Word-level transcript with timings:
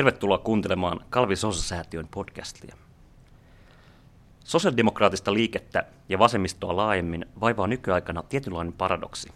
Tervetuloa 0.00 0.38
kuuntelemaan 0.38 1.00
Kalvi 1.10 1.36
Sosa-säätiön 1.36 2.08
podcastia. 2.08 2.76
Sosiaalidemokraattista 4.44 5.34
liikettä 5.34 5.84
ja 6.08 6.18
vasemmistoa 6.18 6.76
laajemmin 6.76 7.26
vaivaa 7.40 7.66
nykyaikana 7.66 8.22
tietynlainen 8.22 8.72
paradoksi. 8.72 9.28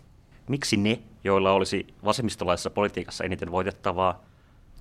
Miksi 0.49 0.77
ne, 0.77 1.01
joilla 1.25 1.53
olisi 1.53 1.87
vasemmistolaisessa 2.05 2.71
politiikassa 2.71 3.25
eniten 3.25 3.51
voitettavaa, 3.51 4.25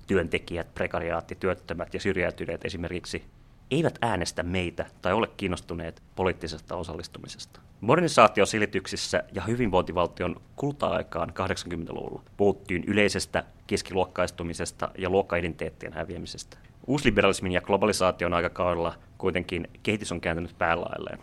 työntekijät, 0.06 0.74
prekariaatti, 0.74 1.34
työttömät 1.34 1.94
ja 1.94 2.00
syrjäytyneet 2.00 2.64
esimerkiksi, 2.64 3.24
eivät 3.70 3.98
äänestä 4.02 4.42
meitä 4.42 4.86
tai 5.02 5.12
ole 5.12 5.26
kiinnostuneet 5.26 6.02
poliittisesta 6.16 6.76
osallistumisesta. 6.76 7.60
Modernisaatiosilityksissä 7.84 9.24
ja 9.32 9.42
hyvinvointivaltion 9.42 10.36
kulta-aikaan 10.56 11.30
80-luvulla 11.30 12.22
puhuttiin 12.36 12.84
yleisestä 12.86 13.44
keskiluokkaistumisesta 13.66 14.88
ja 14.98 15.10
luokkaidentiteettien 15.10 15.92
häviämisestä. 15.92 16.58
Uusliberalismin 16.86 17.52
ja 17.52 17.60
globalisaation 17.60 18.34
aikakaudella 18.34 18.94
kuitenkin 19.18 19.68
kehitys 19.82 20.12
on 20.12 20.20
kääntynyt 20.20 20.58
päälailleen. 20.58 21.18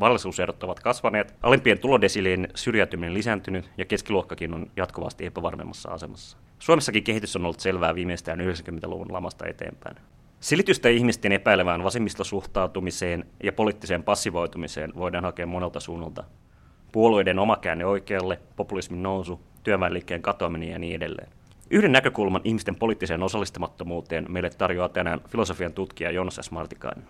Varallisuuserot 0.00 0.62
ovat 0.62 0.80
kasvaneet, 0.80 1.34
alempien 1.42 1.78
tulodesilien 1.78 2.48
syrjäytyminen 2.54 3.14
lisääntynyt 3.14 3.70
ja 3.78 3.84
keskiluokkakin 3.84 4.54
on 4.54 4.70
jatkuvasti 4.76 5.26
epävarmemmassa 5.26 5.90
asemassa. 5.90 6.36
Suomessakin 6.58 7.04
kehitys 7.04 7.36
on 7.36 7.44
ollut 7.44 7.60
selvää 7.60 7.94
viimeistään 7.94 8.38
90-luvun 8.40 9.12
lamasta 9.12 9.46
eteenpäin. 9.46 9.96
Silitystä 10.44 10.88
ihmisten 10.88 11.32
epäilevään 11.32 11.84
vasemmistosuhtautumiseen 11.84 13.26
ja 13.42 13.52
poliittiseen 13.52 14.02
passivoitumiseen 14.02 14.92
voidaan 14.94 15.24
hakea 15.24 15.46
monelta 15.46 15.80
suunnalta. 15.80 16.24
Puolueiden 16.92 17.38
oma 17.38 17.56
käänne 17.56 17.86
oikealle, 17.86 18.40
populismin 18.56 19.02
nousu, 19.02 19.40
työväenliikkeen 19.62 20.22
katoaminen 20.22 20.68
ja 20.68 20.78
niin 20.78 20.96
edelleen. 20.96 21.28
Yhden 21.70 21.92
näkökulman 21.92 22.40
ihmisten 22.44 22.76
poliittiseen 22.76 23.22
osallistamattomuuteen 23.22 24.26
meille 24.28 24.50
tarjoaa 24.50 24.88
tänään 24.88 25.20
filosofian 25.28 25.72
tutkija 25.72 26.10
Jonas 26.10 26.40
S. 26.42 26.50
Martikainen. 26.50 27.04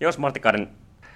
Jonas 0.00 0.18
Martikainen, 0.18 0.68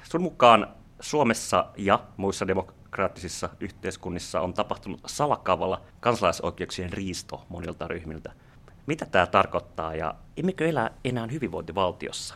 sun 0.02 0.22
mukaan 0.22 0.66
Suomessa 1.00 1.66
ja 1.76 2.00
muissa 2.16 2.46
demokraattisissa 2.46 3.48
yhteiskunnissa 3.60 4.40
on 4.40 4.54
tapahtunut 4.54 5.00
salakavalla 5.06 5.80
kansalaisoikeuksien 6.00 6.92
riisto 6.92 7.46
monilta 7.48 7.88
ryhmiltä– 7.88 8.32
mitä 8.88 9.06
tämä 9.06 9.26
tarkoittaa 9.26 9.94
ja 9.94 10.14
emmekö 10.36 10.68
elä 10.68 10.90
enää 11.04 11.26
hyvinvointivaltiossa? 11.26 12.34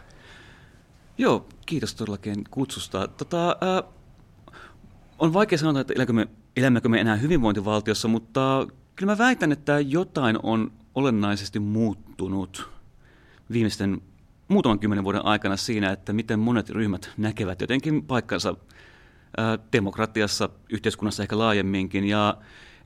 Joo, 1.19 1.47
kiitos 1.67 1.95
todellakin 1.95 2.45
kutsusta. 2.51 3.09
Tota, 3.09 3.49
äh, 3.49 3.93
on 5.19 5.33
vaikea 5.33 5.59
sanoa, 5.59 5.81
että 5.81 5.95
elämmekö 5.95 6.13
me, 6.13 6.29
elämmekö 6.57 6.89
me 6.89 7.01
enää 7.01 7.17
hyvinvointivaltiossa, 7.17 8.09
mutta 8.09 8.67
kyllä 8.97 9.13
mä 9.13 9.19
väitän, 9.19 9.53
että 9.53 9.81
jotain 9.81 10.39
on 10.43 10.73
olennaisesti 10.95 11.59
muuttunut 11.59 12.71
viimeisten 13.53 14.01
muutaman 14.49 14.79
kymmenen 14.79 15.05
vuoden 15.05 15.25
aikana 15.25 15.57
siinä, 15.57 15.91
että 15.91 16.13
miten 16.13 16.39
monet 16.39 16.71
ryhmät 16.71 17.11
näkevät 17.17 17.61
jotenkin 17.61 18.03
paikkansa 18.03 18.49
äh, 18.49 19.59
demokratiassa, 19.73 20.49
yhteiskunnassa 20.71 21.23
ehkä 21.23 21.39
laajemminkin. 21.39 22.05
Ja 22.05 22.37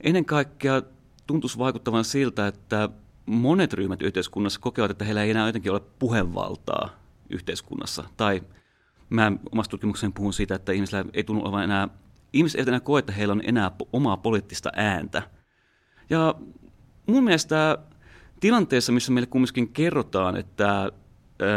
ennen 0.01 0.25
kaikkea 0.25 0.81
tuntuisi 1.27 1.57
vaikuttavan 1.57 2.05
siltä, 2.05 2.47
että 2.47 2.89
monet 3.27 3.73
ryhmät 3.73 4.01
yhteiskunnassa 4.01 4.59
kokevat, 4.59 4.91
että 4.91 5.05
heillä 5.05 5.23
ei 5.23 5.31
enää 5.31 5.47
jotenkin 5.47 5.71
ole 5.71 5.81
puhevaltaa 5.99 6.89
yhteiskunnassa. 7.29 8.03
Tai 8.17 8.43
mä 9.09 9.31
omassa 9.51 9.69
tutkimuksessani 9.69 10.13
puhun 10.15 10.33
siitä, 10.33 10.55
että 10.55 10.71
ihmisillä 10.71 11.05
ei 11.13 11.23
tunnu 11.23 11.41
olevan 11.41 11.63
enää, 11.63 11.87
ihmiset 12.33 12.59
eivät 12.59 12.67
enää 12.67 12.79
koe, 12.79 12.99
että 12.99 13.11
heillä 13.11 13.31
on 13.31 13.41
enää 13.45 13.71
omaa 13.93 14.17
poliittista 14.17 14.69
ääntä. 14.75 15.21
Ja 16.09 16.35
mun 17.07 17.23
mielestä 17.23 17.77
tilanteessa, 18.39 18.91
missä 18.91 19.11
meille 19.11 19.27
kumminkin 19.27 19.69
kerrotaan, 19.69 20.37
että 20.37 20.91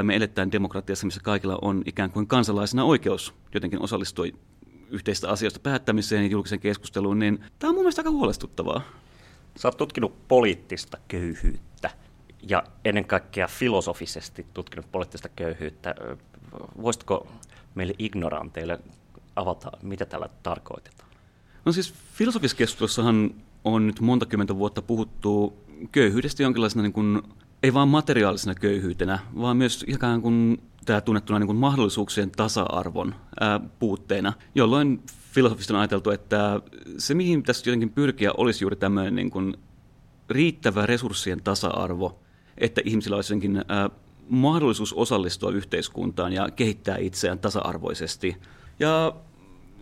me 0.03 0.17
eletään 0.17 0.53
demokratiassa, 0.53 1.07
missä 1.07 1.21
kaikilla 1.25 1.59
on 1.63 1.83
ikään 1.87 2.11
kuin 2.11 2.27
kansalaisena 2.27 2.85
oikeus 2.85 3.35
jotenkin 3.55 3.83
osallistua 3.83 4.27
yhteistä 4.91 5.29
asioista 5.29 5.61
päättämiseen 5.61 6.25
ja 6.25 6.31
julkiseen 6.31 6.61
keskusteluun, 6.61 7.19
niin 7.19 7.45
tämä 7.59 7.69
on 7.69 7.75
mun 7.75 7.83
mielestä 7.83 8.01
aika 8.01 8.11
huolestuttavaa. 8.11 8.83
Sä 9.61 9.69
oot 9.69 9.77
tutkinut 9.77 10.29
poliittista 10.29 10.99
köyhyyttä 11.09 11.91
ja 12.49 12.63
ennen 12.85 13.05
kaikkea 13.05 13.49
filosofisesti 13.49 14.47
tutkinut 14.55 14.93
poliittista 14.93 15.29
köyhyyttä. 15.29 15.95
Voisitko 16.83 17.27
meille 17.75 17.95
ignoranteille 17.99 18.81
avata, 19.37 19.73
mitä 19.83 20.07
tällä 20.07 20.29
tarkoitetaan? 20.43 21.11
No 21.65 21.73
siis 21.73 21.95
filosofisessa 22.15 22.57
keskustelussahan 22.57 23.35
on 23.65 23.87
nyt 23.87 24.01
monta 24.01 24.27
kymmentä 24.27 24.57
vuotta 24.57 24.83
puhuttu 24.83 25.57
köyhyydestä 25.93 26.43
jonkinlaisena 26.43 26.83
niin 26.83 26.93
kuin, 26.93 27.23
ei 27.63 27.75
vain 27.75 27.89
materiaalisena 27.89 28.55
köyhyytenä, 28.55 29.19
vaan 29.41 29.57
myös 29.57 29.85
ikään 29.89 30.23
kuin 30.23 30.63
tämä 30.85 31.01
tunnettuna 31.01 31.39
niin 31.39 31.47
kuin 31.47 31.59
mahdollisuuksien 31.59 32.31
tasa-arvon 32.31 33.15
ää, 33.41 33.61
puutteena, 33.79 34.33
jolloin 34.55 35.03
filosofista 35.31 35.75
on 35.75 35.81
ajateltu, 35.81 36.11
että 36.11 36.61
se 36.99 37.15
mihin 37.15 37.43
tässä 37.43 37.71
jotenkin 37.71 37.91
pyrkiä 37.91 38.33
olisi 38.37 38.65
juuri 38.65 38.77
tämmöinen 38.77 39.15
niin 39.15 39.31
kuin 39.31 39.57
riittävä 40.31 40.87
resurssien 40.87 41.43
tasa-arvo, 41.43 42.19
että 42.59 42.81
ihmisillä 42.85 43.17
olisi 43.17 43.33
jotenkin 43.33 43.65
mahdollisuus 44.29 44.93
osallistua 44.93 45.51
yhteiskuntaan 45.51 46.33
ja 46.33 46.49
kehittää 46.51 46.97
itseään 46.97 47.39
tasa-arvoisesti. 47.39 48.37
Ja 48.81 49.15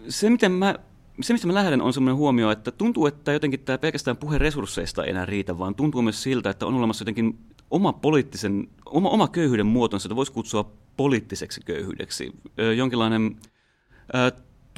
se, 0.09 0.31
miten 0.31 0.53
mä 0.53 0.75
se, 1.21 1.33
mistä 1.33 1.47
mä 1.47 1.55
lähden, 1.55 1.83
on 1.83 1.93
sellainen 1.93 2.17
huomio, 2.17 2.51
että 2.51 2.71
tuntuu, 2.71 3.07
että 3.07 3.33
jotenkin 3.33 3.61
tämä 3.61 3.79
pelkästään 3.79 4.17
puhe 4.17 4.39
resursseista 4.39 5.05
ei 5.05 5.11
enää 5.11 5.27
riitä, 5.27 5.59
vaan 5.59 5.75
tuntuu 5.75 6.03
myös 6.03 6.23
siltä, 6.23 6.51
että 6.51 6.67
on 6.67 6.75
olemassa 6.75 7.03
jotenkin 7.03 7.39
oma 7.71 7.93
poliittisen, 7.93 8.69
oma, 8.87 9.09
oma 9.09 9.29
köyhyyden 9.29 9.67
muotonsa, 9.67 10.07
jota 10.07 10.17
voisi 10.17 10.33
kutsua 10.33 10.73
poliittiseksi 10.97 11.61
köyhyydeksi. 11.65 12.33
Jonkinlainen 12.77 13.37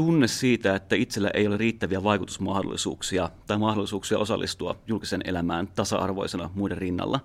tunne 0.00 0.28
siitä, 0.28 0.74
että 0.74 0.96
itsellä 0.96 1.30
ei 1.34 1.46
ole 1.46 1.56
riittäviä 1.56 2.02
vaikutusmahdollisuuksia 2.02 3.30
tai 3.46 3.58
mahdollisuuksia 3.58 4.18
osallistua 4.18 4.76
julkisen 4.86 5.20
elämään 5.24 5.68
tasa-arvoisena 5.68 6.50
muiden 6.54 6.78
rinnalla. 6.78 7.20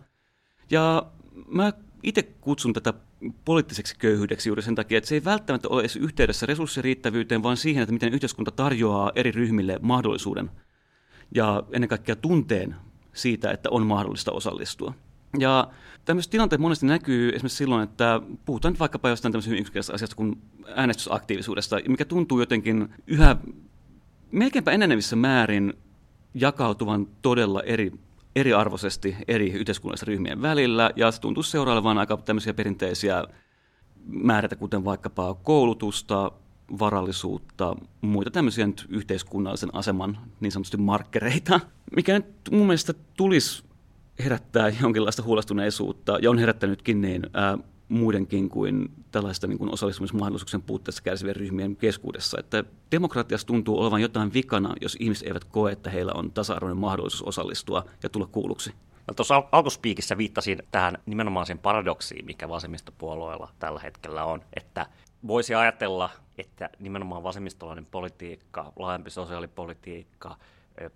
Ja 0.71 1.05
mä 1.47 1.73
itse 2.03 2.23
kutsun 2.23 2.73
tätä 2.73 2.93
poliittiseksi 3.45 3.95
köyhyydeksi 3.99 4.49
juuri 4.49 4.61
sen 4.61 4.75
takia, 4.75 4.97
että 4.97 5.07
se 5.07 5.15
ei 5.15 5.23
välttämättä 5.23 5.67
ole 5.67 5.81
edes 5.81 5.95
yhteydessä 5.95 6.45
resurssiriittävyyteen, 6.45 7.43
vaan 7.43 7.57
siihen, 7.57 7.83
että 7.83 7.93
miten 7.93 8.13
yhteiskunta 8.13 8.51
tarjoaa 8.51 9.11
eri 9.15 9.31
ryhmille 9.31 9.79
mahdollisuuden 9.81 10.51
ja 11.35 11.63
ennen 11.71 11.89
kaikkea 11.89 12.15
tunteen 12.15 12.75
siitä, 13.13 13.51
että 13.51 13.69
on 13.69 13.85
mahdollista 13.85 14.31
osallistua. 14.31 14.93
Ja 15.39 15.67
tämmöiset 16.05 16.31
tilanteet 16.31 16.61
monesti 16.61 16.85
näkyy 16.85 17.29
esimerkiksi 17.29 17.57
silloin, 17.57 17.83
että 17.83 18.21
puhutaan 18.45 18.71
nyt 18.71 18.79
vaikkapa 18.79 19.09
jostain 19.09 19.31
tämmöisestä 19.31 19.55
yksinkertaisesta 19.55 19.93
asiasta 19.93 20.15
kuin 20.15 20.41
äänestysaktiivisuudesta, 20.75 21.77
mikä 21.87 22.05
tuntuu 22.05 22.39
jotenkin 22.39 22.89
yhä 23.07 23.35
melkeinpä 24.31 24.71
enenevissä 24.71 25.15
määrin 25.15 25.73
jakautuvan 26.33 27.07
todella 27.21 27.61
eri, 27.63 27.91
eriarvoisesti 28.35 29.15
eri 29.27 29.51
yhteiskunnallisten 29.51 30.07
ryhmien 30.07 30.41
välillä, 30.41 30.91
ja 30.95 31.11
se 31.11 31.21
tuntuu 31.21 31.43
seuraavan 31.43 31.97
aika 31.97 32.17
tämmöisiä 32.17 32.53
perinteisiä 32.53 33.23
määrätä, 34.05 34.55
kuten 34.55 34.85
vaikkapa 34.85 35.33
koulutusta, 35.33 36.31
varallisuutta, 36.79 37.75
muita 38.01 38.31
tämmöisiä 38.31 38.67
nyt 38.67 38.85
yhteiskunnallisen 38.89 39.69
aseman 39.73 40.17
niin 40.39 40.51
sanotusti 40.51 40.77
markkereita, 40.77 41.59
mikä 41.95 42.13
nyt 42.13 42.25
mun 42.51 42.67
mielestä 42.67 42.93
tulisi 43.17 43.63
herättää 44.23 44.71
jonkinlaista 44.81 45.23
huolestuneisuutta, 45.23 46.17
ja 46.21 46.29
on 46.29 46.37
herättänytkin 46.37 47.01
niin 47.01 47.21
ää, 47.33 47.57
muidenkin 47.89 48.49
kuin 48.49 48.91
tällaista 49.11 49.47
niin 49.47 49.57
kuin 49.57 49.73
osallistumismahdollisuuksien 49.73 50.61
puutteessa 50.61 51.03
kärsivien 51.03 51.35
ryhmien 51.35 51.75
keskuudessa. 51.75 52.37
Että 52.39 52.63
demokratiassa 52.91 53.47
tuntuu 53.47 53.79
olevan 53.79 54.01
jotain 54.01 54.33
vikana, 54.33 54.73
jos 54.81 54.97
ihmiset 54.99 55.27
eivät 55.27 55.43
koe, 55.43 55.71
että 55.71 55.89
heillä 55.89 56.11
on 56.15 56.31
tasa-arvoinen 56.31 56.77
mahdollisuus 56.77 57.23
osallistua 57.23 57.85
ja 58.03 58.09
tulla 58.09 58.27
kuulluksi. 58.31 58.73
No, 59.07 59.13
tuossa 59.13 59.35
al- 59.35 59.43
alkuspiikissä 59.51 60.17
viittasin 60.17 60.63
tähän 60.71 60.97
nimenomaan 61.05 61.45
sen 61.45 61.59
paradoksiin, 61.59 62.25
mikä 62.25 62.49
vasemmistopuolueella 62.49 63.49
tällä 63.59 63.79
hetkellä 63.79 64.25
on, 64.25 64.41
että 64.55 64.85
voisi 65.27 65.55
ajatella, 65.55 66.09
että 66.37 66.69
nimenomaan 66.79 67.23
vasemmistolainen 67.23 67.87
politiikka, 67.91 68.73
laajempi 68.79 69.09
sosiaalipolitiikka, 69.09 70.37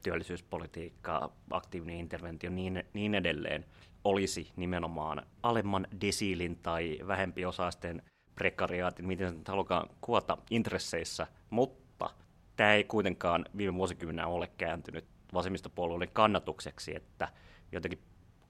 työllisyyspolitiikka, 0.04 1.31
aktiivinen 1.52 1.96
interventio 1.96 2.50
niin, 2.50 2.84
niin 2.94 3.16
edelleen 3.16 3.66
olisi 4.04 4.52
nimenomaan 4.56 5.26
alemman 5.44 5.88
desiilin 6.02 6.56
tai 6.56 7.00
vähempi 7.08 7.46
osaisten 7.46 8.04
prekariaatin, 8.36 9.08
miten 9.08 9.34
se 9.34 9.42
halukaan 9.48 9.90
kuota 10.02 10.38
intresseissä, 10.50 11.28
mutta 11.50 12.10
tämä 12.56 12.74
ei 12.74 12.84
kuitenkaan 12.84 13.46
viime 13.58 13.74
vuosikymmenä 13.74 14.28
ole 14.28 14.48
kääntynyt 14.58 15.06
vasemmistopuolueiden 15.34 16.14
kannatukseksi, 16.14 16.96
että 16.96 17.28
jotenkin 17.72 18.00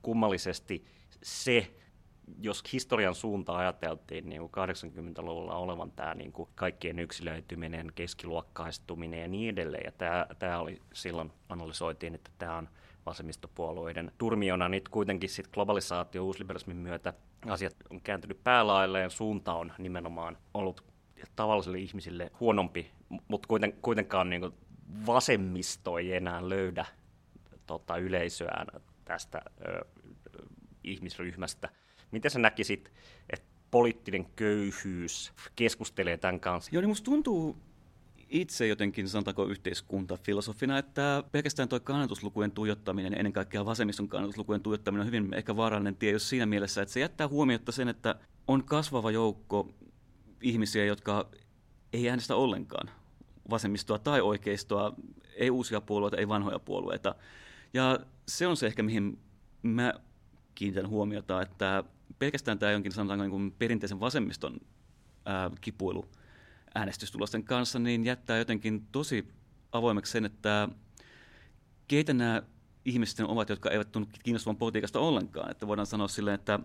kummallisesti 0.01 0.85
se 1.23 1.71
jos 2.41 2.63
historian 2.73 3.15
suunta 3.15 3.57
ajateltiin 3.57 4.29
niin 4.29 4.41
kuin 4.41 4.51
80-luvulla 4.51 5.55
olevan 5.55 5.91
tämä 5.91 6.15
niin 6.15 6.31
kuin 6.31 6.49
kaikkien 6.55 6.99
yksilöityminen, 6.99 7.91
keskiluokkaistuminen 7.95 9.21
ja 9.21 9.27
niin 9.27 9.49
edelleen, 9.49 9.83
ja 9.85 9.91
tämä, 9.91 10.27
tämä 10.39 10.59
oli 10.59 10.81
silloin 10.93 11.31
analysoitiin, 11.49 12.15
että 12.15 12.31
tämä 12.37 12.57
on 12.57 12.69
vasemmistopuolueiden 13.05 14.11
turmiona. 14.17 14.69
Nyt 14.69 14.89
kuitenkin 14.89 15.29
sit 15.29 15.47
globalisaatio 15.47 16.23
uusliberalismin 16.23 16.77
myötä 16.77 17.13
asiat 17.45 17.75
on 17.89 18.01
kääntynyt 18.01 18.43
päälailleen. 18.43 19.11
Suunta 19.11 19.53
on 19.53 19.73
nimenomaan 19.77 20.37
ollut 20.53 20.83
tavallisille 21.35 21.77
ihmisille 21.77 22.31
huonompi, 22.39 22.91
mutta 23.27 23.47
kuiten, 23.47 23.73
kuitenkaan 23.81 24.29
niin 24.29 24.51
vasemmisto 25.05 25.97
ei 25.97 26.13
enää 26.13 26.49
löydä 26.49 26.85
tota, 27.65 27.97
yleisöään 27.97 28.67
tästä 29.05 29.41
ö, 29.67 29.85
ihmisryhmästä. 30.83 31.69
Miten 32.11 32.31
sä 32.31 32.39
näkisit, 32.39 32.91
että 33.29 33.45
poliittinen 33.71 34.25
köyhyys 34.25 35.33
keskustelee 35.55 36.17
tämän 36.17 36.39
kanssa? 36.39 36.71
Joo, 36.73 36.81
niin 36.81 36.89
musta 36.89 37.05
tuntuu 37.05 37.57
itse 38.29 38.67
jotenkin, 38.67 39.09
sanotaanko 39.09 39.45
yhteiskuntafilosofina, 39.45 40.77
että 40.77 41.23
pelkästään 41.31 41.69
tuo 41.69 41.79
kannatuslukujen 41.79 42.51
tuijottaminen, 42.51 43.13
ennen 43.13 43.33
kaikkea 43.33 43.65
vasemmiston 43.65 44.09
kannatuslukujen 44.09 44.61
tuijottaminen 44.61 45.01
on 45.01 45.13
hyvin 45.13 45.33
ehkä 45.33 45.55
vaarallinen 45.55 45.95
tie, 45.95 46.11
jos 46.11 46.29
siinä 46.29 46.45
mielessä, 46.45 46.81
että 46.81 46.93
se 46.93 46.99
jättää 46.99 47.27
huomiota 47.27 47.71
sen, 47.71 47.87
että 47.87 48.15
on 48.47 48.63
kasvava 48.63 49.11
joukko 49.11 49.69
ihmisiä, 50.41 50.85
jotka 50.85 51.29
ei 51.93 52.09
äänestä 52.09 52.35
ollenkaan 52.35 52.89
vasemmistoa 53.49 53.99
tai 53.99 54.21
oikeistoa, 54.21 54.93
ei 55.35 55.49
uusia 55.49 55.81
puolueita, 55.81 56.17
ei 56.17 56.27
vanhoja 56.27 56.59
puolueita. 56.59 57.15
Ja 57.73 57.99
se 58.27 58.47
on 58.47 58.57
se 58.57 58.67
ehkä, 58.67 58.83
mihin 58.83 59.19
mä 59.63 59.93
kiinnitän 60.55 60.89
huomiota, 60.89 61.41
että 61.41 61.83
pelkästään 62.19 62.59
tämä 62.59 62.71
jonkin 62.71 62.91
sanotaanko 62.91 63.23
niin 63.23 63.31
kuin 63.31 63.51
perinteisen 63.51 63.99
vasemmiston 63.99 64.57
ää, 65.25 65.51
kipuilu 65.61 66.05
äänestystulosten 66.75 67.43
kanssa, 67.43 67.79
niin 67.79 68.05
jättää 68.05 68.37
jotenkin 68.37 68.87
tosi 68.91 69.27
avoimeksi 69.71 70.11
sen, 70.11 70.25
että 70.25 70.69
keitä 71.87 72.13
nämä 72.13 72.41
ihmiset 72.85 73.19
ovat, 73.19 73.49
jotka 73.49 73.69
eivät 73.69 73.91
tunnu 73.91 74.07
kiinnostuvan 74.23 74.57
politiikasta 74.57 74.99
ollenkaan. 74.99 75.51
Että 75.51 75.67
voidaan 75.67 75.85
sanoa 75.85 76.07
silleen, 76.07 76.35
että 76.35 76.59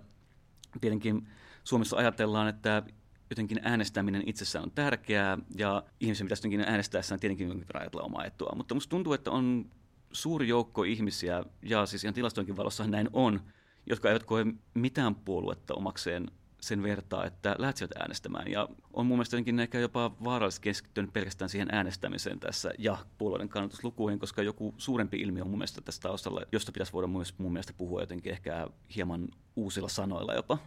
tietenkin 0.81 1.29
Suomessa 1.65 1.97
ajatellaan, 1.97 2.49
että 2.49 2.83
jotenkin 3.31 3.61
äänestäminen 3.63 4.23
itsessään 4.27 4.65
on 4.65 4.71
tärkeää 4.71 5.39
ja 5.57 5.83
ihmisen 6.01 6.27
pitäisi 6.27 6.41
jotenkin 6.41 6.61
äänestäessään 6.61 7.21
tietenkin 7.21 7.65
ajatella 7.75 8.03
omaa 8.03 8.25
etua. 8.25 8.53
Mutta 8.57 8.75
musta 8.75 8.91
tuntuu, 8.91 9.13
että 9.13 9.31
on 9.31 9.71
suuri 10.13 10.49
joukko 10.49 10.83
ihmisiä, 10.83 11.45
ja 11.63 11.87
siis 11.87 12.05
ihan 12.05 12.15
tilastoinkin 12.15 12.57
valossa 12.57 12.87
näin 12.87 13.09
on, 13.13 13.41
jotka 13.87 14.09
eivät 14.09 14.25
koe 14.25 14.47
mitään 14.75 15.15
puoluetta 15.15 15.75
omakseen 15.75 16.31
sen 16.61 16.83
vertaa, 16.83 17.27
että 17.27 17.57
lähtisivät 17.59 17.93
äänestämään. 17.93 18.51
Ja 18.51 18.69
on 18.93 19.07
mun 19.07 19.17
mielestä 19.17 19.37
jotenkin 19.37 19.61
ehkä 19.61 19.79
jopa 19.79 20.11
vaarallisesti 20.25 20.65
keskittynyt 20.65 21.13
pelkästään 21.13 21.49
siihen 21.49 21.69
äänestämiseen 21.73 22.41
tässä 22.41 22.71
ja 22.79 22.99
puolueiden 23.19 23.49
kannatuslukuihin, 23.49 24.19
koska 24.19 24.43
joku 24.43 24.75
suurempi 24.79 25.17
ilmiö 25.21 25.43
on 25.43 25.51
mun 25.51 25.59
mielestä 25.59 25.81
tässä 25.81 26.03
taustalla, 26.03 26.43
josta 26.53 26.73
pitäisi 26.73 26.93
voida 26.93 27.07
myös 27.07 27.39
mun 27.39 27.53
mielestä 27.53 27.73
puhua 27.73 28.01
jotenkin 28.01 28.33
ehkä 28.33 28.69
hieman 28.97 29.29
uusilla 29.57 29.89
sanoilla 29.89 30.35
jopa. 30.35 30.59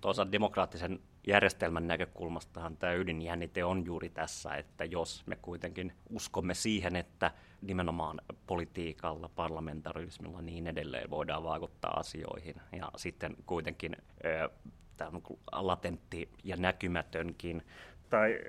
Toisaalta 0.00 0.32
demokraattisen 0.32 1.00
järjestelmän 1.26 1.86
näkökulmastahan 1.86 2.76
tämä 2.76 2.92
ydinjännite 2.92 3.64
on 3.64 3.84
juuri 3.86 4.08
tässä, 4.08 4.54
että 4.54 4.84
jos 4.84 5.22
me 5.26 5.36
kuitenkin 5.36 5.92
uskomme 6.10 6.54
siihen, 6.54 6.96
että 6.96 7.30
nimenomaan 7.66 8.20
politiikalla, 8.46 9.28
parlamentarismilla 9.28 10.42
niin 10.42 10.66
edelleen 10.66 11.10
voidaan 11.10 11.42
vaikuttaa 11.42 12.00
asioihin 12.00 12.54
ja 12.72 12.90
sitten 12.96 13.36
kuitenkin 13.46 13.96
tämä 14.96 15.10
on 15.12 15.66
latentti 15.66 16.28
ja 16.44 16.56
näkymätönkin 16.56 17.62
tai 18.10 18.40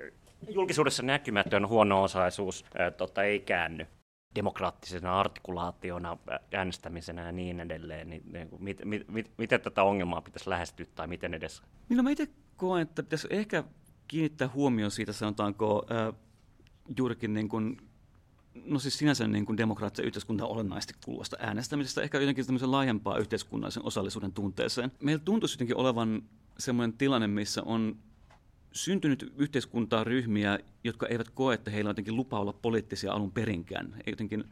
julkisuudessa 0.48 1.02
näkymätön 1.02 1.68
huono-osaisuus 1.68 2.64
ää, 2.78 2.90
tota, 2.90 3.22
ei 3.22 3.40
käänny 3.40 3.86
demokraattisena 4.34 5.20
artikulaationa, 5.20 6.18
äänestämisenä 6.52 7.26
ja 7.26 7.32
niin 7.32 7.60
edelleen, 7.60 8.10
niin, 8.10 8.22
niin 8.32 8.48
mit, 8.58 8.84
mit, 8.84 9.08
mit, 9.08 9.30
miten 9.38 9.60
tätä 9.60 9.82
ongelmaa 9.82 10.20
pitäisi 10.20 10.50
lähestyä 10.50 10.86
tai 10.94 11.06
miten 11.06 11.34
edes? 11.34 11.62
Niin 11.88 11.96
no 11.96 12.02
mä 12.02 12.10
itse 12.10 12.28
koen, 12.56 12.82
että 12.82 13.02
pitäisi 13.02 13.28
ehkä 13.30 13.64
kiinnittää 14.08 14.48
huomioon 14.54 14.90
siitä, 14.90 15.12
sanotaanko 15.12 15.86
äh, 15.90 16.14
juurikin 16.98 17.34
niin 17.34 17.48
kuin, 17.48 17.76
no 18.64 18.78
siis 18.78 18.98
sinänsä 18.98 19.28
niin 19.28 19.46
kuin 19.46 19.56
demokraattisen 19.56 20.06
yhteiskunnan 20.06 20.48
olennaisesti 20.48 20.94
kuuluvasta 21.04 21.36
äänestämisestä, 21.40 22.02
ehkä 22.02 22.20
jotenkin 22.20 22.46
tämmöisen 22.46 22.70
laajempaa 22.70 23.18
yhteiskunnallisen 23.18 23.84
osallisuuden 23.84 24.32
tunteeseen. 24.32 24.92
Meillä 25.00 25.22
tuntuisi 25.24 25.54
jotenkin 25.54 25.76
olevan 25.76 26.22
semmoinen 26.58 26.98
tilanne, 26.98 27.26
missä 27.26 27.62
on 27.62 27.96
syntynyt 28.72 29.32
yhteiskuntaa 29.36 30.04
ryhmiä, 30.04 30.58
jotka 30.84 31.06
eivät 31.06 31.30
koe, 31.30 31.54
että 31.54 31.70
heillä 31.70 31.88
on 31.88 31.90
jotenkin 31.90 32.16
lupa 32.16 32.40
olla 32.40 32.52
poliittisia 32.52 33.12
alun 33.12 33.32
perinkään. 33.32 33.94
Ei 34.06 34.12
jotenkin 34.12 34.44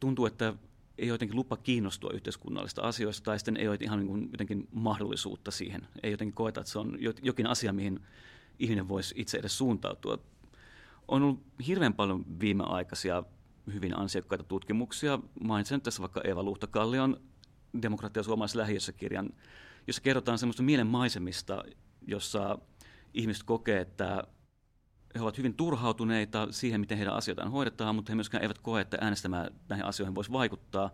tuntuu, 0.00 0.26
että 0.26 0.54
ei 0.98 1.08
jotenkin 1.08 1.36
lupa 1.36 1.56
kiinnostua 1.56 2.10
yhteiskunnallista 2.14 2.82
asioista 2.82 3.24
tai 3.24 3.38
sitten 3.38 3.56
ei 3.56 3.68
ole 3.68 3.78
ihan 3.80 3.98
niin 3.98 4.08
kuin 4.08 4.28
jotenkin 4.32 4.68
mahdollisuutta 4.72 5.50
siihen. 5.50 5.86
Ei 6.02 6.10
jotenkin 6.10 6.34
koeta, 6.34 6.60
että 6.60 6.72
se 6.72 6.78
on 6.78 6.98
jokin 7.22 7.46
asia, 7.46 7.72
mihin 7.72 8.00
ihminen 8.58 8.88
voisi 8.88 9.14
itse 9.18 9.38
edes 9.38 9.58
suuntautua. 9.58 10.18
On 11.10 11.22
ollut 11.22 11.42
hirveän 11.66 11.94
paljon 11.94 12.24
viimeaikaisia 12.40 13.22
hyvin 13.72 13.98
ansiokkaita 13.98 14.44
tutkimuksia. 14.44 15.18
Mainitsen 15.40 15.80
tässä 15.80 16.00
vaikka 16.00 16.20
Eeva 16.24 16.42
Luhtakallion 16.42 17.20
Demokratia 17.82 18.22
suomalaisessa 18.22 18.58
lähiössä 18.58 18.92
kirjan, 18.92 19.30
jossa 19.86 20.02
kerrotaan 20.02 20.38
semmoista 20.38 20.62
mielenmaisemista, 20.62 21.64
jossa 22.06 22.58
ihmiset 23.14 23.42
kokee, 23.42 23.80
että 23.80 24.24
he 25.14 25.20
ovat 25.20 25.38
hyvin 25.38 25.54
turhautuneita 25.54 26.48
siihen, 26.50 26.80
miten 26.80 26.98
heidän 26.98 27.14
asioitaan 27.14 27.50
hoidetaan, 27.50 27.94
mutta 27.94 28.12
he 28.12 28.14
myöskään 28.14 28.42
eivät 28.42 28.58
koe, 28.58 28.80
että 28.80 28.98
äänestämään 29.00 29.50
näihin 29.68 29.86
asioihin 29.86 30.14
voisi 30.14 30.32
vaikuttaa. 30.32 30.90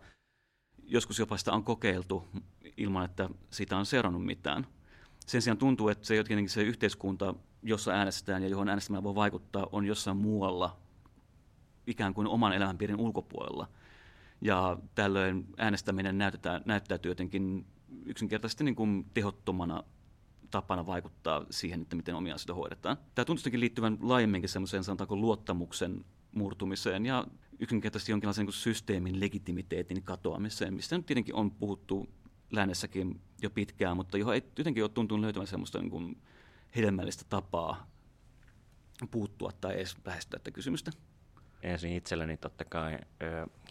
Joskus 0.83 1.19
jopa 1.19 1.37
sitä 1.37 1.53
on 1.53 1.65
kokeiltu 1.65 2.29
ilman, 2.77 3.05
että 3.05 3.29
siitä 3.51 3.77
on 3.77 3.87
seurannut 3.87 4.25
mitään. 4.25 4.67
Sen 5.27 5.43
sijaan 5.43 5.59
tuntuu, 5.59 5.89
että 5.89 6.07
se 6.07 6.17
jotenkin 6.17 6.49
se 6.49 6.63
yhteiskunta, 6.63 7.35
jossa 7.69 7.93
äänestetään 7.93 8.43
ja 8.43 8.49
johon 8.49 8.69
äänestämään 8.69 9.05
voi 9.05 9.15
vaikuttaa, 9.15 9.67
on 9.73 9.85
jossain 9.85 10.17
muualla, 10.17 10.77
ikään 11.87 12.15
kuin 12.15 12.27
oman 12.27 12.53
elämänpiirin 12.53 13.01
ulkopuolella. 13.01 13.69
Ja 14.41 14.79
tällöin 14.95 15.47
äänestäminen 15.59 16.19
näytetään, 16.19 16.63
näyttäytyy 16.65 17.11
jotenkin 17.11 17.67
yksinkertaisesti 18.05 18.65
niin 18.65 18.77
kuin 18.77 19.07
tehottomana 19.15 19.85
tapana 20.51 20.87
vaikuttaa 20.87 21.45
siihen, 21.51 21.83
että 21.83 21.97
miten 21.97 22.15
omia 22.15 22.35
asioita 22.35 22.55
hoidetaan. 22.55 22.97
Tämä 23.15 23.25
tuntuu 23.25 23.53
liittyvän 23.55 23.99
laajemminkin 24.01 24.49
semmoiseen 24.49 24.85
sanotaanko 24.85 25.17
luottamuksen 25.17 26.05
murtumiseen 26.33 27.07
ja 27.07 27.27
yksinkertaisesti 27.59 28.13
jonkinlaisen 28.13 28.47
niin 28.47 28.53
systeemin 28.53 29.21
legitimiteetin 29.21 30.03
katoamiseen, 30.03 30.75
mistä 30.75 30.97
nyt 30.97 31.07
tietenkin 31.07 31.35
on 31.35 31.51
puhuttu 31.51 32.09
lännessäkin 32.51 33.21
jo 33.43 33.51
pitkään, 33.51 33.97
mutta 33.97 34.19
johon 34.19 34.35
ei 34.35 34.43
jotenkin 34.59 34.85
ole 34.85 34.91
tuntunut 34.91 35.21
löytämään 35.21 35.47
semmoista 35.47 35.79
niin 35.79 35.91
kuin 35.91 36.17
hedelmällistä 36.77 37.25
tapaa 37.29 37.87
puuttua 39.11 39.51
tai 39.61 39.75
edes 39.75 39.97
lähestyä 40.05 40.39
tätä 40.39 40.51
kysymystä. 40.51 40.91
Ensin 41.63 41.93
itselleni 41.93 42.37
totta 42.37 42.65
kai 42.65 42.99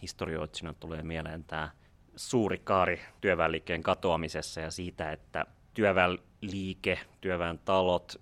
historioitsina 0.02 0.74
tulee 0.74 1.02
mieleen 1.02 1.44
tämä 1.44 1.70
suuri 2.16 2.58
kaari 2.58 3.00
työväenliikkeen 3.20 3.82
katoamisessa 3.82 4.60
ja 4.60 4.70
siitä, 4.70 5.12
että 5.12 5.46
työväenliike, 5.74 6.98
työväen 7.20 7.58
talot, 7.58 8.20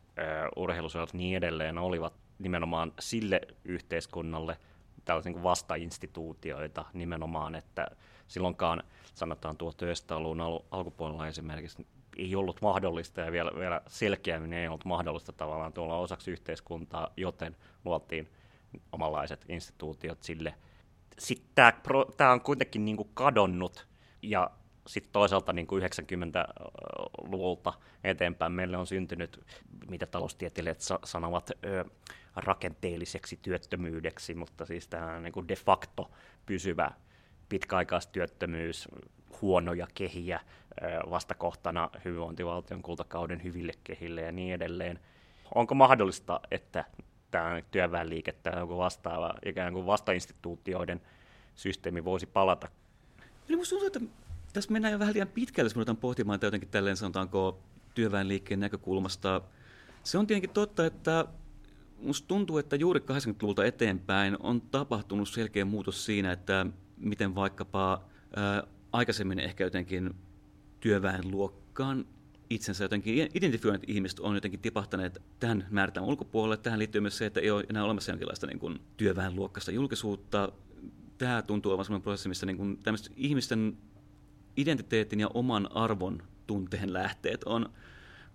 urheiluseurat 0.57 1.13
ja 1.13 1.19
niin 1.19 1.37
edelleen 1.37 1.79
olivat 1.79 2.15
nimenomaan 2.39 2.93
sille 3.01 3.41
yhteiskunnalle 3.65 4.57
tällaisia 5.05 5.33
niin 5.33 5.43
vastainstituutioita 5.43 6.85
nimenomaan, 6.93 7.55
että 7.55 7.89
silloinkaan 8.29 8.83
sanotaan 9.15 9.57
1900-luvun 9.57 10.41
al- 10.41 10.61
alkupuolella 10.71 11.29
esimerkiksi 11.29 11.87
ei 12.19 12.35
ollut 12.37 12.63
mahdollista 12.63 13.21
ja 13.21 13.33
vielä, 13.33 13.51
vielä 13.59 13.81
selkeämmin 13.87 14.53
ei 14.53 14.69
ollut 14.69 14.85
mahdollista 14.85 15.33
tavallaan 15.33 15.73
tuolla 15.73 15.99
osaksi 15.99 16.31
yhteiskuntaa, 16.31 17.09
joten 17.17 17.57
luotiin 17.85 18.29
omanlaiset 18.93 19.45
instituutiot 19.49 20.23
sille. 20.23 20.55
Sitten 21.19 21.73
tämä, 22.17 22.33
on 22.33 22.41
kuitenkin 22.41 22.85
niin 22.85 22.97
kuin 22.97 23.11
kadonnut 23.15 23.87
ja 24.23 24.51
sitten 24.87 25.13
toisaalta 25.13 25.53
niin 25.53 25.67
kuin 25.67 25.83
90-luvulta 25.83 27.73
eteenpäin 28.05 28.53
meille 28.53 28.77
on 28.77 28.87
syntynyt, 28.87 29.45
mitä 29.89 30.07
taloustieteilijät 30.07 30.81
sanovat, 31.05 31.51
rakenteelliseksi 32.37 33.39
työttömyydeksi, 33.43 34.35
mutta 34.35 34.67
siis 34.67 34.89
tämä 34.89 35.21
niin 35.21 35.33
kuin 35.33 35.49
de 35.49 35.57
facto 35.57 36.11
pysyvä 36.47 36.91
pitkäaikaistyöttömyys, 37.49 38.89
huonoja 39.43 39.87
kehiä 39.95 40.41
vastakohtana 41.11 41.91
hyvinvointivaltion 42.05 42.83
kultakauden 42.83 43.45
hyville 43.45 43.73
kehille 43.85 44.21
ja 44.21 44.33
niin 44.33 44.55
edelleen. 44.55 45.01
Onko 45.55 45.75
mahdollista, 45.75 46.41
että 46.51 46.85
tämä 47.31 47.63
työväenliike 47.71 48.33
tai 48.33 48.59
joku 48.59 48.77
vastaava 48.77 49.35
ikään 49.45 49.73
kuin 49.73 49.87
vastainstituutioiden 49.87 51.01
systeemi 51.55 52.05
voisi 52.05 52.27
palata? 52.27 52.69
Eli 53.49 53.57
musta 53.57 53.71
tuntuu, 53.71 53.87
että 53.87 54.01
tässä 54.53 54.73
mennään 54.73 54.93
jo 54.93 54.99
vähän 54.99 55.15
liian 55.15 55.29
pitkälle, 55.29 55.67
jos 55.67 55.77
me 55.77 55.95
pohtimaan 55.95 56.35
että 56.35 56.47
jotenkin 56.47 56.69
tälleen 56.69 56.97
sanotaanko 56.97 57.59
työväenliikkeen 57.95 58.61
näkökulmasta. 58.61 59.41
Se 60.03 60.19
on 60.19 60.27
tietenkin 60.27 60.51
totta, 60.51 60.87
että 60.87 61.25
musta 61.99 62.29
tuntuu, 62.29 62.59
että 62.59 62.77
juuri 62.77 63.01
80-luvulta 63.01 63.65
eteenpäin 63.65 64.37
on 64.41 64.61
tapahtunut 64.61 65.29
selkeä 65.29 65.65
muutos 65.65 66.05
siinä, 66.05 66.33
että 66.33 66.67
miten 66.97 67.35
vaikkapa 67.35 68.03
aikaisemmin 68.95 69.39
ehkä 69.39 69.65
jotenkin 69.65 70.15
työväenluokkaan 70.81 72.05
itsensä 72.51 72.85
jotenkin 72.85 73.29
identifioineet 73.35 73.91
ihmiset 73.91 74.21
on 74.21 74.35
jotenkin 74.35 74.61
tipahtaneet 74.61 75.23
tähän 75.41 75.67
määritelmän 75.71 76.09
ulkopuolelle. 76.09 76.57
Tähän 76.57 76.79
liittyy 76.79 77.01
myös 77.01 77.19
se, 77.19 77.27
että 77.27 77.41
ei 77.41 77.51
ole 77.51 77.65
enää 77.71 77.85
olemassa 77.85 78.13
jonkinlaista 78.13 78.47
niin 78.47 78.59
kuin 78.59 78.81
työväenluokkaista 78.97 79.71
julkisuutta. 79.71 80.53
Tämä 81.19 81.43
tuntuu 81.43 81.73
olevan 81.73 81.85
sellainen 81.85 82.03
prosessi, 82.03 82.29
missä 82.29 82.47
niin 82.47 82.57
kuin 82.57 82.79
ihmisten 83.17 83.77
identiteetin 84.57 85.21
ja 85.21 85.29
oman 85.35 85.77
arvon 85.77 86.23
tunteen 86.47 86.93
lähteet 86.93 87.45
on 87.45 87.69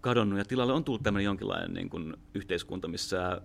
kadonnut 0.02 0.40
ja 0.40 0.46
tilalle 0.46 0.74
on 0.74 0.84
tullut 0.84 1.04
tämmöinen 1.04 1.26
jonkinlainen 1.26 1.74
niin 1.74 1.90
kuin 1.90 2.18
yhteiskunta, 2.34 2.88
missä 2.88 3.42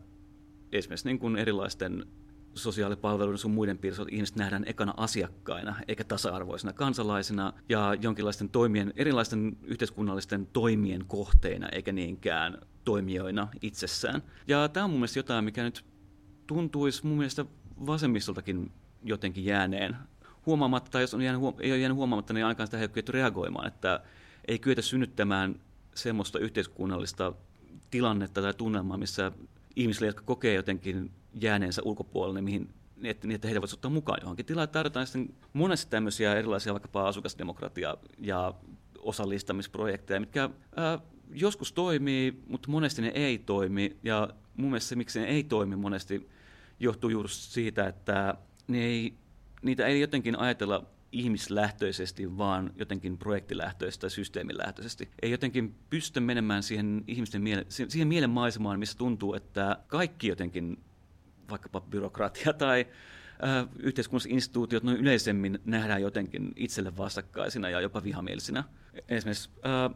esimerkiksi 0.72 1.08
niin 1.08 1.18
kuin 1.18 1.36
erilaisten 1.36 2.06
sosiaalipalveluiden 2.54 3.38
sun 3.38 3.50
muiden 3.50 3.78
piirissä 3.78 4.04
ihmiset 4.10 4.36
nähdään 4.36 4.64
ekana 4.66 4.94
asiakkaina 4.96 5.76
eikä 5.88 6.04
tasa-arvoisina 6.04 6.72
kansalaisina 6.72 7.52
ja 7.68 7.94
jonkinlaisten 8.00 8.48
toimien, 8.48 8.92
erilaisten 8.96 9.56
yhteiskunnallisten 9.62 10.46
toimien 10.46 11.04
kohteina 11.06 11.68
eikä 11.68 11.92
niinkään 11.92 12.58
toimijoina 12.84 13.48
itsessään. 13.62 14.22
Ja 14.48 14.68
tämä 14.68 14.84
on 14.84 14.90
mun 14.90 15.00
mielestä 15.00 15.18
jotain, 15.18 15.44
mikä 15.44 15.62
nyt 15.62 15.84
tuntuisi 16.46 17.06
mun 17.06 17.16
mielestä 17.16 17.44
vasemmistoltakin 17.86 18.72
jotenkin 19.04 19.44
jääneen 19.44 19.96
huomaamatta, 20.46 20.90
tai 20.90 21.02
jos 21.02 21.14
on 21.14 21.22
jäänyt, 21.22 21.42
ei 21.60 21.72
ole 21.72 21.78
jäänyt 21.78 21.96
huomaamatta, 21.96 22.32
niin 22.32 22.44
ainakaan 22.44 22.66
sitä 22.66 22.78
ei 22.78 22.84
ole 22.84 23.02
reagoimaan, 23.08 23.66
että 23.66 24.00
ei 24.48 24.58
kyetä 24.58 24.82
synnyttämään 24.82 25.60
semmoista 25.94 26.38
yhteiskunnallista 26.38 27.32
tilannetta 27.90 28.42
tai 28.42 28.54
tunnelmaa, 28.54 28.96
missä 28.96 29.32
ihmisille, 29.76 30.06
jotka 30.06 30.22
kokee 30.22 30.54
jotenkin 30.54 31.10
jääneensä 31.40 31.82
ulkopuolelle, 31.84 32.40
mihin 32.40 32.74
niin 32.96 33.10
että, 33.10 33.26
niin 33.26 33.34
että 33.34 33.48
heitä 33.48 33.60
voisi 33.60 33.76
ottaa 33.76 33.90
mukaan 33.90 34.18
johonkin 34.22 34.46
tilaan. 34.46 34.68
Tarvitaan 34.68 35.06
sitten 35.06 35.34
monesti 35.52 35.90
tämmöisiä 35.90 36.34
erilaisia 36.34 36.72
vaikkapa 36.72 37.10
asukasdemokratia- 37.10 37.96
ja 38.18 38.54
osallistamisprojekteja, 38.98 40.20
mitkä 40.20 40.50
ää, 40.76 40.98
joskus 41.32 41.72
toimii, 41.72 42.42
mutta 42.46 42.70
monesti 42.70 43.02
ne 43.02 43.08
ei 43.08 43.38
toimi. 43.38 43.96
Ja 44.02 44.28
mun 44.56 44.70
mielestä 44.70 44.88
se, 44.88 44.96
miksi 44.96 45.20
ne 45.20 45.26
ei 45.26 45.44
toimi 45.44 45.76
monesti, 45.76 46.28
johtuu 46.80 47.10
juuri 47.10 47.28
siitä, 47.28 47.86
että 47.86 48.34
ne 48.68 48.84
ei, 48.84 49.14
niitä 49.62 49.86
ei 49.86 50.00
jotenkin 50.00 50.38
ajatella 50.38 50.84
ihmislähtöisesti, 51.12 52.38
vaan 52.38 52.72
jotenkin 52.76 53.18
projektilähtöisesti 53.18 54.00
tai 54.00 54.10
systeemilähtöisesti. 54.10 55.08
Ei 55.22 55.30
jotenkin 55.30 55.74
pysty 55.90 56.20
menemään 56.20 56.62
siihen 56.62 57.04
ihmisten 57.06 57.42
miele, 57.42 57.66
siihen 57.68 58.08
mielenmaisemaan, 58.08 58.78
missä 58.78 58.98
tuntuu, 58.98 59.34
että 59.34 59.76
kaikki 59.86 60.28
jotenkin, 60.28 60.84
vaikkapa 61.50 61.80
byrokratia 61.80 62.52
tai 62.62 62.86
äh, 63.44 63.68
yhteiskunnalliset 63.78 64.32
instituutiot 64.32 64.82
noin 64.82 64.96
yleisemmin 64.96 65.58
nähdään 65.64 66.02
jotenkin 66.02 66.52
itselle 66.56 66.96
vastakkaisina 66.96 67.70
ja 67.70 67.80
jopa 67.80 68.02
vihamielisinä. 68.02 68.64
Esimerkiksi 69.08 69.50
äh, 69.66 69.90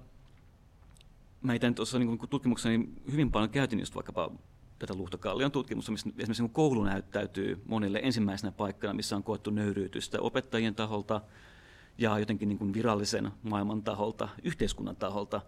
tuossa 1.75 1.99
niin 1.99 2.19
tutkimukseni 2.31 2.89
hyvin 3.13 3.33
paljon 3.33 3.51
käytin 3.51 3.79
just 3.79 3.95
vaikkapa 3.95 4.31
tätä 4.79 4.95
Luhtokallion 4.95 5.53
tutkimusta, 5.53 5.93
missä 5.93 6.11
esimerkiksi 6.19 6.43
niin 6.43 6.51
koulu 6.51 6.85
näyttäytyy 6.85 7.63
monille 7.67 8.01
ensimmäisenä 8.03 8.53
paikkana, 8.53 8.95
missä 8.95 9.17
on 9.17 9.23
koettu 9.23 9.51
nöyryytystä 9.51 10.21
opettajien 10.21 10.75
taholta 10.75 11.21
ja 11.99 12.19
jotenkin 12.19 12.49
niin 12.49 12.59
kuin 12.59 12.75
virallisen 12.75 13.31
maailman 13.43 13.83
taholta, 13.83 14.29
yhteiskunnan 14.43 14.97
taholta. 14.97 15.41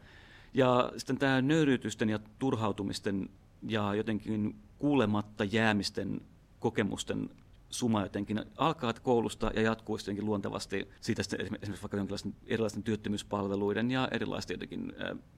Ja 0.54 0.92
sitten 0.97 1.19
tämä 1.19 1.42
nöyryytysten 1.42 2.09
ja 2.09 2.19
turhautumisten 2.38 3.28
ja 3.69 3.95
jotenkin 3.95 4.57
kuulematta 4.80 5.44
jäämisten 5.44 6.20
kokemusten 6.58 7.30
suma 7.70 8.02
jotenkin. 8.02 8.44
Alkaa 8.56 8.92
koulusta 8.92 9.50
ja 9.54 9.62
jatkuu 9.62 9.96
jotenkin 9.96 10.25
luontevasti 10.26 10.88
siitä 11.00 11.22
esimerkiksi 11.38 11.82
vaikka 11.82 11.96
jonkinlaisten 11.96 12.34
erilaisten 12.46 12.82
työttömyyspalveluiden 12.82 13.90
ja 13.90 14.08
erilaisten 14.10 14.54
jotenkin 14.54 14.92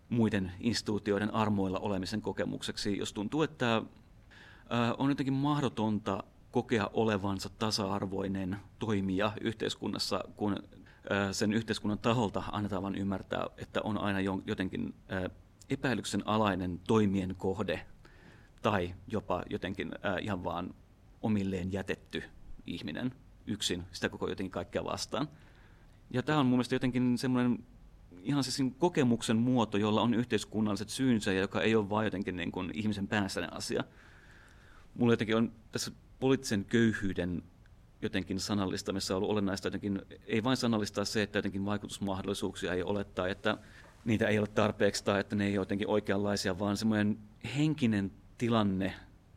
muiden 0.09 0.53
instituutioiden 0.61 1.35
armoilla 1.35 1.79
olemisen 1.79 2.23
kokemukseksi, 2.23 2.99
jos 2.99 3.13
tuntuu, 3.13 3.43
että 3.43 3.83
on 4.99 5.11
jotenkin 5.11 5.35
mahdotonta 5.35 6.25
kokea 6.51 6.91
olevansa 6.93 7.51
tasa-arvoinen 7.59 8.57
toimija 8.79 9.33
yhteiskunnassa, 9.41 10.25
kun 10.37 10.57
sen 11.33 11.53
yhteiskunnan 11.53 11.99
taholta 11.99 12.43
annetaan 12.53 12.83
vain 12.83 12.95
ymmärtää, 12.95 13.47
että 13.57 13.81
on 13.85 13.99
aina 13.99 14.21
jotenkin 14.47 14.95
epäilyksen 15.71 16.23
alainen 16.27 16.81
toimien 16.87 17.35
kohde 17.39 17.87
tai 18.63 18.95
jopa 19.09 19.43
jotenkin 19.51 19.93
ihan 20.21 20.45
vaan 20.45 20.75
omilleen 21.23 21.73
jätetty 21.73 22.23
ihminen 22.67 23.13
yksin 23.47 23.85
sitä 23.93 24.09
koko 24.09 24.29
jotenkin 24.29 24.51
kaikkea 24.51 24.85
vastaan. 24.85 25.29
Ja 26.11 26.23
tämä 26.23 26.39
on 26.39 26.47
mun 26.47 26.57
mielestä 26.57 26.75
jotenkin 26.75 27.19
semmoinen 27.19 27.65
ihan 28.23 28.45
siis 28.45 28.73
kokemuksen 28.79 29.37
muoto, 29.37 29.79
jolla 29.79 30.03
on 30.03 30.15
yhteiskunnalliset 30.15 30.89
syynsä 30.89 31.33
ja 31.33 31.41
joka 31.41 31.61
ei 31.63 31.75
ole 31.75 31.91
vain 31.91 32.05
jotenkin 32.05 32.37
niin 32.37 32.53
kuin 32.53 32.71
ihmisen 32.75 33.09
päässäinen 33.09 33.53
asia. 33.53 33.85
Mulla 34.95 35.13
jotenkin 35.13 35.37
on 35.37 35.53
tässä 35.73 35.93
poliittisen 36.21 36.65
köyhyyden 36.65 37.43
jotenkin 38.03 38.41
sanallistamissa 38.41 39.17
ollut 39.17 39.31
olennaista 39.31 39.67
jotenkin, 39.67 40.03
ei 40.27 40.45
vain 40.45 40.57
sanallistaa 40.57 41.05
se, 41.05 41.23
että 41.23 41.39
jotenkin 41.39 41.65
vaikutusmahdollisuuksia 41.65 42.73
ei 42.73 42.83
ole 42.83 43.05
tai 43.05 43.31
että 43.31 43.59
niitä 44.05 44.29
ei 44.29 44.39
ole 44.39 44.47
tarpeeksi 44.47 45.05
tai 45.05 45.21
että 45.21 45.37
ne 45.37 45.45
ei 45.47 45.59
ole 45.59 45.63
jotenkin 45.63 45.89
oikeanlaisia, 45.89 46.59
vaan 46.59 46.77
semmoinen 46.77 47.19
henkinen 47.57 48.13
tilanne, 48.43 48.95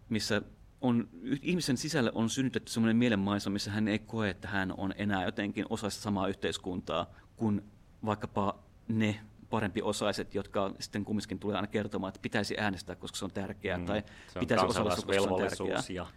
missä 0.09 0.41
on, 0.81 1.09
ihmisen 1.41 1.77
sisälle 1.77 2.11
on 2.15 2.29
synnytetty 2.29 2.71
sellainen 2.71 2.97
mielenmaisa, 2.97 3.49
missä 3.49 3.71
hän 3.71 3.87
ei 3.87 3.99
koe, 3.99 4.29
että 4.29 4.47
hän 4.47 4.73
on 4.77 4.93
enää 4.97 5.25
jotenkin 5.25 5.65
osa 5.69 5.89
samaa 5.89 6.27
yhteiskuntaa 6.27 7.13
kuin 7.35 7.61
vaikkapa 8.05 8.59
ne 8.87 9.19
parempi 9.49 9.81
osaiset, 9.81 10.35
jotka 10.35 10.71
sitten 10.79 11.05
kumminkin 11.05 11.39
tulee 11.39 11.55
aina 11.55 11.67
kertomaan, 11.67 12.09
että 12.09 12.19
pitäisi 12.21 12.55
äänestää, 12.57 12.95
koska 12.95 13.17
se 13.17 13.25
on 13.25 13.31
tärkeää, 13.31 13.77
mm, 13.77 13.85
tai 13.85 14.03
se 14.27 14.39
on 14.39 14.39
pitäisi 14.39 14.65
osallistua, 14.65 15.15
koska 15.15 15.55
se 15.55 15.63
on 15.63 15.69
tärkeää. 15.69 16.07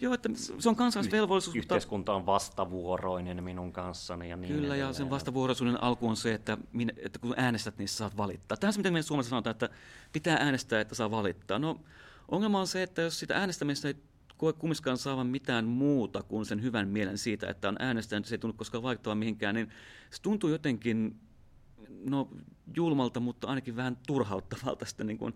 Joo, 0.00 0.14
että 0.14 0.28
se 0.58 0.68
on 0.68 0.76
kansalaisvelvollisuus. 0.76 1.56
Yhteiskunta 1.56 2.14
on 2.14 2.26
vastavuoroinen 2.26 3.44
minun 3.44 3.72
kanssani 3.72 4.30
ja 4.30 4.36
niin 4.36 4.48
Kyllä, 4.48 4.60
edelleen. 4.60 4.80
ja 4.80 4.92
sen 4.92 5.10
vastavuoroisuuden 5.10 5.82
alku 5.82 6.08
on 6.08 6.16
se, 6.16 6.34
että, 6.34 6.58
minä, 6.72 6.92
että 6.96 7.18
kun 7.18 7.34
äänestät, 7.36 7.78
niin 7.78 7.88
saat 7.88 8.16
valittaa. 8.16 8.56
Tämä 8.56 8.68
on 8.68 8.72
se, 8.72 8.78
mitä 8.78 8.90
meidän 8.90 9.04
Suomessa 9.04 9.30
sanotaan, 9.30 9.52
että 9.52 9.68
pitää 10.12 10.36
äänestää, 10.36 10.80
että 10.80 10.94
saa 10.94 11.10
valittaa. 11.10 11.58
No, 11.58 11.80
ongelma 12.30 12.60
on 12.60 12.66
se, 12.66 12.82
että 12.82 13.02
jos 13.02 13.18
sitä 13.18 13.36
äänestämistä 13.36 13.88
ei 13.88 13.94
koe 14.36 14.52
kumminkaan 14.52 14.98
saavan 14.98 15.26
mitään 15.26 15.64
muuta 15.64 16.22
kuin 16.22 16.46
sen 16.46 16.62
hyvän 16.62 16.88
mielen 16.88 17.18
siitä, 17.18 17.50
että 17.50 17.68
on 17.68 17.76
äänestänyt, 17.78 18.26
se 18.26 18.34
ei 18.34 18.38
tunnu 18.38 18.54
koskaan 18.56 18.82
vaikuttavan 18.82 19.18
mihinkään, 19.18 19.54
niin 19.54 19.68
se 20.10 20.22
tuntuu 20.22 20.50
jotenkin 20.50 21.20
no, 21.88 22.28
julmalta, 22.76 23.20
mutta 23.20 23.46
ainakin 23.46 23.76
vähän 23.76 23.96
turhauttavalta, 24.06 24.84
sitten, 24.84 25.06
niin 25.06 25.18
kuin, 25.18 25.34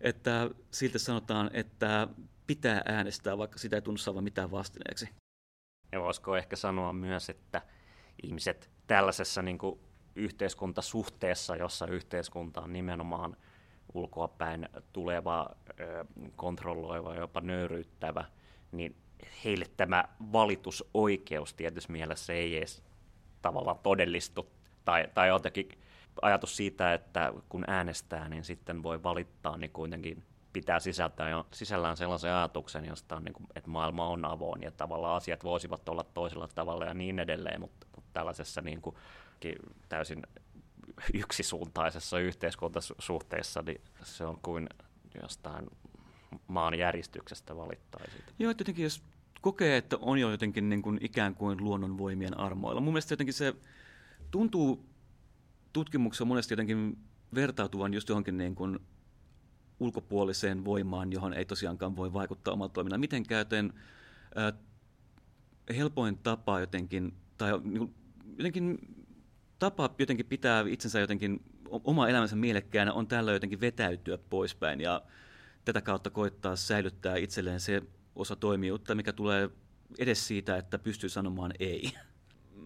että 0.00 0.50
siltä 0.70 0.98
sanotaan, 0.98 1.50
että 1.52 2.08
pitää 2.46 2.82
äänestää, 2.86 3.38
vaikka 3.38 3.58
sitä 3.58 3.76
ei 3.76 3.82
tunnu 3.82 3.98
saavan 3.98 4.24
mitään 4.24 4.50
vastineeksi. 4.50 5.08
Ja 5.92 6.00
voisiko 6.00 6.36
ehkä 6.36 6.56
sanoa 6.56 6.92
myös, 6.92 7.30
että 7.30 7.62
ihmiset 8.22 8.70
tällaisessa 8.86 9.42
niin 9.42 9.58
kuin 9.58 9.80
yhteiskuntasuhteessa, 10.16 11.56
jossa 11.56 11.86
yhteiskunta 11.86 12.60
on 12.60 12.72
nimenomaan 12.72 13.36
ulkoapäin 13.94 14.68
tuleva, 14.92 15.50
kontrolloiva, 16.36 17.14
jopa 17.14 17.40
nöyryyttävä, 17.40 18.24
niin 18.72 18.96
heille 19.44 19.66
tämä 19.76 20.04
valitusoikeus 20.32 21.54
tietysti 21.54 21.92
mielessä 21.92 22.32
ei 22.32 22.56
edes 22.56 22.82
tavallaan 23.42 23.78
todellistu. 23.82 24.50
Tai, 24.84 25.08
tai 25.14 25.28
jotenkin 25.28 25.68
ajatus 26.22 26.56
siitä, 26.56 26.94
että 26.94 27.32
kun 27.48 27.64
äänestää, 27.66 28.28
niin 28.28 28.44
sitten 28.44 28.82
voi 28.82 29.02
valittaa, 29.02 29.56
niin 29.56 29.70
kuitenkin 29.70 30.22
pitää 30.52 30.80
sisältää 30.80 31.30
jo, 31.30 31.46
sisällään 31.50 31.96
sellaisen 31.96 32.32
ajatuksen, 32.32 32.84
josta 32.84 33.16
on, 33.16 33.24
niin 33.24 33.32
kuin, 33.32 33.46
että 33.54 33.70
maailma 33.70 34.08
on 34.08 34.24
avoin 34.24 34.62
ja 34.62 34.70
tavallaan 34.70 35.16
asiat 35.16 35.44
voisivat 35.44 35.88
olla 35.88 36.04
toisella 36.14 36.48
tavalla 36.48 36.84
ja 36.84 36.94
niin 36.94 37.18
edelleen, 37.18 37.60
mutta, 37.60 37.86
mutta 37.94 38.10
tällaisessa 38.12 38.60
niin 38.60 38.80
kuin, 38.80 38.96
täysin 39.88 40.22
yksisuuntaisessa 41.14 42.18
yhteiskuntasuhteessa, 42.18 43.62
niin 43.62 43.80
se 44.02 44.24
on 44.24 44.38
kuin 44.42 44.68
jostain 45.22 45.66
maan 46.46 46.74
järjestyksestä 46.74 47.56
valittaisi. 47.56 48.16
Joo, 48.38 48.50
jotenkin 48.50 48.82
jos 48.82 49.02
kokee, 49.40 49.76
että 49.76 49.96
on 50.00 50.18
jo 50.18 50.30
jotenkin 50.30 50.68
niin 50.68 50.82
kuin 50.82 50.98
ikään 51.00 51.34
kuin 51.34 51.64
luonnonvoimien 51.64 52.38
armoilla. 52.38 52.80
Mun 52.80 52.92
mielestä 52.92 53.12
jotenkin 53.12 53.34
se 53.34 53.54
tuntuu 54.30 54.86
tutkimuksessa 55.72 56.24
monesti 56.24 56.52
jotenkin 56.52 56.98
vertautuvan 57.34 57.94
just 57.94 58.08
johonkin 58.08 58.38
niin 58.38 58.54
kuin 58.54 58.78
ulkopuoliseen 59.80 60.64
voimaan, 60.64 61.12
johon 61.12 61.34
ei 61.34 61.44
tosiaankaan 61.44 61.96
voi 61.96 62.12
vaikuttaa 62.12 62.54
omalla 62.54 62.72
toiminnalla 62.72 63.00
mitenkään, 63.00 63.46
ää, 64.34 64.52
helpoin 65.76 66.18
tapa 66.18 66.60
jotenkin, 66.60 67.14
tai 67.38 67.60
niin 67.62 67.94
jotenkin 68.36 68.78
tapa 69.64 69.94
jotenkin 69.98 70.26
pitää 70.26 70.64
itsensä 70.68 71.00
jotenkin 71.00 71.40
oma 71.70 72.08
elämänsä 72.08 72.36
mielekkäänä 72.36 72.92
on 72.92 73.06
tällä 73.06 73.32
jotenkin 73.32 73.60
vetäytyä 73.60 74.18
poispäin 74.18 74.80
ja 74.80 75.02
tätä 75.64 75.80
kautta 75.80 76.10
koittaa 76.10 76.56
säilyttää 76.56 77.16
itselleen 77.16 77.60
se 77.60 77.82
osa 78.16 78.36
toimijuutta, 78.36 78.94
mikä 78.94 79.12
tulee 79.12 79.50
edes 79.98 80.26
siitä, 80.26 80.56
että 80.56 80.78
pystyy 80.78 81.08
sanomaan 81.08 81.52
ei. 81.58 81.92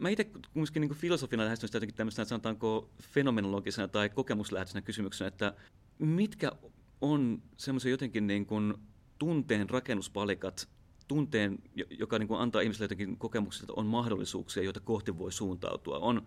mä 0.01 0.09
itse 0.09 0.25
kumminkin 0.25 0.81
niin 0.81 0.95
filosofina 0.95 1.45
lähestyn 1.45 1.69
sitä 1.69 1.77
jotenkin 1.77 1.97
tämmöisenä, 1.97 2.25
sanotaanko 2.25 2.91
fenomenologisena 3.03 3.89
tai 3.89 4.09
kokemuslähtöisenä 4.09 4.83
kysymyksenä, 4.83 5.29
että 5.29 5.55
mitkä 5.99 6.53
on 7.01 7.43
semmoisia 7.57 7.91
jotenkin 7.91 8.27
niin 8.27 8.47
kuin 8.47 8.75
tunteen 9.19 9.71
rakennuspalikat, 9.71 10.69
tunteen, 11.09 11.59
joka 11.91 12.19
niin 12.19 12.29
kuin 12.29 12.41
antaa 12.41 12.63
ihmisille 12.63 12.85
jotenkin 12.85 13.17
kokemuksia, 13.17 13.63
että 13.63 13.73
on 13.77 13.87
mahdollisuuksia, 13.87 14.63
joita 14.63 14.81
kohti 14.81 15.19
voi 15.19 15.33
suuntautua. 15.33 15.99
On 15.99 16.27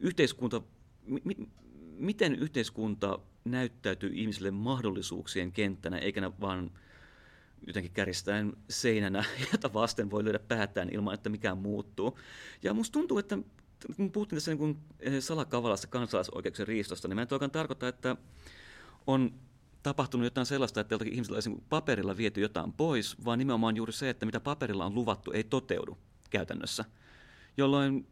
yhteiskunta, 0.00 0.62
mi, 1.06 1.36
miten 1.98 2.34
yhteiskunta 2.34 3.18
näyttäytyy 3.44 4.10
ihmisille 4.14 4.50
mahdollisuuksien 4.50 5.52
kenttänä, 5.52 5.98
eikä 5.98 6.32
vaan 6.40 6.70
jotenkin 7.66 7.92
kärjistäen 7.92 8.52
seinänä, 8.70 9.24
jota 9.52 9.72
vasten 9.72 10.10
voi 10.10 10.24
löydä 10.24 10.38
päätään 10.38 10.88
ilman, 10.92 11.14
että 11.14 11.28
mikään 11.28 11.58
muuttuu. 11.58 12.18
Ja 12.62 12.74
musta 12.74 12.92
tuntuu, 12.92 13.18
että 13.18 13.38
kun 13.96 14.12
puhuttiin 14.12 14.36
tässä 14.36 14.54
niin 14.54 14.78
eh, 15.00 15.22
salakavalasta 15.22 15.86
kansalaisoikeuksien 15.86 16.68
riistosta, 16.68 17.08
niin 17.08 17.14
mä 17.14 17.22
en 17.22 17.28
toikaan 17.28 17.50
että 17.88 18.16
on 19.06 19.32
tapahtunut 19.82 20.24
jotain 20.24 20.46
sellaista, 20.46 20.80
että 20.80 20.94
jollakin 20.94 21.12
ihmisellä 21.12 21.36
olisi 21.36 21.50
paperilla 21.68 22.16
viety 22.16 22.40
jotain 22.40 22.72
pois, 22.72 23.24
vaan 23.24 23.38
nimenomaan 23.38 23.76
juuri 23.76 23.92
se, 23.92 24.10
että 24.10 24.26
mitä 24.26 24.40
paperilla 24.40 24.86
on 24.86 24.94
luvattu, 24.94 25.32
ei 25.32 25.44
toteudu 25.44 25.98
käytännössä. 26.30 26.84
Jolloin 27.56 28.06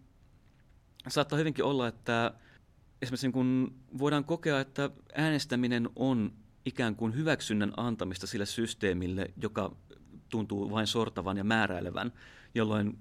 saattaa 1.10 1.38
hyvinkin 1.38 1.64
olla, 1.64 1.88
että 1.88 2.34
esimerkiksi 3.02 3.26
niin 3.26 3.32
kun 3.32 3.74
voidaan 3.98 4.24
kokea, 4.24 4.60
että 4.60 4.90
äänestäminen 5.14 5.88
on 5.96 6.32
ikään 6.64 6.96
kuin 6.96 7.14
hyväksynnän 7.14 7.72
antamista 7.76 8.26
sille 8.26 8.46
systeemille, 8.46 9.30
joka 9.42 9.76
tuntuu 10.28 10.70
vain 10.70 10.86
sortavan 10.86 11.36
ja 11.36 11.44
määräilevän, 11.44 12.12
jolloin 12.54 12.98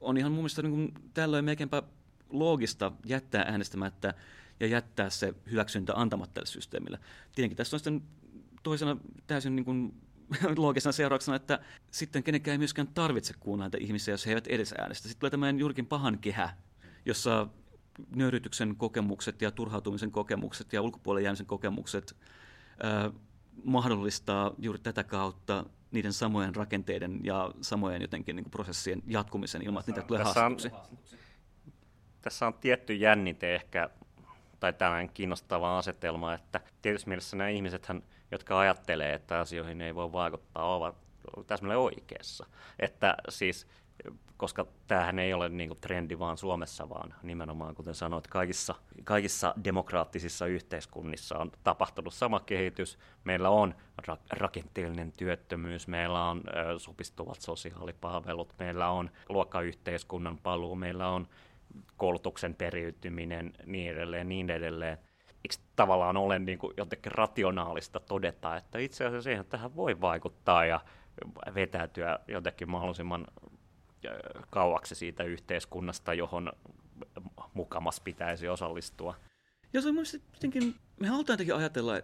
on 0.00 0.16
ihan 0.16 0.32
mun 0.32 0.40
mielestä 0.40 0.62
niin 0.62 0.72
kuin 0.74 1.10
tällöin 1.14 1.44
melkeinpä 1.44 1.82
loogista 2.30 2.92
jättää 3.06 3.42
äänestämättä 3.42 4.14
ja 4.60 4.66
jättää 4.66 5.10
se 5.10 5.34
hyväksyntä 5.50 5.92
antamatta 5.96 6.34
tälle 6.34 6.46
systeemille. 6.46 6.98
Tietenkin 7.34 7.56
tässä 7.56 7.76
on 7.76 7.80
sitten 7.80 8.02
toisena 8.62 8.96
täysin 9.26 9.56
niin 9.56 9.64
kuin 9.64 9.94
loogisena 10.56 10.92
seurauksena, 10.92 11.36
että 11.36 11.58
sitten 11.90 12.22
kenenkään 12.22 12.52
ei 12.52 12.58
myöskään 12.58 12.88
tarvitse 12.88 13.34
kuunnella 13.40 13.64
näitä 13.64 13.78
ihmisiä, 13.80 14.14
jos 14.14 14.26
he 14.26 14.30
eivät 14.30 14.46
edes 14.46 14.74
äänestä. 14.78 15.08
Sitten 15.08 15.20
tulee 15.20 15.30
tämmöinen 15.30 15.58
juurikin 15.58 15.86
pahan 15.86 16.18
kehä, 16.18 16.56
jossa 17.06 17.48
nöyrytyksen 18.16 18.76
kokemukset 18.76 19.42
ja 19.42 19.50
turhautumisen 19.50 20.10
kokemuksen 20.10 20.66
ja 20.72 20.82
ulkopuolelle 20.82 21.24
jäämisen 21.24 21.46
kokemukset 21.46 22.16
mahdollistaa 23.64 24.54
juuri 24.58 24.78
tätä 24.78 25.04
kautta 25.04 25.64
niiden 25.90 26.12
samojen 26.12 26.56
rakenteiden 26.56 27.20
ja 27.24 27.50
samojen 27.60 28.02
jotenkin 28.02 28.36
niin 28.36 28.44
kuin 28.44 28.50
prosessien 28.50 29.02
jatkumisen 29.06 29.62
ilman, 29.62 29.80
että 29.80 29.92
niitä 29.92 30.06
tulee 30.06 30.24
tässä 30.24 30.46
on, 30.46 30.56
tässä 32.22 32.46
on 32.46 32.54
tietty 32.54 32.94
jännite 32.94 33.54
ehkä, 33.54 33.90
tai 34.60 34.72
tällainen 34.72 35.14
kiinnostava 35.14 35.78
asetelma, 35.78 36.34
että 36.34 36.60
tietysti 36.82 37.08
mielessä 37.08 37.36
nämä 37.36 37.48
ihmiset, 37.48 37.88
jotka 38.30 38.60
ajattelee, 38.60 39.14
että 39.14 39.40
asioihin 39.40 39.80
ei 39.80 39.94
voi 39.94 40.12
vaikuttaa, 40.12 40.76
ovat 40.76 40.96
täsmälleen 41.46 41.80
oikeassa. 41.80 42.46
Että 42.78 43.16
siis 43.28 43.66
koska 44.36 44.66
tämähän 44.86 45.18
ei 45.18 45.32
ole 45.34 45.48
niin 45.48 45.68
kuin 45.68 45.80
trendi 45.80 46.18
vaan 46.18 46.38
Suomessa, 46.38 46.88
vaan 46.88 47.14
nimenomaan, 47.22 47.74
kuten 47.74 47.94
sanoit, 47.94 48.26
kaikissa, 48.26 48.74
kaikissa 49.04 49.54
demokraattisissa 49.64 50.46
yhteiskunnissa 50.46 51.38
on 51.38 51.52
tapahtunut 51.64 52.14
sama 52.14 52.40
kehitys. 52.40 52.98
Meillä 53.24 53.50
on 53.50 53.74
ra- 54.02 54.18
rakenteellinen 54.30 55.12
työttömyys, 55.12 55.88
meillä 55.88 56.24
on 56.24 56.42
ö, 56.56 56.78
supistuvat 56.78 57.40
sosiaalipalvelut, 57.40 58.54
meillä 58.58 58.88
on 58.88 59.10
luokkayhteiskunnan 59.28 60.38
paluu, 60.38 60.74
meillä 60.76 61.08
on 61.08 61.28
koulutuksen 61.96 62.54
periytyminen, 62.54 63.52
niin 63.66 63.92
edelleen, 63.92 64.28
niin 64.28 64.50
edelleen. 64.50 64.98
Eikö 65.28 65.56
tavallaan 65.76 66.16
ole 66.16 66.38
niin 66.38 66.58
kuin 66.58 66.74
jotenkin 66.76 67.12
rationaalista 67.12 68.00
todeta, 68.00 68.56
että 68.56 68.78
itse 68.78 69.04
asiassa 69.04 69.24
siihen 69.24 69.44
tähän 69.44 69.76
voi 69.76 70.00
vaikuttaa 70.00 70.64
ja 70.64 70.80
vetäytyä 71.54 72.18
jotenkin 72.28 72.70
mahdollisimman 72.70 73.26
kauaksi 74.50 74.94
siitä 74.94 75.24
yhteiskunnasta, 75.24 76.14
johon 76.14 76.52
mukamas 77.54 78.00
pitäisi 78.00 78.48
osallistua. 78.48 79.14
Ja 79.72 79.82
se 79.82 79.88
on 79.88 79.96
jotenkin, 80.34 80.74
me 81.00 81.08
halutaan 81.08 81.34
jotenkin 81.34 81.54
ajatella, 81.54 82.00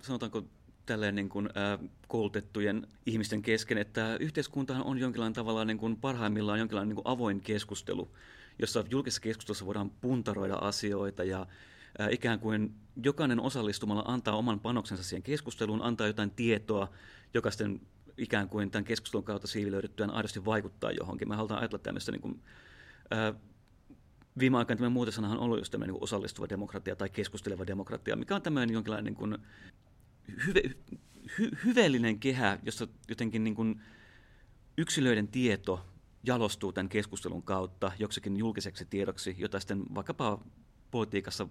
sanotaanko 0.00 0.42
tälleen 0.86 1.14
niin 1.14 1.28
kuin, 1.28 1.48
ää, 1.54 1.78
koulutettujen 2.08 2.86
ihmisten 3.06 3.42
kesken, 3.42 3.78
että 3.78 4.16
yhteiskuntahan 4.20 4.84
on 4.84 4.98
jonkinlainen 4.98 5.34
tavalla 5.34 5.64
niin 5.64 5.78
kuin 5.78 5.96
parhaimmillaan 5.96 6.58
jonkinlainen 6.58 6.88
niin 6.88 7.04
kuin 7.04 7.12
avoin 7.12 7.40
keskustelu, 7.40 8.10
jossa 8.58 8.84
julkisessa 8.90 9.22
keskustelussa 9.22 9.66
voidaan 9.66 9.90
puntaroida 9.90 10.54
asioita 10.54 11.24
ja 11.24 11.46
ää, 11.98 12.08
ikään 12.10 12.40
kuin 12.40 12.74
jokainen 13.02 13.40
osallistumalla 13.40 14.04
antaa 14.06 14.36
oman 14.36 14.60
panoksensa 14.60 15.04
siihen 15.04 15.22
keskusteluun, 15.22 15.82
antaa 15.82 16.06
jotain 16.06 16.30
tietoa, 16.30 16.88
joka 17.34 17.50
sitten 17.50 17.80
ikään 18.16 18.48
kuin 18.48 18.70
tämän 18.70 18.84
keskustelun 18.84 19.24
kautta 19.24 19.46
siivilöidyttyään 19.46 20.10
aidosti 20.10 20.44
vaikuttaa 20.44 20.90
johonkin. 20.90 21.28
Me 21.28 21.36
halutaan 21.36 21.60
ajatella 21.60 21.82
tämmöistä 21.82 22.12
niin 22.12 22.22
kuin, 22.22 22.42
ää, 23.10 23.34
viime 24.38 24.58
aikoina 24.58 24.76
tämmöinen 24.76 24.92
muutosanahan 24.92 25.38
on 25.38 25.44
ollut 25.44 25.58
just 25.58 25.70
tämmöinen 25.70 25.94
niin 25.94 26.02
osallistuva 26.02 26.48
demokratia 26.48 26.96
tai 26.96 27.10
keskusteleva 27.10 27.66
demokratia, 27.66 28.16
mikä 28.16 28.34
on 28.34 28.42
tämmöinen 28.42 28.74
jonkinlainen 28.74 29.04
niin 29.04 29.14
kuin 29.14 29.38
hyve, 30.46 30.62
hy, 31.38 31.50
hyveellinen 31.64 32.18
kehä, 32.18 32.58
jossa 32.62 32.88
jotenkin 33.08 33.44
niin 33.44 33.54
kuin 33.54 33.82
yksilöiden 34.78 35.28
tieto 35.28 35.86
jalostuu 36.24 36.72
tämän 36.72 36.88
keskustelun 36.88 37.42
kautta 37.42 37.92
joksikin 37.98 38.36
julkiseksi 38.36 38.84
tiedoksi, 38.84 39.36
jota 39.38 39.60
sitten 39.60 39.84
vaikkapa 39.94 40.44
politiikassa 40.90 41.48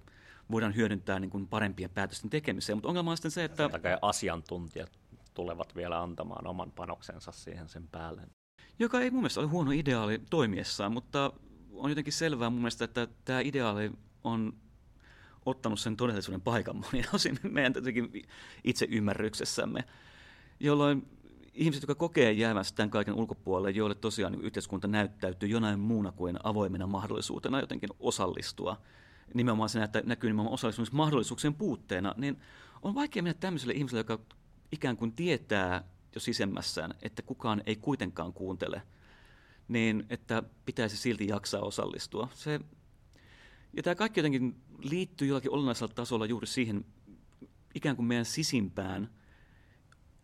voidaan 0.51 0.75
hyödyntää 0.75 1.19
niin 1.19 1.29
kuin 1.29 1.47
parempien 1.47 1.89
päätösten 1.89 2.29
tekemiseen. 2.29 2.77
Mutta 2.77 2.89
ongelma 2.89 3.11
on 3.11 3.17
sitten 3.17 3.31
se, 3.31 3.43
että... 3.43 3.69
asiantuntijat 4.01 5.00
tulevat 5.33 5.75
vielä 5.75 6.01
antamaan 6.01 6.47
oman 6.47 6.71
panoksensa 6.71 7.31
siihen 7.31 7.69
sen 7.69 7.87
päälle. 7.87 8.21
Joka 8.79 9.01
ei 9.01 9.11
mun 9.11 9.21
mielestä 9.21 9.39
ole 9.39 9.49
huono 9.49 9.71
ideaali 9.71 10.21
toimiessaan, 10.29 10.91
mutta 10.91 11.33
on 11.73 11.91
jotenkin 11.91 12.13
selvää 12.13 12.49
mun 12.49 12.59
mielestä, 12.59 12.85
että 12.85 13.07
tämä 13.25 13.39
ideaali 13.39 13.91
on 14.23 14.53
ottanut 15.45 15.79
sen 15.79 15.97
todellisuuden 15.97 16.41
paikan 16.41 16.75
monin 16.75 17.05
osin 17.15 17.39
meidän 17.43 17.73
itse 18.63 18.87
ymmärryksessämme, 18.89 19.83
jolloin 20.59 21.07
ihmiset, 21.53 21.81
jotka 21.81 21.95
kokee 21.95 22.31
jäävänsä 22.31 22.75
tämän 22.75 22.89
kaiken 22.89 23.13
ulkopuolelle, 23.13 23.71
joille 23.71 23.95
tosiaan 23.95 24.41
yhteiskunta 24.41 24.87
näyttäytyy 24.87 25.49
jonain 25.49 25.79
muuna 25.79 26.11
kuin 26.11 26.37
avoimena 26.43 26.87
mahdollisuutena 26.87 27.59
jotenkin 27.59 27.89
osallistua, 27.99 28.81
nimenomaan 29.33 29.69
se 29.69 29.79
näkyy 30.03 30.29
nimenomaan 30.29 30.53
osallistumismahdollisuuksien 30.53 31.53
puutteena, 31.53 32.13
niin 32.17 32.39
on 32.81 32.95
vaikea 32.95 33.23
mennä 33.23 33.39
tämmöiselle 33.39 33.73
ihmiselle, 33.73 33.99
joka 33.99 34.19
ikään 34.71 34.97
kuin 34.97 35.13
tietää 35.13 35.83
jo 36.15 36.21
sisemmässään, 36.21 36.93
että 37.01 37.21
kukaan 37.21 37.63
ei 37.65 37.75
kuitenkaan 37.75 38.33
kuuntele, 38.33 38.81
niin 39.67 40.05
että 40.09 40.43
pitäisi 40.65 40.97
silti 40.97 41.27
jaksaa 41.27 41.61
osallistua. 41.61 42.29
Se, 42.33 42.59
ja 43.73 43.83
tämä 43.83 43.95
kaikki 43.95 44.19
jotenkin 44.19 44.61
liittyy 44.79 45.27
jollakin 45.27 45.51
olennaisella 45.51 45.93
tasolla 45.93 46.25
juuri 46.25 46.47
siihen 46.47 46.85
ikään 47.75 47.95
kuin 47.95 48.05
meidän 48.05 48.25
sisimpään 48.25 49.09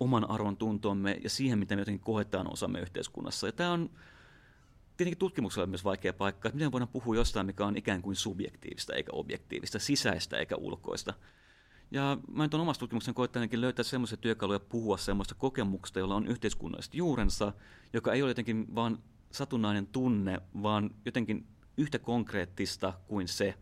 oman 0.00 0.30
arvon 0.30 0.56
tuntomme 0.56 1.20
ja 1.22 1.30
siihen, 1.30 1.58
mitä 1.58 1.76
me 1.76 1.80
jotenkin 1.80 2.04
koetaan 2.04 2.52
osamme 2.52 2.80
yhteiskunnassa. 2.80 3.46
Ja 3.46 3.52
tämä 3.52 3.72
on 3.72 3.90
tietenkin 4.96 5.18
tutkimuksella 5.18 5.66
myös 5.66 5.84
vaikea 5.84 6.12
paikka, 6.12 6.48
että 6.48 6.56
miten 6.56 6.72
voidaan 6.72 6.88
puhua 6.88 7.16
jostain, 7.16 7.46
mikä 7.46 7.66
on 7.66 7.76
ikään 7.76 8.02
kuin 8.02 8.16
subjektiivista 8.16 8.94
eikä 8.94 9.10
objektiivista, 9.12 9.78
sisäistä 9.78 10.38
eikä 10.38 10.56
ulkoista. 10.56 11.14
Ja 11.90 12.18
mä 12.32 12.42
nyt 12.42 12.54
on 12.54 12.60
omassa 12.60 12.80
tutkimuksen 12.80 13.14
koittanutkin 13.14 13.60
löytää 13.60 13.82
semmoisia 13.82 14.16
työkaluja 14.16 14.60
puhua 14.60 14.96
semmoista 14.96 15.34
kokemuksesta, 15.34 15.98
jolla 15.98 16.14
on 16.14 16.26
yhteiskunnalliset 16.26 16.94
juurensa, 16.94 17.52
joka 17.92 18.12
ei 18.12 18.22
ole 18.22 18.30
jotenkin 18.30 18.74
vaan 18.74 18.98
satunnainen 19.30 19.86
tunne, 19.86 20.40
vaan 20.62 20.90
jotenkin 21.04 21.46
yhtä 21.76 21.98
konkreettista 21.98 22.92
kuin 23.06 23.28
se, 23.28 23.54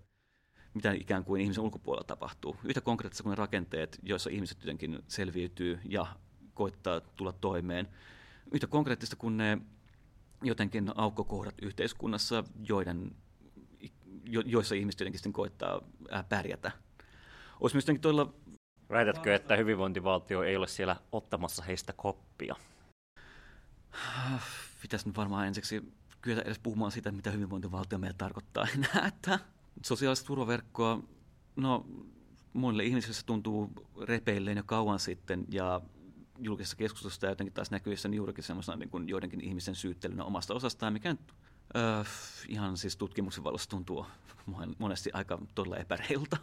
mitä 0.75 0.93
ikään 0.93 1.25
kuin 1.25 1.41
ihmisen 1.43 1.65
ulkopuolella 1.65 2.05
tapahtuu. 2.05 2.57
Yhtä 2.65 2.81
konkreettista 2.81 3.23
kuin 3.23 3.31
ne 3.31 3.37
rakenteet, 3.37 3.99
joissa 4.03 4.31
ihmiset 4.31 4.59
jotenkin 4.61 4.99
selviytyy 5.09 5.81
ja 5.89 6.07
koittaa 6.55 7.01
tulla 7.01 7.33
toimeen. 7.33 7.89
Yhtä 8.53 8.67
konkreettista 8.67 9.17
kuin 9.17 9.37
ne 9.37 9.59
jotenkin 10.43 10.93
aukkokohdat 10.95 11.55
yhteiskunnassa, 11.63 12.45
joiden, 12.69 13.17
jo, 14.25 14.43
joissa 14.47 14.75
ihmiset 14.75 15.01
jotenkin 15.01 15.19
sitten 15.19 15.33
koittaa 15.33 15.81
pärjätä 16.29 16.73
olisi 17.61 17.77
myös 17.77 18.01
todella... 18.01 18.35
Väitätkö, 18.91 19.35
että 19.35 19.57
hyvinvointivaltio 19.57 20.43
ei 20.43 20.57
ole 20.57 20.67
siellä 20.67 20.97
ottamassa 21.13 21.63
heistä 21.63 21.93
koppia? 21.93 22.57
Pitäisi 24.83 25.09
nyt 25.09 25.17
varmaan 25.17 25.47
ensiksi 25.47 25.93
kyllä 26.21 26.43
edes 26.43 26.59
puhumaan 26.59 26.93
siitä, 26.93 27.13
mitä 27.13 27.31
hyvinvointivaltio 27.31 27.99
meille 27.99 28.17
tarkoittaa 28.19 28.67
enää. 28.75 29.07
Että 29.09 29.39
sosiaalista 29.83 30.27
turvaverkkoa, 30.27 31.03
no 31.57 31.87
monille 32.53 32.85
ihmisille 32.85 33.15
se 33.15 33.27
tuntuu 33.27 33.73
repeilleen 34.03 34.57
jo 34.57 34.63
kauan 34.67 34.99
sitten 34.99 35.45
ja 35.49 35.81
julkisessa 36.39 36.77
keskustelussa 36.77 37.27
jotenkin 37.27 37.55
taas 37.55 37.71
näkyy 37.71 37.97
sen 37.97 38.15
juurikin 38.15 38.45
semmoisena 38.45 38.77
niin 38.77 38.91
kuin 38.91 39.09
joidenkin 39.09 39.41
ihmisen 39.41 39.75
syyttelynä 39.75 40.25
omasta 40.25 40.55
osastaan, 40.55 40.93
mikä 40.93 41.11
nyt 41.11 41.33
Öö, 41.77 42.05
ihan 42.49 42.77
siis 42.77 42.97
tutkimuksen 42.97 43.45
valossa 43.45 43.71
tuntuu 43.71 44.07
monesti 44.79 45.11
aika 45.13 45.39
todella 45.55 45.77
epäreilta. 45.77 46.37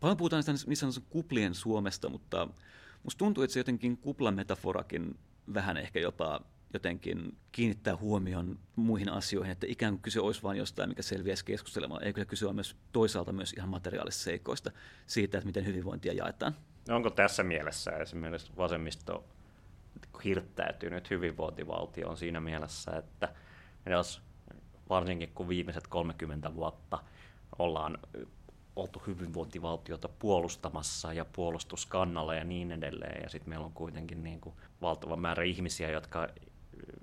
Paljon 0.00 0.16
puhutaan 0.16 0.42
sitä 0.42 0.52
niissä 0.52 0.74
sanotusti 0.80 1.06
kuplien 1.10 1.54
Suomesta, 1.54 2.08
mutta 2.08 2.48
musta 3.02 3.18
tuntuu, 3.18 3.44
että 3.44 3.54
se 3.54 3.60
jotenkin 3.60 3.96
kuplametaforakin 3.96 5.18
vähän 5.54 5.76
ehkä 5.76 6.00
jopa 6.00 6.40
jotenkin 6.74 7.36
kiinnittää 7.52 7.96
huomion 7.96 8.58
muihin 8.76 9.08
asioihin, 9.08 9.52
että 9.52 9.66
ikään 9.68 9.92
kuin 9.92 10.02
kyse 10.02 10.20
olisi 10.20 10.42
vain 10.42 10.58
jostain, 10.58 10.88
mikä 10.88 11.02
selviäisi 11.02 11.44
keskustelemalla. 11.44 12.02
Ei 12.02 12.12
kyllä 12.12 12.24
kyse 12.24 12.46
ole 12.46 12.54
myös 12.54 12.76
toisaalta 12.92 13.32
myös 13.32 13.52
ihan 13.52 13.68
materiaalisista 13.68 14.24
seikoista 14.24 14.70
siitä, 15.06 15.38
että 15.38 15.46
miten 15.46 15.66
hyvinvointia 15.66 16.12
jaetaan. 16.12 16.56
No 16.88 16.96
onko 16.96 17.10
tässä 17.10 17.42
mielessä 17.42 17.90
esimerkiksi 17.90 18.52
vasemmisto 18.56 19.24
hirttäytynyt 20.24 21.10
hyvinvointivaltioon 21.10 22.16
siinä 22.16 22.40
mielessä, 22.40 22.96
että 22.96 23.34
jos 23.90 24.22
varsinkin 24.88 25.32
kun 25.34 25.48
viimeiset 25.48 25.86
30 25.86 26.54
vuotta 26.54 26.98
ollaan 27.58 27.98
oltu 28.76 29.02
hyvinvointivaltiota 29.06 30.08
puolustamassa 30.08 31.12
ja 31.12 31.24
puolustuskannalla 31.24 32.34
ja 32.34 32.44
niin 32.44 32.72
edelleen. 32.72 33.22
Ja 33.22 33.28
sitten 33.28 33.48
meillä 33.48 33.66
on 33.66 33.72
kuitenkin 33.72 34.22
niin 34.24 34.40
kuin 34.40 34.54
valtava 34.82 35.16
määrä 35.16 35.44
ihmisiä, 35.44 35.90
jotka, 35.90 36.28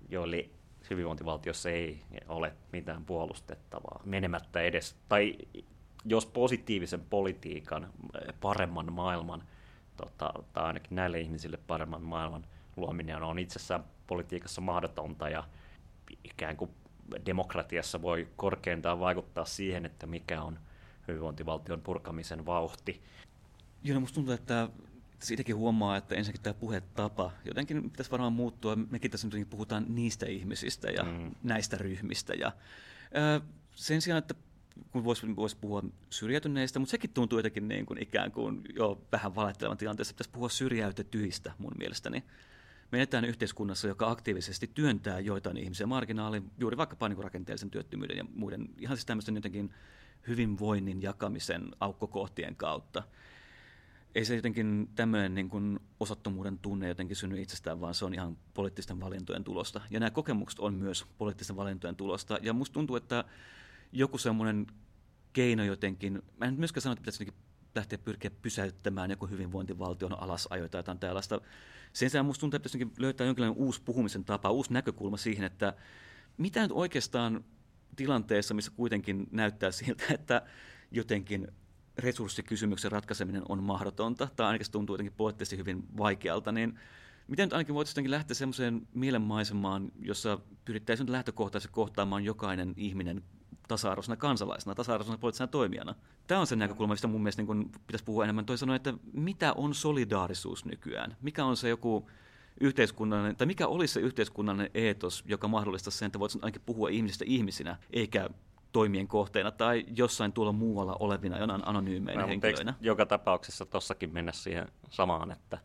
joille 0.10 0.50
hyvinvointivaltiossa 0.90 1.70
ei 1.70 2.02
ole 2.28 2.54
mitään 2.72 3.06
puolustettavaa 3.06 4.02
menemättä 4.06 4.62
edes, 4.62 4.96
tai 5.10 5.38
jos 6.06 6.26
positiivisen 6.26 7.02
politiikan, 7.02 7.94
paremman 8.42 8.94
maailman, 8.94 9.44
tota, 9.98 10.34
tai 10.54 10.64
ainakin 10.64 10.96
näille 10.96 11.20
ihmisille 11.20 11.58
paremman 11.68 12.02
maailman 12.02 12.46
luominen 12.76 13.24
on 13.24 13.40
itsessään 13.40 13.84
politiikassa 14.08 14.62
mahdotonta 14.62 15.30
ja 15.30 15.44
ikään 16.24 16.58
kuin 16.58 16.72
demokratiassa 17.26 18.02
voi 18.02 18.28
korkeintaan 18.36 19.00
vaikuttaa 19.00 19.46
siihen, 19.46 19.86
että 19.86 20.08
mikä 20.08 20.42
on 20.42 20.60
hyvinvointivaltion 21.08 21.82
purkamisen 21.82 22.46
vauhti. 22.46 23.02
Joo, 23.84 23.94
no 23.94 24.00
musta 24.00 24.16
tuntuu, 24.16 24.34
että 24.34 24.70
siitäkin 25.20 25.56
huomaa, 25.56 25.98
että 25.98 26.16
ensinnäkin 26.16 26.44
tämä 26.44 26.54
puhetapa, 26.54 27.32
jotenkin 27.46 27.92
pitäisi 27.92 28.12
varmaan 28.12 28.34
muuttua. 28.34 28.76
Mekin 28.76 29.12
tässä 29.12 29.28
nyt 29.34 29.50
puhutaan 29.50 29.86
niistä 29.90 30.26
ihmisistä 30.26 30.92
ja 30.92 31.04
mm. 31.04 31.32
näistä 31.44 31.78
ryhmistä. 31.78 32.34
Ja, 32.34 32.52
ää, 33.14 33.42
sen 33.76 34.02
sijaan, 34.02 34.18
että 34.18 34.36
kun 34.92 35.04
voisi 35.04 35.36
vois 35.36 35.56
puhua 35.56 35.84
syrjäytyneistä, 36.10 36.80
mutta 36.80 36.92
sekin 36.92 37.10
tuntuu 37.10 37.40
jotenkin 37.40 37.68
niin 37.68 37.86
kuin 37.86 38.04
ikään 38.04 38.32
kuin 38.32 38.62
jo 38.76 39.02
vähän 39.12 39.36
valettelevan 39.36 39.78
tilanteessa. 39.78 40.14
Pitäisi 40.14 40.32
puhua 40.32 40.50
syrjäytetyistä 40.50 41.52
mun 41.58 41.74
mielestäni. 41.78 42.24
Me 42.92 42.98
eletään 42.98 43.26
yhteiskunnassa, 43.26 43.88
joka 43.88 44.12
aktiivisesti 44.12 44.72
työntää 44.74 45.20
joitain 45.20 45.58
ihmisiä 45.58 45.88
marginaaliin, 45.88 46.52
juuri 46.58 46.78
vaikkapa 46.78 47.10
niin 47.10 47.24
rakenteellisen 47.24 47.70
työttömyyden 47.70 48.18
ja 48.18 48.26
muiden 48.36 48.70
ihan 48.78 48.98
siis 48.98 49.06
tämmöisten 49.06 49.36
jotenkin 49.36 49.74
hyvinvoinnin 50.28 51.02
jakamisen 51.02 51.72
aukkokohtien 51.80 52.56
kautta. 52.56 53.04
Ei 54.16 54.26
se 54.26 54.36
jotenkin 54.36 54.90
tämmöinen 54.96 55.36
niin 55.36 55.50
kuin 55.50 55.80
osattomuuden 56.00 56.60
tunne 56.60 56.88
jotenkin 56.88 57.16
synny 57.16 57.42
itsestään, 57.42 57.82
vaan 57.82 57.94
se 57.94 58.06
on 58.06 58.14
ihan 58.14 58.38
poliittisten 58.54 59.00
valintojen 59.00 59.44
tulosta. 59.44 59.82
Ja 59.90 60.00
nämä 60.00 60.10
kokemukset 60.10 60.60
on 60.60 60.74
myös 60.74 61.06
poliittisten 61.18 61.56
valintojen 61.56 61.96
tulosta. 61.96 62.40
Ja 62.42 62.54
musta 62.54 62.74
tuntuu, 62.74 62.96
että 62.96 63.24
joku 63.92 64.18
semmoinen 64.18 64.68
keino 65.34 65.64
jotenkin, 65.64 66.22
mä 66.38 66.46
en 66.46 66.54
myöskään 66.54 66.82
sano, 66.82 66.94
että 66.94 67.02
pitäisi 67.02 67.34
lähteä 67.76 67.98
pyrkiä 67.98 68.32
pysäyttämään 68.42 69.10
joku 69.10 69.28
hyvinvointivaltion 69.28 70.20
alasajo 70.20 70.70
tai 70.70 70.80
jotain 70.80 71.00
tällaista. 71.00 71.42
Sen 71.94 72.10
sijaan 72.10 72.26
musta 72.26 72.40
tuntuu, 72.40 72.56
että 72.56 72.70
pitäisi 72.70 72.94
löytää 72.98 73.28
jonkinlainen 73.28 73.64
uusi 73.64 73.82
puhumisen 73.82 74.26
tapa, 74.26 74.52
uusi 74.52 74.74
näkökulma 74.74 75.18
siihen, 75.18 75.44
että 75.46 75.74
mitä 76.38 76.62
nyt 76.62 76.72
oikeastaan 76.72 77.44
tilanteessa, 77.96 78.54
missä 78.54 78.72
kuitenkin 78.76 79.28
näyttää 79.32 79.72
siltä, 79.72 80.04
että 80.14 80.42
jotenkin 80.92 81.48
resurssikysymyksen 81.98 82.92
ratkaiseminen 82.92 83.44
on 83.50 83.64
mahdotonta, 83.64 84.28
tai 84.36 84.48
ainakin 84.48 84.66
se 84.66 84.72
tuntuu 84.72 84.94
jotenkin 84.94 85.14
poliittisesti 85.18 85.58
hyvin 85.58 85.84
vaikealta, 85.98 86.52
niin 86.52 86.80
miten 87.28 87.46
nyt 87.46 87.54
ainakin 87.54 87.76
voitaisiin 87.76 88.12
lähteä 88.12 88.36
semmoiseen 88.36 88.88
mielenmaisemaan, 88.94 89.92
jossa 90.02 90.40
pyrittäisiin 90.66 91.12
lähtökohtaisesti 91.12 91.74
kohtaamaan 91.74 92.24
jokainen 92.24 92.74
ihminen 92.78 93.24
tasa-arvoisena 93.68 94.16
kansalaisena, 94.16 94.76
tasa-arvoisena 94.76 95.18
poliittisena 95.18 95.48
toimijana. 95.48 95.96
Tämä 96.28 96.42
on 96.42 96.48
se 96.48 96.56
näkökulma, 96.56 96.94
mistä 96.94 97.08
mun 97.08 97.22
mielestä 97.22 97.42
niin 97.42 97.48
kun 97.48 97.70
pitäisi 97.88 98.06
puhua 98.06 98.24
enemmän. 98.24 98.46
Toi 98.46 98.58
että 98.76 98.94
mitä 99.14 99.54
on 99.54 99.74
solidaarisuus 99.74 100.66
nykyään? 100.66 101.18
Mikä 101.22 101.46
on 101.46 101.58
se 101.58 101.70
joku 101.70 102.10
yhteiskunnallinen, 102.62 103.36
tai 103.36 103.48
mikä 103.48 103.68
olisi 103.68 103.94
se 103.94 104.00
yhteiskunnallinen 104.00 104.72
eetos, 104.74 105.24
joka 105.28 105.48
mahdollistaa 105.48 105.92
sen, 105.92 106.06
että 106.06 106.20
voitaisiin 106.20 106.44
ainakin 106.44 106.62
puhua 106.66 106.90
ihmisistä 106.90 107.26
ihmisinä, 107.28 107.78
eikä 107.94 108.30
toimien 108.72 109.08
kohteena 109.08 109.52
tai 109.52 109.86
jossain 109.96 110.34
tuolla 110.34 110.52
muualla 110.52 110.96
olevina 111.00 111.38
jonain 111.38 111.68
anonyymeinä 111.68 112.22
no, 112.22 112.28
henkilöinä. 112.28 112.74
Joka 112.82 113.06
tapauksessa 113.06 113.66
tuossakin 113.66 114.14
mennä 114.14 114.32
siihen 114.32 114.68
samaan, 114.90 115.32
että 115.32 115.58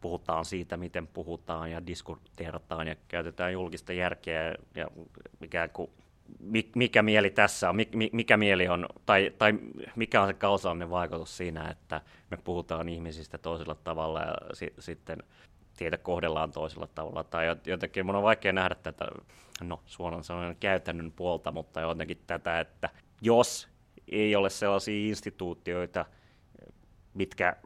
puhutaan 0.00 0.44
siitä, 0.44 0.76
miten 0.76 1.06
puhutaan 1.06 1.70
ja 1.70 1.86
diskuteerataan 1.86 2.86
ja 2.86 2.96
käytetään 3.08 3.52
julkista 3.52 3.92
järkeä 3.92 4.54
ja 4.74 4.86
ikään 5.42 5.70
kuin 5.70 5.90
mikä 6.74 7.02
mieli 7.02 7.30
tässä 7.30 7.70
on, 7.70 7.76
mikä 8.12 8.36
mieli 8.36 8.68
on, 8.68 8.86
tai, 9.06 9.32
tai 9.38 9.54
mikä 9.96 10.22
on 10.22 10.28
se 10.28 10.34
kausaalinen 10.34 10.90
vaikutus 10.90 11.36
siinä, 11.36 11.68
että 11.68 12.00
me 12.30 12.36
puhutaan 12.36 12.88
ihmisistä 12.88 13.38
toisella 13.38 13.74
tavalla 13.74 14.20
ja 14.20 14.34
si, 14.52 14.74
sitten 14.78 15.22
tietä 15.76 15.98
kohdellaan 15.98 16.52
toisella 16.52 16.86
tavalla. 16.86 17.24
Tai 17.24 17.56
jotenkin 17.66 18.06
mun 18.06 18.16
on 18.16 18.22
vaikea 18.22 18.52
nähdä 18.52 18.74
tätä, 18.74 19.06
no 19.60 19.82
suoran 19.86 20.24
sanoen 20.24 20.56
käytännön 20.60 21.12
puolta, 21.12 21.52
mutta 21.52 21.80
jotenkin 21.80 22.22
tätä, 22.26 22.60
että 22.60 22.90
jos 23.20 23.68
ei 24.08 24.36
ole 24.36 24.50
sellaisia 24.50 25.08
instituutioita, 25.08 26.04
mitkä 27.14 27.56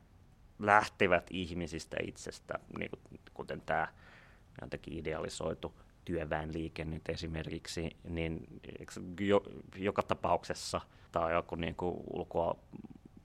lähtevät 0.58 1.26
ihmisistä 1.30 1.96
itsestä, 2.02 2.58
niin 2.78 2.90
kuten 3.34 3.60
tämä 3.60 3.88
jotenkin 4.60 4.98
idealisoitu 4.98 5.74
työväenliike 6.04 6.84
nyt 6.84 7.08
esimerkiksi, 7.08 7.96
niin 8.08 8.46
jo, 9.20 9.42
joka 9.76 10.02
tapauksessa 10.02 10.80
tai 11.12 11.32
joku 11.32 11.54
niin 11.54 11.74
kuin 11.74 11.96
ulkoa, 12.12 12.56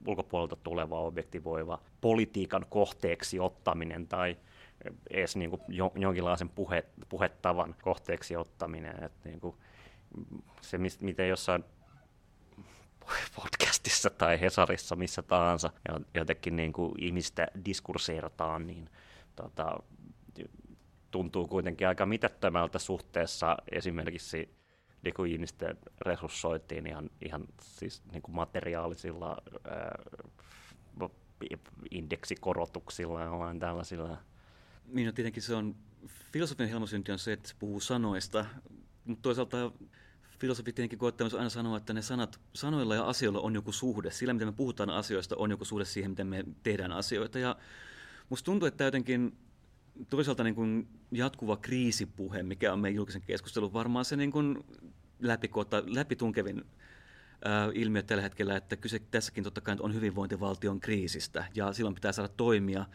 ulkopuolelta 0.07 0.55
tuleva 0.55 0.99
objektivoiva 0.99 1.79
politiikan 2.01 2.65
kohteeksi 2.69 3.39
ottaminen 3.39 4.07
tai 4.07 4.37
edes 5.09 5.35
niin 5.35 5.49
kuin 5.49 5.61
jonkinlaisen 5.95 6.49
puhe, 6.49 6.85
puhettavan 7.09 7.75
kohteeksi 7.81 8.35
ottaminen. 8.35 9.03
Että 9.03 9.29
niin 9.29 9.39
kuin 9.39 9.55
se, 10.61 10.77
miten 11.01 11.29
jossain 11.29 11.63
podcastissa 13.35 14.09
tai 14.09 14.41
Hesarissa, 14.41 14.95
missä 14.95 15.21
tahansa, 15.21 15.71
jotenkin 16.13 16.55
niin 16.55 16.73
kuin 16.73 16.93
ihmistä 16.97 17.47
diskurseerataan, 17.65 18.67
niin 18.67 18.89
tota, 19.35 19.79
tuntuu 21.11 21.47
kuitenkin 21.47 21.87
aika 21.87 22.05
mitättömältä 22.05 22.79
suhteessa 22.79 23.57
esimerkiksi 23.71 24.55
niin 25.03 25.13
kuin 25.13 25.31
ihmisten 25.31 25.77
resurssoitiin 26.01 26.87
ihan, 26.87 27.09
ihan 27.25 27.45
siis 27.61 28.03
niin 28.11 28.21
kuin 28.21 28.35
materiaalisilla 28.35 29.37
ää, 29.69 29.99
indeksikorotuksilla 31.91 33.21
ja 33.21 33.31
tällaisilla 33.59 34.17
niin 34.87 35.05
no 35.05 35.11
tietenkin 35.11 35.43
se 35.43 35.55
on, 35.55 35.75
filosofian 36.31 36.69
helmosynti 36.69 37.11
on 37.11 37.19
se, 37.19 37.33
että 37.33 37.49
puhuu 37.59 37.79
sanoista, 37.79 38.45
mutta 39.05 39.21
toisaalta 39.21 39.71
filosofit 40.39 40.75
tietenkin 40.75 40.99
koettaa 40.99 41.29
aina 41.33 41.49
sanoa, 41.49 41.77
että 41.77 41.93
ne 41.93 42.01
sanat, 42.01 42.39
sanoilla 42.53 42.95
ja 42.95 43.03
asioilla 43.03 43.39
on 43.39 43.55
joku 43.55 43.71
suhde. 43.71 44.11
Sillä, 44.11 44.33
miten 44.33 44.47
me 44.47 44.51
puhutaan 44.51 44.89
asioista, 44.89 45.35
on 45.35 45.51
joku 45.51 45.65
suhde 45.65 45.85
siihen, 45.85 46.11
miten 46.11 46.27
me 46.27 46.43
tehdään 46.63 46.91
asioita. 46.91 47.39
Ja 47.39 47.55
musta 48.29 48.45
tuntuu, 48.45 48.67
että 48.67 48.83
jotenkin 48.83 49.37
toisaalta 50.09 50.43
niin 50.43 50.55
kuin 50.55 50.87
jatkuva 51.11 51.57
kriisipuhe, 51.57 52.43
mikä 52.43 52.73
on 52.73 52.79
meidän 52.79 52.95
julkisen 52.95 53.21
keskustelun 53.21 53.73
varmaan 53.73 54.05
se 54.05 54.15
niin 54.15 54.31
kuin 54.31 54.63
läpikota, 55.19 55.83
läpitunkevin 55.85 56.65
äh, 57.45 57.69
ilmiö 57.73 58.03
tällä 58.03 58.23
hetkellä, 58.23 58.57
että 58.57 58.75
kyse 58.75 58.99
tässäkin 58.99 59.43
totta 59.43 59.61
kai 59.61 59.75
on 59.79 59.93
hyvinvointivaltion 59.93 60.79
kriisistä 60.79 61.45
ja 61.55 61.73
silloin 61.73 61.95
pitää 61.95 62.11
saada 62.11 62.33
toimia 62.37 62.85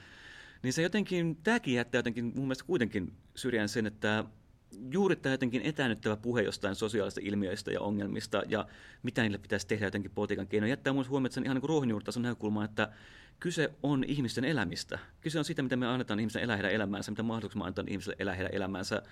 niin 0.62 0.72
se 0.72 0.82
jotenkin, 0.82 1.36
tämäkin 1.36 1.74
jättää 1.74 1.98
jotenkin 1.98 2.24
mun 2.24 2.44
mielestä 2.44 2.64
kuitenkin 2.64 3.12
syrjään 3.34 3.68
sen, 3.68 3.86
että 3.86 4.24
juuri 4.92 5.16
tämä 5.16 5.34
jotenkin 5.34 5.62
etäännyttävä 5.62 6.16
puhe 6.16 6.42
jostain 6.42 6.74
sosiaalista 6.74 7.20
ilmiöistä 7.24 7.70
ja 7.70 7.80
ongelmista 7.80 8.42
ja 8.48 8.66
mitä 9.02 9.22
niille 9.22 9.38
pitäisi 9.38 9.66
tehdä 9.66 9.86
jotenkin 9.86 10.10
politiikan 10.10 10.46
keinoin, 10.46 10.70
jättää 10.70 10.92
mun 10.92 11.08
huomioon 11.08 11.32
sen 11.32 11.44
ihan 11.44 11.56
niin 11.56 11.68
ruohonjuuritason 11.68 12.22
näkökulma, 12.22 12.64
että 12.64 12.92
kyse 13.40 13.74
on 13.82 14.04
ihmisten 14.04 14.44
elämistä. 14.44 14.98
Kyse 15.20 15.38
on 15.38 15.44
siitä, 15.44 15.62
miten 15.62 15.78
me 15.78 15.86
annetaan 15.86 16.20
ihmisen 16.20 16.42
elää 16.42 16.56
heidän 16.56 16.72
elämäänsä, 16.72 17.10
mitä 17.10 17.22
mahdollisuuksia 17.22 17.58
me 17.58 17.64
annetaan 17.64 17.88
ihmisille 17.88 18.16
elää 18.18 18.34
heidän 18.34 18.54
elämäänsä. 18.54 19.02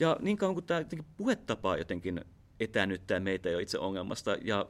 Ja 0.00 0.16
niin 0.20 0.36
kauan 0.36 0.54
kuin 0.54 0.66
tämä 0.66 0.80
jotenkin 0.80 1.06
puhetapa 1.16 1.76
jotenkin 1.76 2.24
etäännyttää 2.60 3.20
meitä 3.20 3.50
jo 3.50 3.58
itse 3.58 3.78
ongelmasta 3.78 4.36
ja 4.44 4.66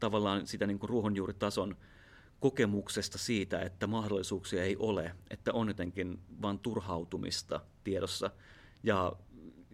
tavallaan 0.00 0.46
sitä 0.46 0.66
niin 0.66 0.78
kuin 0.78 0.90
ruohonjuuritason 0.90 1.76
kokemuksesta 2.40 3.18
siitä, 3.18 3.60
että 3.62 3.86
mahdollisuuksia 3.86 4.64
ei 4.64 4.76
ole, 4.76 5.14
että 5.30 5.52
on 5.52 5.68
jotenkin 5.68 6.18
vain 6.42 6.58
turhautumista 6.58 7.60
tiedossa 7.84 8.30
ja 8.82 9.12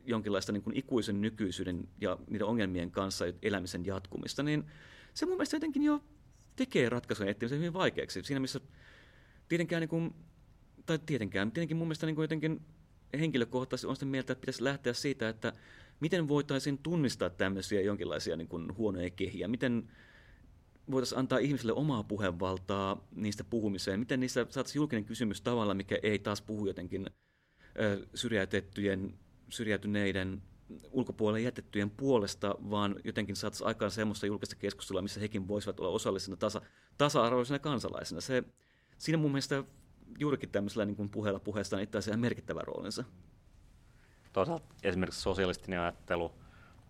jonkinlaista 0.05 0.53
niin 0.53 0.63
kuin 0.63 0.77
ikuisen 0.77 1.21
nykyisyyden 1.21 1.89
ja 2.01 2.19
niiden 2.31 2.47
ongelmien 2.47 2.91
kanssa 2.91 3.25
elämisen 3.43 3.87
jatkumista, 3.87 4.43
niin 4.43 4.65
se 5.15 5.27
mun 5.27 5.35
mielestä 5.35 5.57
jotenkin 5.57 5.83
jo 5.83 6.01
tekee 6.57 6.89
ratkaisujen 6.89 7.31
etsimisen 7.31 7.59
hyvin 7.59 7.73
vaikeaksi. 7.73 8.23
Siinä 8.23 8.41
missä 8.41 8.61
tietenkään, 9.49 9.81
niin 9.81 9.89
kuin, 9.89 10.15
tai 10.87 10.99
tietenkään, 11.07 11.53
tietenkin 11.53 11.77
mun 11.77 11.87
mielestä 11.87 12.07
niin 12.07 12.15
kuin 12.15 12.25
jotenkin 12.25 12.61
henkilökohtaisesti 13.19 13.87
on 13.87 13.97
sitä 13.97 14.07
mieltä, 14.07 14.33
että 14.33 14.41
pitäisi 14.41 14.65
lähteä 14.65 14.93
siitä, 14.93 15.29
että 15.29 15.53
miten 16.01 16.29
voitaisiin 16.29 16.79
tunnistaa 16.79 17.31
tämmöisiä 17.31 17.81
jonkinlaisia 17.81 18.37
niin 18.37 18.49
kuin 18.49 18.77
huonoja 18.77 19.11
kehiä, 19.11 19.49
miten 19.49 19.89
voitaisiin 20.91 21.19
antaa 21.19 21.39
ihmisille 21.39 21.73
omaa 21.73 22.03
puheenvaltaa 22.03 23.07
niistä 23.15 23.45
puhumiseen, 23.45 24.01
miten 24.01 24.21
niissä 24.21 24.47
saataisiin 24.51 24.81
julkinen 24.81 25.05
kysymys 25.05 25.41
tavalla, 25.41 25.75
mikä 25.75 25.99
ei 26.03 26.19
taas 26.19 26.43
puhu 26.43 26.67
jotenkin 26.67 27.07
syrjäytettyjen, 28.15 29.19
syrjäytyneiden 29.49 30.43
ulkopuolelle 30.91 31.41
jätettyjen 31.41 31.91
puolesta, 31.91 32.55
vaan 32.71 32.97
jotenkin 33.05 33.37
saataisiin 33.37 33.67
aikaan 33.67 33.91
semmoista 33.91 34.27
julkista 34.27 34.57
keskustelua, 34.57 35.03
missä 35.03 35.21
hekin 35.21 35.49
voisivat 35.49 35.81
olla 35.81 35.91
osallisena 35.91 36.37
tasa, 36.37 36.61
tasa-arvoisena 36.99 37.59
kansalaisina. 37.59 38.21
Se, 38.21 38.43
siinä 38.99 39.19
mun 39.19 39.31
mielestä 39.31 39.65
juurikin 40.19 40.51
tämmöisellä 40.51 40.85
niin 40.85 40.97
kuin 40.97 41.11
puheella 41.11 41.41
puheesta 41.41 41.77
on 41.77 41.83
itse 41.83 41.99
asiassa 41.99 42.21
merkittävä 42.21 42.61
roolinsa. 42.61 43.05
Toisaalta 44.33 44.75
esimerkiksi 44.83 45.21
sosialistinen 45.21 45.81
ajattelu, 45.81 46.33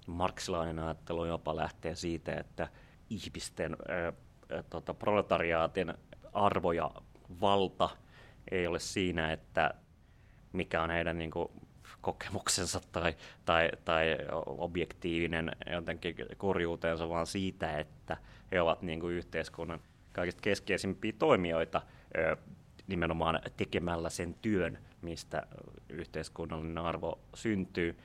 marksilainen 0.07 0.79
ajattelu 0.79 1.25
jopa 1.25 1.57
lähtee 1.57 1.95
siitä, 1.95 2.35
että 2.35 2.69
ihmisten, 3.11 3.77
tota, 4.71 4.95
proletariaatin 4.95 5.95
arvo 6.33 6.73
ja 6.73 6.91
valta 7.41 7.89
ei 8.51 8.67
ole 8.67 8.79
siinä, 8.79 9.33
että 9.33 9.75
mikä 10.53 10.83
on 10.83 10.91
heidän 10.91 11.19
niin 11.19 11.31
kuin, 11.31 11.49
kokemuksensa 12.01 12.81
tai, 12.93 13.17
tai, 13.45 13.71
tai 13.85 14.17
objektiivinen 14.47 15.53
jotenkin 15.73 16.15
korjuuteensa, 16.37 17.09
vaan 17.09 17.27
siitä, 17.27 17.79
että 17.79 18.17
he 18.53 18.61
ovat 18.61 18.83
niin 18.83 19.01
kuin, 19.01 19.15
yhteiskunnan 19.15 19.81
kaikista 20.13 20.41
keskeisimpiä 20.41 21.13
toimijoita 21.19 21.83
nimenomaan 22.87 23.41
tekemällä 23.57 24.11
sen 24.11 24.35
työn, 24.35 24.79
mistä 25.03 25.47
yhteiskunnallinen 25.89 26.79
arvo 26.79 27.19
syntyy. 27.35 27.97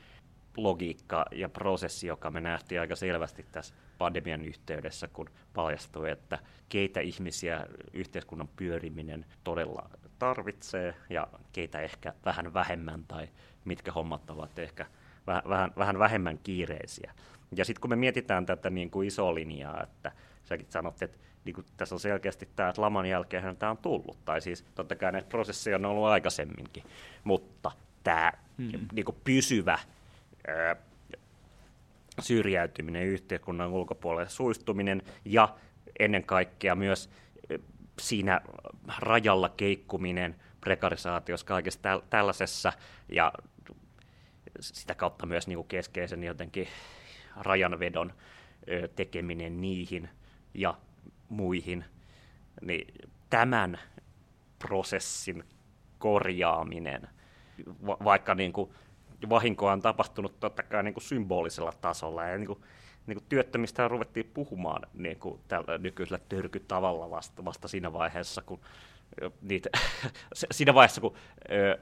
Logiikka 0.58 1.26
ja 1.32 1.50
prosessi, 1.50 2.08
joka 2.08 2.32
me 2.32 2.42
nähtiin 2.42 2.82
aika 2.82 2.96
selvästi 2.96 3.46
tässä 3.52 3.76
pandemian 3.98 4.46
yhteydessä, 4.46 5.08
kun 5.08 5.30
paljastui, 5.54 6.12
että 6.12 6.40
keitä 6.70 7.00
ihmisiä 7.00 7.66
yhteiskunnan 7.94 8.50
pyöriminen 8.56 9.26
todella 9.44 9.90
tarvitsee 10.20 10.96
ja 11.10 11.28
keitä 11.54 11.80
ehkä 11.82 12.14
vähän 12.26 12.54
vähemmän 12.54 13.04
tai 13.08 13.30
mitkä 13.66 13.92
hommat 13.92 14.30
ovat 14.30 14.60
ehkä 14.60 14.86
vähän, 15.28 15.44
vähän, 15.50 15.72
vähän 15.78 16.00
vähemmän 16.00 16.38
kiireisiä. 16.38 17.14
Ja 17.56 17.66
sitten 17.66 17.82
kun 17.82 17.90
me 17.90 17.96
mietitään 17.96 18.46
tätä 18.46 18.70
niin 18.70 18.90
kuin 18.90 19.08
isoa 19.08 19.36
linjaa, 19.36 19.84
että 19.84 20.12
säkin 20.44 20.68
sanot, 20.70 21.02
että 21.02 21.18
niin 21.46 21.56
kuin 21.56 21.66
tässä 21.78 21.96
on 21.96 22.00
selkeästi 22.00 22.50
tämä, 22.56 22.70
että 22.70 22.82
laman 22.82 23.06
jälkeen 23.06 23.58
tämä 23.58 23.72
on 23.72 23.78
tullut. 23.78 24.26
Tai 24.26 24.42
siis 24.42 24.66
totta 24.76 24.96
kai 24.96 25.12
näitä 25.12 25.30
prosesseja 25.30 25.76
on 25.76 25.86
ollut 25.86 26.06
aikaisemminkin, 26.06 26.84
mutta 27.24 27.72
tämä 28.04 28.32
hmm. 28.58 28.88
niin 28.94 29.06
kuin 29.06 29.18
pysyvä 29.24 29.80
syrjäytyminen, 32.20 33.08
yhteiskunnan 33.08 33.70
ulkopuolelle 33.70 34.30
suistuminen 34.30 35.02
ja 35.26 35.56
ennen 36.00 36.24
kaikkea 36.24 36.76
myös 36.76 37.10
siinä 38.00 38.42
rajalla 39.00 39.50
keikkuminen 39.50 40.36
prekarisaatiossa 40.62 41.46
kaikessa 41.46 41.80
täl- 41.80 42.04
tällaisessa 42.10 42.74
ja 43.10 43.34
sitä 44.60 44.96
kautta 44.96 45.26
myös 45.26 45.48
niin 45.48 45.58
kuin 45.58 45.68
keskeisen 45.68 46.24
jotenkin 46.24 46.68
rajanvedon 47.36 48.14
tekeminen 48.96 49.62
niihin 49.62 50.10
ja 50.54 50.78
muihin, 51.30 51.86
niin 52.62 52.88
tämän 53.30 53.80
prosessin 54.60 55.44
korjaaminen, 56.00 57.08
va- 57.86 57.98
vaikka 58.04 58.36
niin 58.36 58.54
kuin 58.54 58.72
vahinkoa 59.30 59.72
on 59.72 59.82
tapahtunut 59.82 60.40
totta 60.40 60.64
kai 60.64 60.84
niin 60.84 60.94
kuin 60.94 61.04
symbolisella 61.04 61.74
tasolla, 61.82 62.24
ja 62.24 62.38
niin 62.38 62.48
kuin, 62.48 62.60
niin 63.08 63.18
kuin 63.18 63.26
työttömistä 63.30 63.88
ruvettiin 63.88 64.32
puhumaan 64.34 64.82
niin 64.94 65.20
kuin 65.20 65.40
tällä 65.48 65.78
nykyisellä 65.78 66.20
törkytavalla 66.30 67.10
vasta, 67.10 67.46
vasta 67.46 67.68
siinä 67.68 67.94
vaiheessa, 67.94 68.42
kun 68.42 68.60
niitä, 69.42 69.70
siinä 70.52 70.74
vaiheessa, 70.74 71.02
kun 71.02 71.16
ö, 71.52 71.80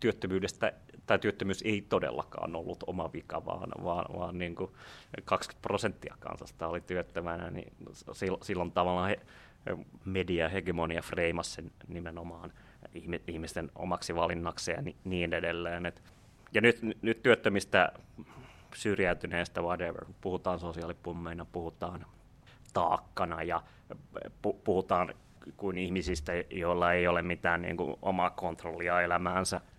työttömyydestä 0.00 0.72
tai 1.06 1.18
työttömyys 1.18 1.62
ei 1.62 1.82
todellakaan 1.88 2.56
ollut 2.56 2.84
oma 2.86 3.12
vika, 3.12 3.44
vaan, 3.44 3.70
vaan, 3.84 4.18
vaan 4.18 4.38
niin 4.38 4.54
kuin 4.54 4.70
20 5.24 5.62
prosenttia 5.62 6.16
kansasta 6.20 6.68
oli 6.68 6.80
työttömänä, 6.80 7.50
niin 7.50 7.72
silloin 8.42 8.72
tavallaan 8.72 9.08
he, 9.08 9.20
media 10.04 10.48
hegemonia 10.48 11.02
freimasi 11.02 11.50
sen 11.50 11.70
nimenomaan 11.88 12.52
ihmisten 13.26 13.70
omaksi 13.74 14.14
valinnaksi 14.14 14.70
ja 14.70 14.82
niin 15.04 15.34
edelleen. 15.34 15.86
Et, 15.86 16.02
ja 16.54 16.60
nyt, 16.60 16.80
nyt 17.02 17.22
työttömistä 17.22 17.92
syrjäytyneistä, 18.74 19.62
whatever, 19.62 20.04
puhutaan 20.20 20.60
sosiaalipummeina, 20.60 21.44
puhutaan 21.44 22.06
taakkana 22.72 23.42
ja 23.42 23.62
puhutaan 24.64 25.14
kuin 25.56 25.78
ihmisistä, 25.78 26.32
joilla 26.50 26.92
ei 26.92 27.06
ole 27.06 27.22
mitään 27.22 27.62
niin 27.62 27.76
kuin, 27.76 27.96
omaa 28.02 28.30
kontrollia 28.30 29.00
elämäänsä– 29.00 29.60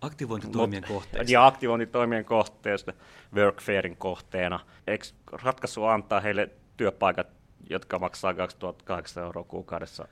Aktivointitoimien 0.00 0.84
kohteesta. 0.88 1.32
Ja 1.32 1.46
aktivointitoimien 1.46 2.24
kohteesta, 2.24 2.92
workfairin 3.34 3.96
kohteena. 3.96 4.60
Eikö 4.86 5.04
ratkaisu 5.42 5.84
antaa 5.84 6.20
heille 6.20 6.50
työpaikat, 6.76 7.26
jotka 7.70 7.98
maksaa 7.98 8.34
2800 8.34 9.24
euroa 9.24 9.44
kuukaudessa 9.44 10.08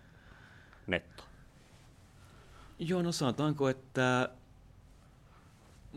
netto? 0.86 1.22
Joo, 2.78 3.02
no 3.02 3.12
sanotaanko, 3.12 3.68
että 3.68 4.28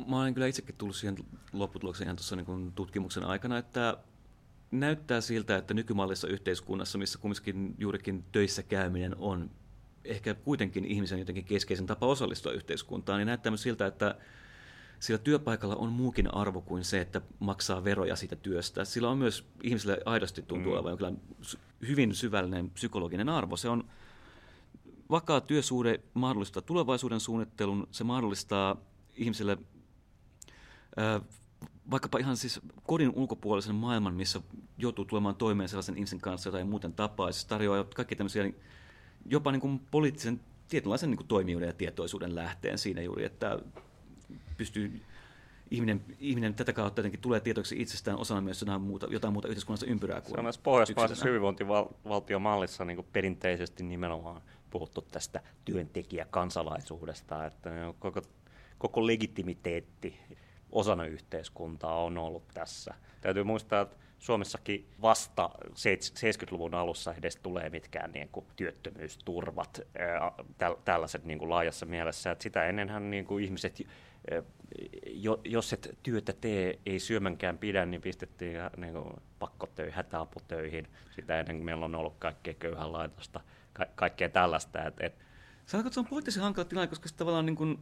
mä 0.08 0.20
olen 0.20 0.34
kyllä 0.34 0.48
itsekin 0.48 0.76
tullut 0.76 0.96
siihen 0.96 1.18
lopputulokseen 1.54 2.06
ihan 2.06 2.16
tuossa 2.16 2.36
niin 2.36 2.72
tutkimuksen 2.76 3.24
aikana, 3.24 3.58
että 3.58 3.98
näyttää 4.72 5.22
siltä, 5.22 5.58
että 5.58 5.74
nykymallissa 5.74 6.28
yhteiskunnassa, 6.28 6.98
missä 6.98 7.20
kumminkin 7.20 7.76
juurikin 7.78 8.26
töissä 8.32 8.64
käyminen 8.64 9.16
on 9.18 9.52
ehkä 10.06 10.34
kuitenkin 10.34 10.86
ihmisen 10.86 11.20
jotenkin 11.20 11.46
keskeisen 11.46 11.86
tapa 11.86 12.08
osallistua 12.08 12.52
yhteiskuntaan, 12.52 13.20
niin 13.20 13.28
näyttää 13.28 13.52
myös 13.52 13.64
siltä, 13.64 13.86
että 13.86 14.16
sillä 15.00 15.18
työpaikalla 15.18 15.76
on 15.76 15.92
muukin 15.92 16.34
arvo 16.34 16.62
kuin 16.62 16.84
se, 16.84 17.02
että 17.02 17.22
maksaa 17.40 17.84
veroja 17.84 18.16
siitä 18.16 18.36
työstä. 18.36 18.86
Sillä 18.86 19.10
on 19.10 19.18
myös 19.18 19.46
ihmisille 19.64 19.98
aidosti 20.06 20.42
tuntuu 20.42 20.72
mm. 20.72 20.78
olevan 20.78 20.98
kyllä 20.98 21.14
hyvin 21.88 22.16
syvällinen 22.16 22.70
psykologinen 22.70 23.30
arvo. 23.30 23.58
Se 23.58 23.70
on 23.70 23.84
vakaa 25.10 25.42
työsuhde 25.42 26.00
mahdollistaa 26.14 26.62
tulevaisuuden 26.62 27.20
suunnittelun, 27.20 27.88
se 27.92 28.04
mahdollistaa 28.04 28.78
ihmisille 29.16 29.52
äh, 29.52 29.79
vaikkapa 31.92 32.18
ihan 32.18 32.38
siis 32.38 32.60
kodin 32.84 33.12
ulkopuolisen 33.16 33.76
maailman, 33.76 34.14
missä 34.14 34.42
joutuu 34.78 35.06
tulemaan 35.06 35.36
toimeen 35.36 35.70
sellaisen 35.70 35.96
ihmisen 35.96 36.22
kanssa, 36.22 36.48
jota 36.48 36.58
ei 36.58 36.64
muuten 36.64 36.94
tapaa. 36.94 37.32
Se 37.32 37.48
tarjoaa 37.48 37.84
kaikki 37.84 38.16
tämmöisiä 38.16 38.52
jopa 39.26 39.52
niin 39.52 39.62
kuin 39.62 39.82
poliittisen 39.92 40.40
tietynlaisen 40.68 41.10
niin 41.10 41.18
kuin 41.18 41.28
toimijuuden 41.28 41.68
ja 41.68 41.74
tietoisuuden 41.74 42.36
lähteen 42.36 42.78
siinä 42.78 43.02
juuri, 43.02 43.26
että 43.26 43.60
pystyy 44.58 45.02
ihminen, 45.72 46.02
ihminen 46.20 46.54
tätä 46.54 46.74
kautta 46.74 47.00
jotenkin 47.00 47.22
tulee 47.22 47.40
tietoiksi 47.40 47.82
itsestään 47.82 48.18
osana 48.18 48.42
myös 48.42 48.62
jotain 48.62 48.82
muuta, 48.82 49.08
jotain 49.10 49.34
muuta 49.34 49.48
yhteiskunnassa 49.48 49.86
ympyrää 49.86 50.22
kuin 50.22 50.32
Se 50.32 50.38
on 50.38 50.46
myös 50.46 50.58
pohjoismaisessa 50.58 51.26
hyvinvointivaltiomallissa 51.26 52.86
niin 52.86 53.06
perinteisesti 53.14 53.84
nimenomaan 53.84 54.42
puhuttu 54.70 55.02
tästä 55.02 55.42
työntekijäkansalaisuudesta, 55.66 57.46
että 57.46 57.70
koko, 58.00 58.22
koko 58.78 59.08
legitimiteetti 59.08 60.20
osana 60.72 61.06
yhteiskuntaa 61.06 62.04
on 62.04 62.18
ollut 62.18 62.48
tässä. 62.54 62.94
Täytyy 63.22 63.44
muistaa, 63.44 63.82
että 63.82 63.96
Suomessakin 64.20 64.88
vasta 65.02 65.50
70-luvun 65.66 66.74
alussa 66.74 67.14
edes 67.14 67.36
tulee 67.36 67.70
mitkään 67.70 68.12
niin 68.12 68.30
kuin, 68.32 68.46
työttömyysturvat, 68.56 69.82
tällaiset 70.86 71.26
niin 71.26 71.40
kuin, 71.40 71.50
laajassa 71.50 71.86
mielessä. 71.86 72.32
Että 72.32 72.44
sitä 72.44 72.66
ennenhän 72.66 73.10
niin 73.10 73.26
kuin, 73.26 73.44
ihmiset, 73.44 73.88
jos 75.46 75.74
et 75.74 75.98
työtä 76.04 76.34
tee, 76.34 76.80
ei 76.86 77.00
syömänkään 77.00 77.58
pidä, 77.58 77.86
niin 77.86 78.02
pistettiin 78.02 78.58
niin 78.78 78.94
kuin, 78.94 79.14
pakkotöihin, 79.40 79.94
hätäaputöihin. 79.94 80.88
Sitä 81.16 81.40
ennen 81.40 81.64
meillä 81.64 81.86
on 81.86 81.96
ollut 81.96 82.16
kaikkea 82.20 82.54
köyhänlaitosta, 82.54 83.42
ka- 83.74 83.88
kaikkea 83.96 84.30
tällaista. 84.30 84.84
Et, 84.84 84.96
et, 85.00 85.16
Sanoitko, 85.66 85.88
että 85.88 85.94
se 85.94 86.00
on 86.00 86.08
poliittisen 86.08 86.44
hankala 86.44 86.66
tilanne, 86.66 86.88
koska 86.88 87.10
se 87.10 87.16
tavallaan 87.16 87.46
niin 87.46 87.56
kuin, 87.56 87.80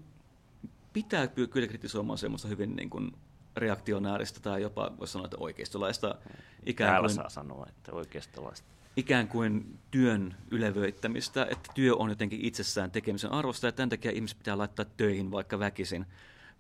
pitää 0.98 1.28
kyllä 1.28 1.68
kritisoimaan 1.68 2.18
semmoista 2.18 2.48
hyvin 2.48 2.76
niin 2.76 2.90
kuin, 2.90 3.12
reaktionääristä 3.58 4.40
tai 4.40 4.62
jopa, 4.62 4.92
voisi 5.00 5.14
sanoa, 5.14 5.26
että 5.26 5.38
oikeistolaista. 5.40 6.16
Ikään 6.66 6.92
Täällä 6.92 7.08
kuin, 7.08 7.16
saa 7.16 7.30
sanoa, 7.30 7.66
että 7.70 7.92
oikeistolaista. 7.92 8.68
Ikään 8.96 9.28
kuin 9.28 9.80
työn 9.92 10.36
ylevöittämistä, 10.52 11.48
että 11.52 11.72
työ 11.76 11.96
on 11.96 12.10
jotenkin 12.10 12.46
itsessään 12.46 12.92
tekemisen 12.92 13.32
arvosta 13.32 13.66
ja 13.68 13.72
tämän 13.72 13.90
takia 13.90 14.12
ihmiset 14.12 14.38
pitää 14.38 14.58
laittaa 14.58 14.86
töihin 14.86 15.32
vaikka 15.32 15.60
väkisin 15.60 16.06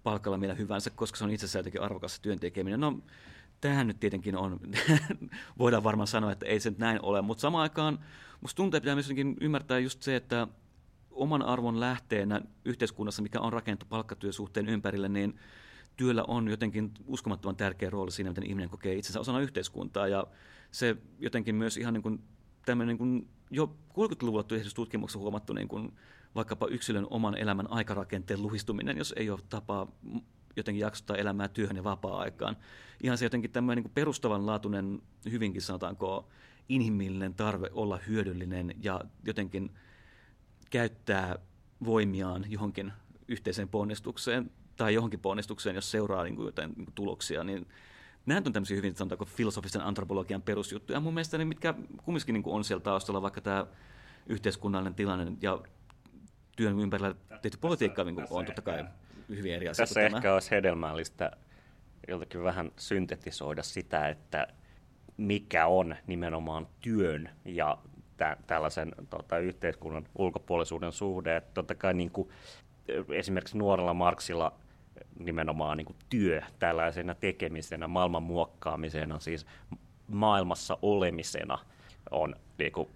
palkalla 0.03 0.37
millä 0.37 0.53
hyvänsä, 0.53 0.89
koska 0.89 1.17
se 1.17 1.23
on 1.23 1.31
itsessään 1.31 1.59
jotenkin 1.59 1.81
arvokas 1.81 2.19
työntekeminen. 2.19 2.79
No, 2.79 2.99
tämähän 3.61 3.87
nyt 3.87 3.99
tietenkin 3.99 4.37
on, 4.37 4.59
voidaan 5.59 5.83
varmaan 5.83 6.07
sanoa, 6.07 6.31
että 6.31 6.45
ei 6.45 6.59
se 6.59 6.69
nyt 6.69 6.79
näin 6.79 6.99
ole, 7.01 7.21
mutta 7.21 7.41
samaan 7.41 7.63
aikaan 7.63 7.99
musta 8.41 8.55
tuntuu, 8.57 8.77
että 8.77 8.83
pitää 8.83 8.95
myös 8.95 9.35
ymmärtää 9.41 9.79
just 9.79 10.01
se, 10.01 10.15
että 10.15 10.47
oman 11.17 11.41
arvon 11.41 11.79
lähteenä 11.79 12.41
yhteiskunnassa, 12.65 13.21
mikä 13.21 13.39
on 13.39 13.53
rakennettu 13.53 13.85
palkkatyösuhteen 13.89 14.69
ympärille, 14.69 15.09
niin 15.09 15.39
työllä 15.97 16.23
on 16.23 16.47
jotenkin 16.47 16.91
uskomattoman 17.05 17.55
tärkeä 17.55 17.89
rooli 17.89 18.11
siinä, 18.11 18.29
miten 18.29 18.49
ihminen 18.49 18.69
kokee 18.69 18.95
itsensä 18.95 19.19
osana 19.19 19.39
yhteiskuntaa. 19.39 20.07
Ja 20.07 20.27
se 20.71 20.97
jotenkin 21.19 21.55
myös 21.55 21.77
ihan 21.77 21.93
niin 21.93 22.03
kuin 22.03 22.23
tämmöinen 22.65 22.87
niin 22.87 22.97
kuin 22.97 23.29
jo 23.51 23.75
30-luvulla 23.89 24.43
tehdyssä 24.43 24.75
tutkimuksessa 24.75 25.19
huomattu 25.19 25.53
niin 25.53 25.67
kuin 25.67 25.93
vaikkapa 26.35 26.67
yksilön 26.67 27.07
oman 27.09 27.37
elämän 27.37 27.71
aikarakenteen 27.71 28.41
luhistuminen, 28.41 28.97
jos 28.97 29.13
ei 29.17 29.29
ole 29.29 29.39
tapaa 29.49 29.91
jotenkin 30.55 30.81
jaksottaa 30.81 31.17
elämää 31.17 31.47
työhön 31.47 31.75
ja 31.75 31.83
vapaa-aikaan. 31.83 32.57
Ihan 33.03 33.17
se 33.17 33.25
jotenkin 33.25 33.51
tämmöinen 33.51 33.83
niin 33.83 33.93
perustavanlaatuinen, 33.93 35.01
hyvinkin 35.31 35.61
sanotaanko 35.61 36.27
inhimillinen 36.69 37.33
tarve 37.33 37.69
olla 37.71 37.99
hyödyllinen 38.07 38.73
ja 38.83 39.01
jotenkin 39.25 39.71
käyttää 40.69 41.35
voimiaan 41.85 42.45
johonkin 42.51 42.93
yhteiseen 43.27 43.69
ponnistukseen 43.69 44.51
tai 44.75 44.93
johonkin 44.93 45.19
ponnistukseen, 45.19 45.75
jos 45.75 45.91
seuraa 45.91 46.23
niin 46.23 46.35
kuin 46.35 46.45
jotain 46.45 46.69
niin 46.69 46.85
kuin 46.85 46.95
tuloksia, 46.95 47.43
niin 47.43 47.67
nämä 48.25 48.41
on 48.45 48.53
tämmöisiä 48.53 48.77
hyvin 48.77 48.95
sanotaanko 48.95 49.25
filosofisen 49.25 49.81
antropologian 49.81 50.41
perusjuttuja. 50.41 50.99
Mun 50.99 51.13
mielestä 51.13 51.37
ne, 51.37 51.45
mitkä 51.45 51.73
kumminkin 52.03 52.33
niin 52.33 52.43
on 52.45 52.63
siellä 52.63 52.83
taustalla, 52.83 53.21
vaikka 53.21 53.41
tämä 53.41 53.65
yhteiskunnallinen 54.27 54.95
tilanne 54.95 55.31
ja 55.41 55.59
työn 56.55 56.79
ympärillä 56.79 57.15
tehty 57.41 57.57
politiikka 57.61 58.03
niin 58.03 58.25
on 58.29 58.45
totta 58.45 58.61
kai 58.61 58.85
hyvin 59.29 59.53
eri 59.53 59.67
asia. 59.69 59.85
Tässä 59.85 60.01
ehkä 60.01 60.21
tämä. 60.21 60.33
olisi 60.33 60.51
hedelmällistä 60.51 61.31
jotenkin 62.07 62.43
vähän 62.43 62.71
syntetisoida 62.77 63.63
sitä, 63.63 64.09
että 64.09 64.47
mikä 65.17 65.67
on 65.67 65.95
nimenomaan 66.07 66.67
työn 66.81 67.29
ja 67.45 67.77
tä- 68.17 68.37
tällaisen 68.47 68.91
tota, 69.09 69.37
yhteiskunnan 69.37 70.07
ulkopuolisuuden 70.15 70.91
suhde. 70.91 71.35
Että 71.35 71.51
totta 71.53 71.75
kai 71.75 71.93
niin 71.93 72.11
kuin, 72.11 72.29
esimerkiksi 73.09 73.57
nuorella 73.57 73.93
Marksilla 73.93 74.53
nimenomaan 75.19 75.77
niin 75.77 75.85
kuin 75.85 75.97
työ 76.09 76.41
tällaisena 76.59 77.15
tekemisenä, 77.15 77.87
maailman 77.87 78.23
muokkaamisena, 78.23 79.19
siis 79.19 79.45
maailmassa 80.07 80.77
olemisena 80.81 81.57
on 82.11 82.35
niin 82.57 82.71
kuin, 82.71 82.89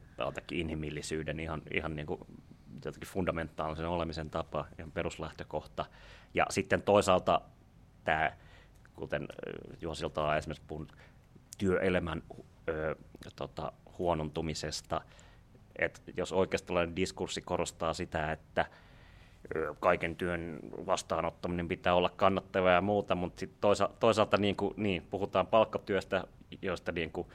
inhimillisyyden 0.52 1.40
ihan, 1.40 1.62
ihan 1.74 1.96
niin 1.96 2.08
kuin, 2.08 2.20
jotenkin 2.86 3.10
fundamentaalisen 3.10 3.88
olemisen 3.88 4.30
tapa, 4.30 4.66
ihan 4.80 4.92
peruslähtökohta. 4.92 5.86
Ja 6.34 6.46
sitten 6.50 6.82
toisaalta 6.82 7.42
tämä, 8.04 8.32
kuten 8.96 9.28
Juosilta 9.82 10.24
on 10.24 10.38
esimerkiksi 10.38 10.66
puhunut, 10.68 10.96
työelämän 11.58 12.24
ö, 12.70 12.96
tota, 13.36 13.72
huonontumisesta, 14.02 15.02
että 15.80 16.02
jos 16.18 16.32
oikeastaan 16.32 16.96
diskurssi 16.96 17.42
korostaa 17.42 17.94
sitä, 17.94 18.32
että 18.32 18.66
kaiken 19.80 20.16
työn 20.16 20.60
vastaanottaminen 20.86 21.68
pitää 21.68 21.96
olla 21.96 22.10
kannattavaa 22.10 22.72
ja 22.72 22.82
muuta, 22.82 23.16
mutta 23.16 23.40
sit 23.40 23.62
toisa, 23.62 23.90
toisaalta 24.00 24.38
niin 24.38 24.56
kuin, 24.56 24.74
niin, 24.78 25.08
puhutaan 25.10 25.48
palkkatyöstä, 25.48 26.24
josta 26.62 26.92
niin 26.92 27.12
kuin, 27.12 27.28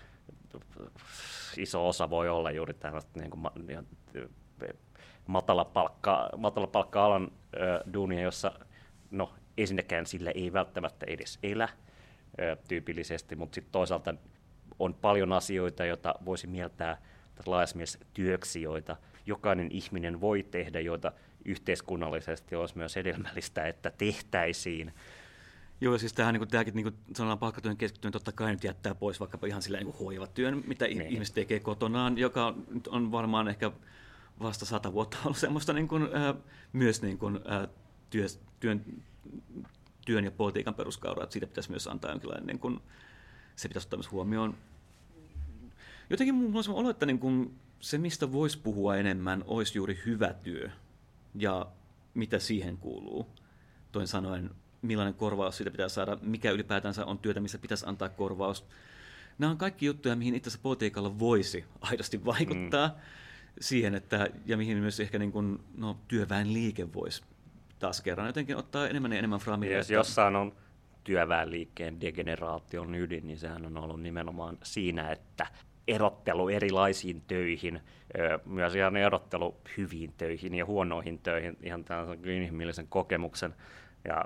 iso 1.57 1.89
osa 1.89 2.11
voi 2.11 2.29
olla 2.29 2.51
juuri 2.51 2.75
tällaista 2.75 3.21
niin 3.21 3.31
kuin, 3.31 3.43
matalapalkka, 5.27 6.29
matalapalkka-alan 6.37 7.33
ö, 7.57 7.81
duunia, 7.93 8.23
jossa 8.23 8.53
no, 9.11 9.33
ensinnäkään 9.59 10.07
sillä 10.07 10.31
ei 10.31 10.53
välttämättä 10.53 11.07
edes 11.09 11.39
elä 11.43 11.69
ö, 12.41 12.57
tyypillisesti, 12.69 13.37
mutta 13.37 13.55
sitten 13.55 13.73
toisaalta 13.73 14.15
on 14.79 14.95
paljon 14.95 15.33
asioita, 15.33 15.85
joita 15.85 16.15
voisi 16.25 16.47
mieltää 16.47 17.03
laajassa 17.47 17.99
työksi, 18.15 18.63
joita 18.63 18.97
jokainen 19.27 19.73
ihminen 19.73 20.21
voi 20.21 20.43
tehdä, 20.43 20.81
joita 20.81 21.13
yhteiskunnallisesti 21.45 22.57
olisi 22.57 22.77
myös 22.77 22.97
hedelmällistä, 22.97 23.67
että 23.67 23.91
tehtäisiin. 23.91 24.93
Joo, 25.81 25.99
siis 25.99 26.13
tämähän, 26.13 26.35
niin 26.35 26.49
tämäkin 26.49 26.75
niin 26.75 26.95
sanotaan 27.17 27.39
palkkatyön 27.39 27.77
keskittyminen 27.77 28.13
totta 28.13 28.33
kai 28.33 28.51
nyt 28.51 28.65
jättää 28.65 28.95
pois 28.95 29.21
vaikkapa 29.21 29.47
ihan 29.47 29.63
sillä 29.63 29.79
niin 29.79 29.95
hoivatyön, 30.01 30.65
mitä 30.67 30.85
niin. 30.85 31.03
ihmiset 31.03 31.35
tekee 31.35 31.61
kotonaan, 31.61 32.19
joka 32.19 32.55
on 32.89 33.13
varmaan 33.13 33.49
ehkä 33.49 33.73
vasta 34.41 34.65
sata 34.65 34.93
vuotta 34.93 35.17
ollut 35.25 35.39
semmoista 35.39 35.73
niin 35.73 35.89
kuin, 35.89 36.03
äh, 36.03 36.35
myös 36.73 37.03
niin 37.03 37.19
kuin, 37.19 37.37
äh, 37.37 37.69
työ, 38.11 38.27
työn, 38.61 38.85
työn 40.07 40.25
ja 40.25 40.31
politiikan 40.31 40.75
peruskauraa, 40.75 41.25
että 41.25 41.33
siitä 41.33 41.47
pitäisi 41.47 41.71
myös 41.71 41.87
antaa 41.87 42.11
jonkinlainen, 42.11 42.47
niin 42.47 42.59
kuin, 42.59 42.81
se 43.57 43.69
pitäisi 43.69 43.87
ottaa 43.87 43.97
myös 43.97 44.11
huomioon. 44.11 44.57
Jotenkin 46.11 46.35
minulla 46.35 46.63
on 46.69 46.75
olo, 46.75 46.91
että 46.91 47.07
niin 47.07 47.19
kuin, 47.19 47.59
se, 47.81 47.99
mistä 47.99 48.33
voisi 48.33 48.59
puhua 48.59 48.97
enemmän, 48.97 49.45
olisi 49.47 49.79
juuri 49.79 49.99
hyvä 50.07 50.33
työ 50.33 50.71
ja 51.35 51.67
mitä 52.15 52.39
siihen 52.39 52.77
kuuluu. 52.77 53.27
Toin 53.93 54.07
sanoen, 54.07 54.51
millainen 54.83 55.15
korvaus 55.15 55.57
siitä 55.57 55.71
pitää 55.71 55.89
saada, 55.89 56.19
mikä 56.23 56.51
ylipäätänsä 56.51 57.05
on 57.05 57.19
työtä, 57.19 57.41
missä 57.41 57.59
pitäisi 57.59 57.87
antaa 57.89 58.09
korvaus. 58.09 58.65
Nämä 59.39 59.51
on 59.51 59.59
kaikki 59.59 59.87
juttuja, 59.87 60.17
mihin 60.17 60.35
itse 60.35 60.49
asiassa 60.49 60.63
politiikalla 60.63 61.19
voisi 61.19 61.65
aidosti 61.81 62.25
vaikuttaa. 62.25 62.89
Mm 62.89 62.95
siihen, 63.61 63.95
että, 63.95 64.31
ja 64.47 64.57
mihin 64.57 64.79
myös 64.79 65.01
ehkä 65.01 65.19
niin 65.19 65.33
kuin, 65.33 65.61
no, 65.77 65.99
työväenliike 66.09 66.93
voisi 66.93 67.23
taas 67.79 68.01
kerran 68.01 68.27
jotenkin 68.27 68.57
ottaa 68.57 68.89
enemmän 68.89 69.13
ja 69.13 69.19
enemmän 69.19 69.41
framille. 69.41 69.75
Jos 69.75 69.91
jossain 69.91 70.37
on 70.37 70.53
työväenliikkeen 71.07 72.01
degeneraation 72.01 72.95
ydin, 72.95 73.27
niin 73.27 73.39
sehän 73.39 73.67
on 73.67 73.77
ollut 73.77 74.03
nimenomaan 74.03 74.59
siinä, 74.63 75.13
että 75.13 75.47
erottelu 75.89 76.49
erilaisiin 76.49 77.21
töihin, 77.21 77.81
myös 78.45 78.75
ihan 78.75 78.97
erottelu 78.97 79.57
hyviin 79.77 80.13
töihin 80.17 80.55
ja 80.55 80.67
huonoihin 80.67 81.19
töihin, 81.19 81.57
ihan 81.63 81.85
tällaisen 81.85 82.29
inhimillisen 82.29 82.87
kokemuksen 82.89 83.55
ja 84.05 84.25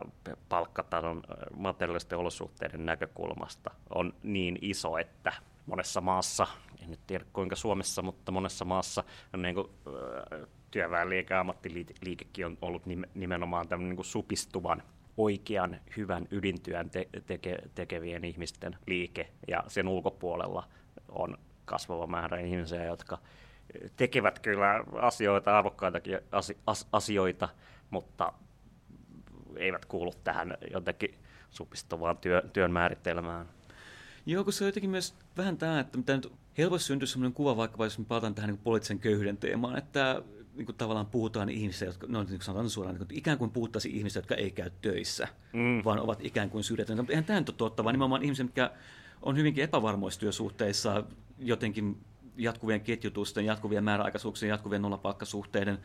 palkkatason 0.49 1.23
materiaalisten 1.57 2.19
olosuhteiden 2.19 2.87
näkökulmasta 2.87 3.71
on 3.95 4.15
niin 4.23 4.59
iso, 4.61 4.99
että 4.99 5.33
monessa 5.67 6.01
maassa, 6.01 6.47
en 6.83 6.91
nyt 6.91 7.01
tiedä 7.07 7.25
kuinka 7.33 7.57
Suomessa, 7.57 8.03
mutta 8.03 8.33
monessa 8.33 8.65
maassa 8.65 9.05
on 9.35 9.43
niin 9.43 9.55
kuin, 9.55 9.69
työväenliike 10.71 11.35
ja 11.35 11.41
ammattiliikekin 11.41 12.47
on 12.47 12.59
ollut 12.63 12.83
nimenomaan 13.15 13.69
tämmöinen 13.69 13.97
niin 13.97 14.05
supistuvan 14.05 14.83
oikean, 15.23 15.81
hyvän 15.97 16.29
ydintyön 16.31 16.91
te- 16.91 17.09
teke- 17.27 17.69
tekevien 17.75 18.25
ihmisten 18.25 18.77
liike, 18.87 19.29
ja 19.49 19.65
sen 19.69 19.89
ulkopuolella 19.89 20.69
on 21.09 21.39
kasvava 21.65 22.07
määrä 22.07 22.41
ihmisiä, 22.41 22.85
jotka 22.85 23.19
tekevät 23.97 24.39
kyllä 24.39 24.85
asioita, 24.95 25.59
arvokkaitakin 25.59 26.19
asioita, 26.93 27.49
mutta 27.91 28.33
eivät 29.57 29.85
kuulu 29.85 30.13
tähän 30.25 30.57
jotenkin 30.73 31.15
supistuvaan 31.51 32.17
työ, 32.17 32.43
työn 32.53 32.73
määritelmään. 32.73 33.47
Joo, 34.27 34.45
kun 34.45 34.53
se 34.53 34.65
on 34.65 34.69
jotenkin 34.69 34.91
myös 34.91 35.15
vähän 35.37 35.57
tämä, 35.57 35.81
että 35.81 35.99
mitä 35.99 36.17
nyt 36.17 36.33
helposti 36.59 36.87
syntyy 36.87 37.07
sellainen 37.07 37.33
kuva, 37.33 37.57
vaikka 37.57 37.85
jos 37.85 37.99
me 37.99 38.05
palataan 38.05 38.35
tähän 38.35 38.51
niin 38.51 38.61
poliittisen 38.65 38.99
köyhyyden 38.99 39.37
teemaan, 39.37 39.79
että 39.79 40.23
niin 40.55 40.67
kuin 40.67 40.77
tavallaan 40.77 41.07
puhutaan 41.07 41.49
ihmisistä, 41.49 41.85
jotka, 41.85 42.07
no 42.07 42.19
niin 42.19 42.29
kuin 42.29 42.43
sanotaan 42.43 42.71
suoraan, 42.71 42.95
niin 42.95 43.07
kuin, 43.07 43.19
ikään 43.19 43.39
kuin 43.39 43.51
puhuttaisiin 43.51 43.95
ihmisistä, 43.97 44.19
jotka 44.19 44.35
ei 44.35 44.51
käy 44.51 44.71
töissä, 44.83 45.29
mm. 45.53 45.85
vaan 45.85 46.01
ovat 46.01 46.25
ikään 46.25 46.51
kuin 46.51 46.65
syrjäytyneitä. 46.65 47.03
Mutta 47.03 47.13
eihän 47.13 47.25
tämä 47.25 47.41
nyt 47.41 47.49
ole 47.49 47.57
totta, 47.57 47.85
vaan 47.85 47.95
nimenomaan 47.95 48.23
ihmisiä, 48.23 48.45
jotka 48.45 48.71
on 49.23 49.37
hyvinkin 49.37 49.65
epävarmoissa 49.65 50.21
työsuhteissa 50.21 51.05
jotenkin 51.39 51.97
jatkuvien 52.37 52.81
ketjutusten, 52.81 53.45
jatkuvien 53.45 53.85
määräaikaisuuksien, 53.85 54.51
jatkuvien 54.51 54.83
nollapalkkasuhteiden 54.83 55.79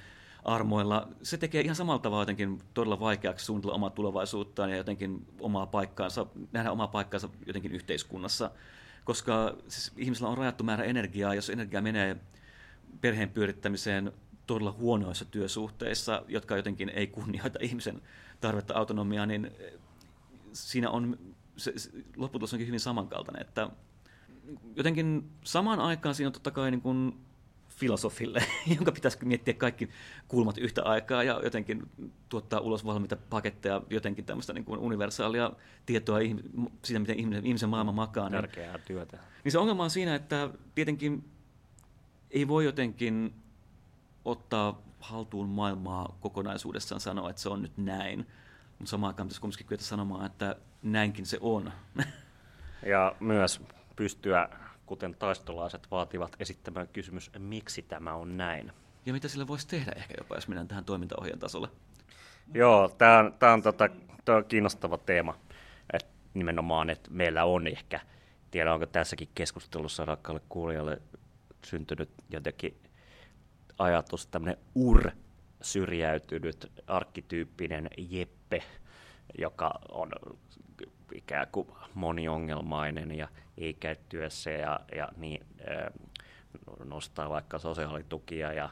armoilla. 0.46 1.08
Se 1.24 1.38
tekee 1.38 1.62
ihan 1.62 1.76
samalla 1.76 2.00
tavalla 2.00 2.22
jotenkin 2.22 2.60
todella 2.74 3.00
vaikeaksi 3.00 3.46
suunnitella 3.46 3.76
omaa 3.76 3.90
tulevaisuuttaan 3.90 4.70
ja 4.70 4.78
jotenkin 4.78 5.28
omaa 5.40 5.66
paikkaansa, 5.66 6.26
nähdä 6.52 6.72
omaa 6.72 6.88
paikkaansa 6.88 7.30
jotenkin 7.46 7.72
yhteiskunnassa, 7.72 8.52
koska 9.04 9.56
siis 9.68 9.92
ihmisellä 9.98 10.30
on 10.30 10.38
rajattu 10.38 10.64
määrä 10.64 10.84
energiaa, 10.84 11.36
jos 11.36 11.50
energia 11.50 11.82
menee 11.82 12.18
perheen 13.02 13.30
pyörittämiseen 13.30 14.12
todella 14.48 14.72
huonoissa 14.72 15.26
työsuhteissa, 15.26 16.24
jotka 16.28 16.58
jotenkin 16.58 16.90
ei 16.90 17.08
kunnioita 17.08 17.60
ihmisen 17.62 18.02
tarvetta 18.42 18.74
autonomiaa, 18.74 19.26
niin 19.26 19.52
siinä 20.54 20.90
on, 20.90 21.18
se, 21.58 21.74
se, 21.76 21.92
lopputulos 22.18 22.54
onkin 22.54 22.68
hyvin 22.68 22.80
samankaltainen, 22.80 23.42
että 23.42 23.70
jotenkin 24.76 25.30
samaan 25.44 25.80
aikaan 25.80 26.16
siinä 26.16 26.28
on 26.28 26.34
totta 26.34 26.52
kai 26.52 26.72
niin 26.72 26.82
kuin 26.82 27.18
filosofille, 27.70 28.44
jonka 28.76 28.92
pitäisi 28.92 29.26
miettiä 29.26 29.54
kaikki 29.54 29.90
kulmat 30.28 30.58
yhtä 30.58 30.84
aikaa 30.84 31.24
ja 31.24 31.40
jotenkin 31.44 31.90
tuottaa 32.30 32.60
ulos 32.60 32.86
valmiita 32.86 33.16
paketteja, 33.16 33.82
jotenkin 33.90 34.26
tämmöistä 34.26 34.54
niin 34.54 34.66
kuin 34.66 34.80
universaalia 34.80 35.52
tietoa 35.86 36.20
siitä, 36.84 37.00
miten 37.00 37.20
ihmisen, 37.20 37.46
ihmisen 37.46 37.70
maailma 37.70 37.92
makaa. 37.92 38.30
Niin- 38.30 38.32
Tärkeää 38.32 38.78
työtä. 38.78 39.18
Niin 39.44 39.52
se 39.52 39.58
ongelma 39.58 39.84
on 39.84 39.90
siinä, 39.90 40.16
että 40.16 40.50
tietenkin 40.76 41.24
ei 42.32 42.48
voi 42.48 42.66
jotenkin 42.66 43.34
ottaa 44.26 44.82
haltuun 45.00 45.50
maailmaa 45.50 46.18
kokonaisuudessaan 46.22 47.02
sanoa, 47.02 47.30
että 47.30 47.42
se 47.42 47.50
on 47.50 47.62
nyt 47.62 47.78
näin, 47.78 48.28
mutta 48.80 48.90
samaan 48.90 49.10
aikaan 49.10 49.28
pitäisi 49.28 49.42
kumminkin 49.42 49.68
kyetä 49.68 49.84
sanomaan, 49.84 50.26
että 50.26 50.56
näinkin 50.84 51.26
se 51.26 51.38
on. 51.42 51.72
Ja 52.86 53.16
myös 53.20 53.62
pystyä, 53.96 54.50
kuten 54.86 55.16
taistolaiset 55.16 55.92
vaativat, 55.92 56.36
esittämään 56.40 56.88
kysymys, 56.88 57.32
miksi 57.38 57.82
tämä 57.82 58.14
on 58.14 58.38
näin. 58.38 58.72
Ja 59.06 59.14
mitä 59.14 59.28
sillä 59.28 59.48
voisi 59.48 59.68
tehdä 59.68 59.92
ehkä 59.96 60.14
jopa, 60.18 60.36
jos 60.36 60.48
mennään 60.48 60.68
tähän 60.68 60.86
toimintaohjeen 60.86 61.40
tasolle? 61.40 61.68
Joo, 62.54 62.90
tämä 62.98 63.20
on, 63.20 63.34
tää 63.40 63.54
on, 63.54 63.62
tota, 63.62 63.90
tää 64.26 64.36
on 64.36 64.46
kiinnostava 64.46 64.98
teema. 64.98 65.36
Et 65.94 66.06
nimenomaan, 66.34 66.90
että 66.90 67.12
meillä 67.12 67.46
on 67.46 67.68
ehkä, 67.68 68.00
tiedä 68.52 68.74
onko 68.74 68.86
tässäkin 68.86 69.30
keskustelussa 69.36 70.06
rakkaalle 70.06 70.42
kuulijalle 70.50 71.02
syntynyt 71.66 72.10
jotenkin 72.30 72.78
ajatus, 73.78 74.28
tämmöinen 74.28 74.58
ur 74.76 75.12
syrjäytynyt 75.62 76.72
arkkityyppinen 76.88 77.90
Jeppe, 77.98 78.64
joka 79.38 79.80
on 79.92 80.12
ikään 81.14 81.48
kuin 81.52 81.68
moniongelmainen 81.94 83.12
ja 83.12 83.28
ei 83.58 83.74
käy 83.74 83.96
työssä 84.10 84.52
ja, 84.52 84.80
ja 84.96 85.10
niin, 85.18 85.46
nostaa 86.84 87.30
vaikka 87.30 87.60
sosiaalitukia 87.60 88.54
ja 88.54 88.70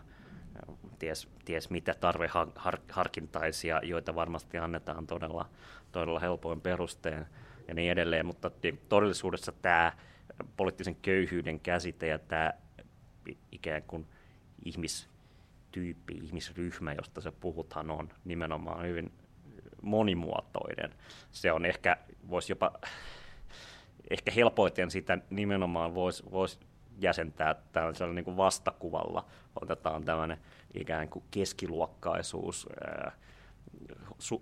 ties, 1.00 1.28
ties 1.46 1.70
mitä 1.70 1.96
tarveharkintaisia, 2.00 3.80
joita 3.84 4.16
varmasti 4.16 4.58
annetaan 4.58 5.08
todella, 5.08 5.50
todella 5.92 6.20
helpoin 6.20 6.62
perusteen 6.62 7.28
ja 7.68 7.74
niin 7.74 7.92
edelleen, 7.92 8.26
mutta 8.26 8.52
todellisuudessa 8.90 9.52
tämä 9.52 9.92
poliittisen 10.58 10.96
köyhyyden 10.96 11.60
käsite 11.60 12.08
ja 12.08 12.20
tämä 12.20 12.54
ikään 13.52 13.84
kuin 13.84 14.08
ihmistyyppi, 14.66 16.14
ihmisryhmä, 16.14 16.94
josta 16.94 17.22
se 17.22 17.32
puhutaan, 17.32 17.92
on 17.92 18.10
nimenomaan 18.26 18.86
hyvin 18.86 19.12
monimuotoinen. 19.82 20.94
Se 21.32 21.52
on 21.52 21.66
ehkä, 21.66 21.98
voisi 22.30 22.52
jopa, 22.52 22.72
ehkä 24.10 24.32
helpoiten 24.32 24.92
sitä 24.92 25.18
nimenomaan 25.30 25.96
voisi 25.96 26.24
vois 26.32 26.60
jäsentää 27.00 27.56
tällaisella 27.72 28.14
niin 28.14 28.26
kuin 28.26 28.38
vastakuvalla. 28.38 29.26
Otetaan 29.62 30.06
tämmöinen 30.06 30.38
ikään 30.74 31.10
kuin 31.10 31.26
keskiluokkaisuus, 31.32 32.68
ää, 32.86 33.12
su, 34.20 34.42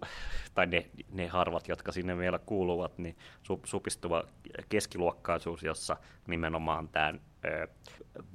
tai 0.54 0.68
ne, 0.68 0.90
ne 1.12 1.28
harvat, 1.28 1.68
jotka 1.68 1.92
sinne 1.92 2.18
vielä 2.18 2.40
kuuluvat, 2.40 2.98
niin 2.98 3.18
su, 3.44 3.62
supistuva 3.66 4.24
keskiluokkaisuus, 4.70 5.64
jossa 5.64 5.98
nimenomaan 6.28 6.90
tämä 6.90 7.14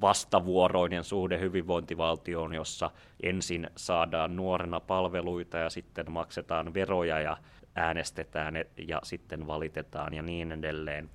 vastavuoroinen 0.01 1.03
suhde 1.03 1.39
hyvinvointivaltioon, 1.39 2.53
jossa 2.53 2.91
ensin 3.23 3.69
saadaan 3.75 4.35
nuorena 4.35 4.79
palveluita 4.79 5.57
ja 5.57 5.69
sitten 5.69 6.11
maksetaan 6.11 6.73
veroja 6.73 7.19
ja 7.19 7.37
äänestetään 7.75 8.55
ja 8.87 9.01
sitten 9.03 9.47
valitetaan 9.47 10.13
ja 10.13 10.21
niin 10.21 10.51
edelleen 10.51 11.09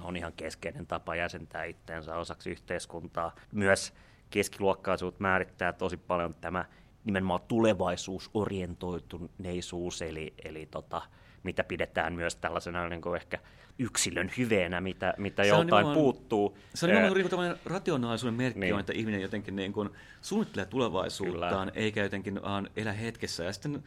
on 0.00 0.16
ihan 0.16 0.32
keskeinen 0.32 0.86
tapa 0.86 1.16
jäsentää 1.16 1.64
itseensä 1.64 2.16
osaksi 2.16 2.50
yhteiskuntaa. 2.50 3.34
Myös 3.52 3.94
keskiluokkaisuut 4.30 5.20
määrittää 5.20 5.72
tosi 5.72 5.96
paljon 5.96 6.34
tämä 6.34 6.64
nimenomaan 7.04 7.40
tulevaisuusorientoituneisuus, 7.48 10.02
eli, 10.02 10.34
eli 10.44 10.66
tota, 10.66 11.02
mitä 11.42 11.64
pidetään 11.64 12.14
myös 12.14 12.36
tällaisena 12.36 12.88
niin 12.88 13.02
kuin 13.02 13.16
ehkä 13.16 13.38
yksilön 13.78 14.30
hyveenä, 14.38 14.80
mitä, 14.80 15.14
mitä 15.18 15.44
joltain 15.44 15.86
puuttuu. 15.86 16.58
Se 16.74 16.86
on 16.86 16.90
nimenomaan 16.90 17.18
niin 17.18 17.30
tämmöinen 17.30 17.56
rationaalisuuden 17.64 18.34
merkki, 18.34 18.60
niin. 18.60 18.74
on, 18.74 18.80
että 18.80 18.92
ihminen 18.92 19.22
jotenkin 19.22 19.56
niin 19.56 19.72
kuin 19.72 19.90
suunnittelee 20.22 20.66
tulevaisuuttaan, 20.66 21.68
kyllä. 21.68 21.84
eikä 21.84 22.02
jotenkin 22.02 22.42
vaan 22.42 22.70
elä 22.76 22.92
hetkessä. 22.92 23.44
Ja 23.44 23.52
sitten 23.52 23.84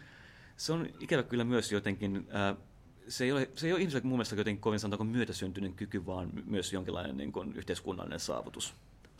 se 0.57 0.74
on 0.74 0.88
ikävä 0.99 1.24
kyllä 1.24 1.43
myös 1.43 1.72
jotenkin, 1.72 2.28
äh, 2.36 2.57
se, 3.07 3.24
ei 3.24 3.32
ole, 3.32 3.49
se 3.55 3.68
ei 3.68 3.74
ole 3.74 3.82
ihmiselle 3.82 4.03
mun 4.03 4.18
mielestä 4.18 4.36
jotenkin 4.36 4.61
kovin 4.61 4.80
sanotaanko 4.80 5.03
myötäsyntyinen 5.03 5.74
kyky, 5.74 6.05
vaan 6.05 6.30
myös 6.45 6.74
jonkinlainen 6.74 7.18
niin 7.18 7.32
kuin 7.32 7.53
yhteiskunnallinen 7.53 8.20
saavutus. 8.20 8.74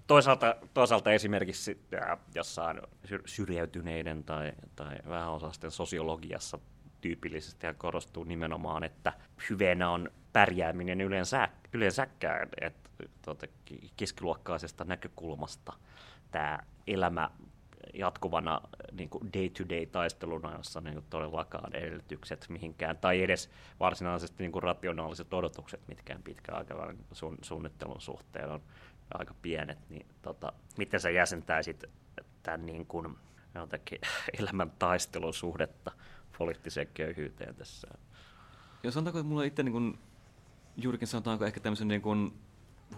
Toisaalta, 0.08 0.55
toisaalta 0.74 1.12
esimerkiksi 1.12 1.80
äh, 1.93 2.18
jossain 2.36 2.82
syrjäytyneiden 3.26 4.24
tai, 4.24 4.53
tai 4.76 4.95
vähäosaisten 5.10 5.72
sosiologiassa 5.72 6.60
tyypillisesti 7.01 7.68
korostuu 7.78 8.24
nimenomaan, 8.24 8.84
että 8.84 9.14
hyveenä 9.49 9.89
on 9.89 10.10
pärjääminen 10.34 11.01
yleensä, 11.01 11.49
yleensäkään, 11.74 12.49
että 12.62 12.89
tuota, 13.22 13.47
keskiluokkaisesta 13.97 14.84
näkökulmasta 14.84 15.74
tämä 16.32 16.60
elämä 16.88 17.30
jatkuvana 17.93 18.62
niin 18.91 19.10
kuin 19.10 19.34
day-to-day 19.34 19.86
taisteluna, 19.86 20.58
jossa 20.58 20.82
niin 20.82 20.93
kuin 20.93 21.05
todellakaan 21.10 21.76
edellytykset 21.76 22.45
mihinkään, 22.49 22.97
tai 22.97 23.24
edes 23.24 23.49
varsinaisesti 23.80 24.43
niin 24.43 24.51
kuin 24.51 24.64
rationaaliset 24.64 25.34
odotukset 25.34 25.82
mitkään 25.88 26.24
sun, 27.12 27.38
suunnittelun 27.41 28.01
suhteen 28.01 28.49
on 28.49 28.62
aika 29.14 29.36
pienet, 29.41 29.89
niin 29.89 30.05
tota, 30.22 30.53
miten 30.78 30.99
sä 30.99 31.10
jäsentäisit 31.10 31.84
tämän 32.43 32.66
niin 32.66 32.86
kuin, 32.86 33.18
jotenkin 33.55 33.99
elämän 34.39 34.72
taistelun 34.80 35.34
suhdetta 35.34 35.91
poliittiseen 36.38 36.88
köyhyyteen 36.93 37.55
tässä? 37.55 37.88
Ja 38.84 38.91
sanotaanko, 38.91 39.20
että 39.20 39.30
mulla 39.30 39.43
itse 39.43 39.64
niin 39.64 39.72
kuin, 39.74 39.99
juurikin 40.78 41.08
sanotaanko 41.08 41.45
ehkä 41.45 41.60
tämmöisen 41.60 41.88
niin 41.88 42.01
kuin 42.01 42.34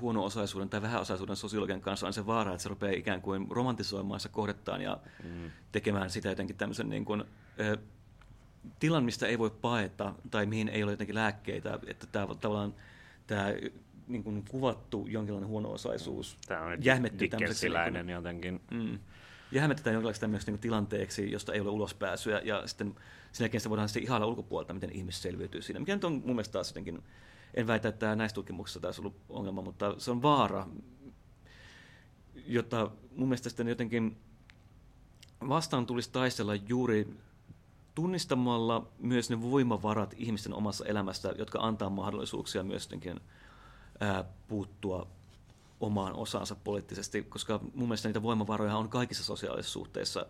huono-osaisuuden 0.02 0.70
tai 0.70 0.82
vähäosaisuuden 0.82 1.36
sosiologian 1.36 1.82
kanssa 1.82 2.08
on 2.08 2.14
se 2.14 2.26
vaara, 2.26 2.52
että 2.52 2.64
se 2.64 2.70
rupeaa 2.70 2.94
ikään 2.94 3.22
kuin 3.22 3.48
romantisoimaan 3.50 4.20
se 4.20 4.30
kohdettaan 4.30 4.82
ja 4.82 5.00
mm. 5.24 5.52
tekemään 5.72 6.10
sitä 6.10 6.30
jotenkin 6.30 6.56
tämmöisen 6.56 6.90
niin 6.90 7.06
kuin, 7.06 7.24
ö, 7.60 7.78
tilan, 8.80 9.04
mistä 9.04 9.28
ei 9.28 9.40
voi 9.40 9.50
paeta 9.50 10.14
tai 10.32 10.46
mihin 10.46 10.70
ei 10.70 10.84
ole 10.84 10.92
jotenkin 10.92 11.16
lääkkeitä, 11.16 11.80
että 11.88 12.08
tämä 12.08 12.28
tavallaan 12.42 12.74
tämä 13.28 13.54
niin 14.10 14.24
kuin 14.24 14.46
kuvattu 14.50 15.08
jonkinlainen 15.08 15.50
huono-osaisuus 15.50 16.38
tämä 16.48 16.62
on 16.62 16.86
jähmetty 16.86 17.28
tämmöiseksi 17.28 17.70
niin 17.70 18.10
jotenkin. 18.10 18.62
Mm, 18.72 19.00
jähmettetään 19.52 19.94
jonkinlaiseksi 19.94 20.22
tämmöiseksi 20.22 20.52
niin 20.52 20.60
tilanteeksi, 20.60 21.32
josta 21.32 21.54
ei 21.54 21.60
ole 21.60 21.70
ulospääsyä 21.70 22.42
ja 22.44 22.68
sitten 22.68 22.96
sen 23.32 23.46
jälkeen 23.46 23.62
sitä 23.62 23.70
voidaan 23.70 23.90
sitten 23.90 24.04
ihailla 24.04 24.28
ulkopuolelta, 24.28 24.74
miten 24.74 24.92
ihmiset 24.92 25.22
selviytyy 25.22 25.62
siinä, 25.62 25.80
mikä 25.80 25.94
nyt 25.94 26.04
on 26.04 26.14
mun 26.14 26.36
mielestä 26.36 26.54
taas 26.54 26.70
jotenkin 26.70 27.04
en 27.54 27.68
väitä, 27.68 27.90
että 27.90 28.16
näissä 28.16 28.36
tutkimuksissa 28.36 28.80
taisi 28.80 29.02
ollut 29.02 29.16
ongelma, 29.30 29.62
mutta 29.62 29.96
se 29.98 30.12
on 30.12 30.22
vaara, 30.22 30.68
jota 32.46 32.92
mun 33.16 33.28
mielestä 33.28 33.50
sitten 33.50 33.68
jotenkin 33.68 34.18
vastaan 35.50 35.86
tulisi 35.86 36.12
taistella 36.12 36.56
juuri 36.56 37.08
tunnistamalla 37.96 38.88
myös 39.00 39.30
ne 39.30 39.42
voimavarat 39.42 40.16
ihmisten 40.18 40.54
omassa 40.54 40.86
elämässä, 40.86 41.34
jotka 41.38 41.60
antaa 41.60 41.90
mahdollisuuksia 41.90 42.64
myös 42.64 42.86
jotenkin 42.86 43.20
ää, 44.00 44.24
puuttua 44.48 45.08
omaan 45.80 46.14
osaansa 46.14 46.56
poliittisesti, 46.56 47.24
koska 47.24 47.60
mun 47.74 47.88
mielestä 47.88 48.08
niitä 48.08 48.24
voimavaroja 48.24 48.78
on 48.78 48.90
kaikissa 48.90 49.24
sosiaalisissa 49.24 49.74
suhteissa 49.74 50.26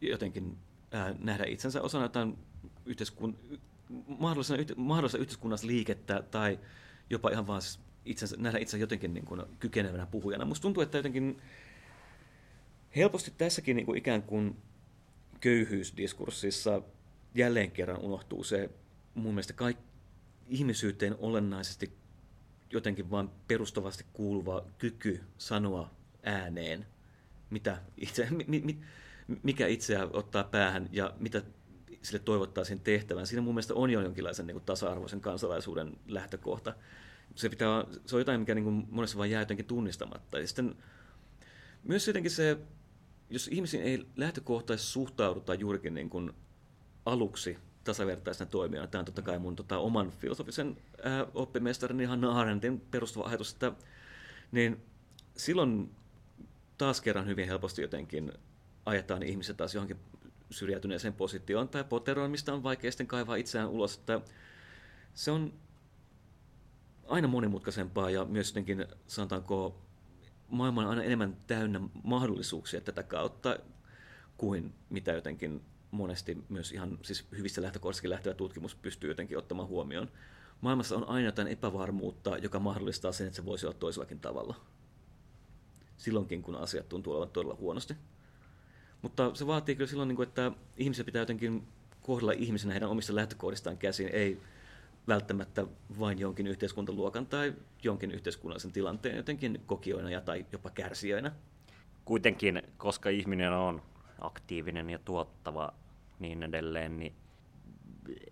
jotenkin 0.00 0.58
ää, 0.90 1.14
nähdä 1.18 1.44
itsensä 1.44 1.82
osana 1.82 2.04
jotain 2.04 2.38
yhteiskun, 2.86 3.38
mahdollisena, 4.18 4.64
mahdollisena 4.76 5.22
yhteiskunnassa 5.22 5.66
liikettä 5.66 6.22
tai 6.30 6.58
jopa 7.10 7.30
ihan 7.30 7.46
vaan 7.46 7.62
siis 7.62 7.80
itsensä, 8.04 8.36
nähdä 8.38 8.58
itsensä 8.58 8.82
jotenkin 8.82 9.14
niin 9.14 9.24
kuin 9.24 9.42
kykenevänä 9.58 10.06
puhujana. 10.06 10.44
Musta 10.44 10.62
tuntuu, 10.62 10.82
että 10.82 10.98
jotenkin 10.98 11.42
helposti 12.96 13.32
tässäkin 13.38 13.76
niin 13.76 13.86
kuin 13.86 13.98
ikään 13.98 14.22
kuin 14.22 14.56
köyhyysdiskurssissa 15.40 16.82
jälleen 17.34 17.70
kerran 17.70 18.00
unohtuu 18.00 18.44
se 18.44 18.70
mun 19.14 19.34
mielestä 19.34 19.52
kaik, 19.52 19.78
ihmisyyteen 20.48 21.16
olennaisesti 21.18 21.99
jotenkin 22.72 23.10
vain 23.10 23.30
perustavasti 23.48 24.04
kuuluva 24.12 24.64
kyky 24.78 25.20
sanoa 25.38 25.90
ääneen, 26.22 26.86
mitä 27.50 27.78
itse, 27.96 28.28
mi, 28.46 28.60
mi, 28.64 28.80
mikä 29.42 29.66
itseä 29.66 30.08
ottaa 30.12 30.44
päähän 30.44 30.88
ja 30.92 31.14
mitä 31.18 31.42
sille 32.02 32.18
toivottaisiin 32.18 32.80
tehtävän. 32.80 33.26
Siinä 33.26 33.42
mun 33.42 33.54
mielestä 33.54 33.74
on 33.74 33.90
jo 33.90 34.00
jonkinlaisen 34.00 34.46
niin 34.46 34.54
kuin 34.54 34.64
tasa-arvoisen 34.64 35.20
kansalaisuuden 35.20 35.96
lähtökohta. 36.08 36.74
Se, 37.34 37.48
pitää, 37.48 37.84
se 38.06 38.16
on 38.16 38.20
jotain, 38.20 38.40
mikä 38.40 38.54
niin 38.54 38.64
kuin 38.64 38.86
monessa 38.90 39.16
vaan 39.18 39.30
jää 39.30 39.42
jotenkin 39.42 39.66
tunnistamatta. 39.66 40.38
Ja 40.38 40.46
sitten 40.46 40.76
myös 41.84 42.06
jotenkin 42.06 42.30
se, 42.30 42.58
jos 43.30 43.48
ihmisiin 43.48 43.82
ei 43.82 44.06
lähtökohtaisesti 44.16 44.92
suhtauduta 44.92 45.54
juurikin 45.54 45.94
niin 45.94 46.10
kuin 46.10 46.32
aluksi 47.06 47.58
tasavertaisena 47.84 48.50
toimijana, 48.50 48.86
tämä 48.86 49.00
on 49.00 49.04
totta 49.04 49.22
kai 49.22 49.38
mun 49.38 49.56
tota, 49.56 49.78
oman 49.78 50.10
filosofisen 50.10 50.76
ää, 51.02 51.26
oppimestarini 51.34 52.04
Hanna 52.04 52.40
Arendtin 52.40 52.80
perustuva 52.80 53.26
ajatus, 53.26 53.52
että 53.52 53.72
niin 54.52 54.82
silloin 55.36 55.90
taas 56.78 57.00
kerran 57.00 57.26
hyvin 57.26 57.46
helposti 57.46 57.82
jotenkin 57.82 58.32
ajetaan 58.86 59.22
ihmiset 59.22 59.56
taas 59.56 59.74
johonkin 59.74 59.96
syrjäytyneeseen 60.50 61.14
positioon 61.14 61.68
tai 61.68 61.84
poteroon, 61.84 62.30
mistä 62.30 62.54
on 62.54 62.62
vaikea 62.62 62.90
sitten 62.90 63.06
kaivaa 63.06 63.36
itseään 63.36 63.68
ulos. 63.68 63.94
Että 63.96 64.20
se 65.14 65.30
on 65.30 65.52
aina 67.06 67.28
monimutkaisempaa 67.28 68.10
ja 68.10 68.24
myös 68.24 68.48
jotenkin, 68.48 68.86
sanotaanko, 69.06 69.80
maailma 70.48 70.80
on 70.80 70.88
aina 70.88 71.02
enemmän 71.02 71.36
täynnä 71.46 71.80
mahdollisuuksia 72.02 72.80
tätä 72.80 73.02
kautta 73.02 73.58
kuin 74.36 74.74
mitä 74.90 75.12
jotenkin 75.12 75.62
monesti 75.90 76.44
myös 76.48 76.72
ihan 76.72 76.98
siis 77.02 77.26
hyvistä 77.36 77.62
lähtökohdista 77.62 78.08
lähtevä 78.08 78.34
tutkimus 78.34 78.74
pystyy 78.74 79.10
jotenkin 79.10 79.38
ottamaan 79.38 79.68
huomioon. 79.68 80.10
Maailmassa 80.60 80.96
on 80.96 81.08
aina 81.08 81.26
jotain 81.26 81.48
epävarmuutta, 81.48 82.38
joka 82.38 82.58
mahdollistaa 82.58 83.12
sen, 83.12 83.26
että 83.26 83.36
se 83.36 83.44
voisi 83.44 83.66
olla 83.66 83.76
toisellakin 83.78 84.20
tavalla. 84.20 84.54
Silloinkin, 85.96 86.42
kun 86.42 86.56
asiat 86.56 86.88
tuntuu 86.88 87.12
olevan 87.12 87.30
todella 87.30 87.56
huonosti. 87.60 87.94
Mutta 89.02 89.34
se 89.34 89.46
vaatii 89.46 89.76
kyllä 89.76 89.88
silloin, 89.88 90.08
niin 90.08 90.22
että 90.22 90.52
ihmisiä 90.76 91.04
pitää 91.04 91.22
jotenkin 91.22 91.66
kohdella 92.00 92.32
ihmisenä 92.32 92.72
heidän 92.72 92.88
omista 92.88 93.14
lähtökohdistaan 93.14 93.78
käsin, 93.78 94.08
ei 94.12 94.40
välttämättä 95.08 95.66
vain 95.98 96.18
jonkin 96.18 96.46
yhteiskuntaluokan 96.46 97.26
tai 97.26 97.54
jonkin 97.82 98.10
yhteiskunnallisen 98.10 98.72
tilanteen 98.72 99.16
jotenkin 99.16 99.62
kokijoina 99.66 100.10
ja 100.10 100.20
tai 100.20 100.46
jopa 100.52 100.70
kärsijöinä. 100.70 101.32
Kuitenkin, 102.04 102.62
koska 102.76 103.08
ihminen 103.08 103.52
on 103.52 103.82
aktiivinen 104.20 104.90
ja 104.90 104.98
tuottava 104.98 105.72
niin 106.18 106.42
edelleen, 106.42 106.98
niin 106.98 107.14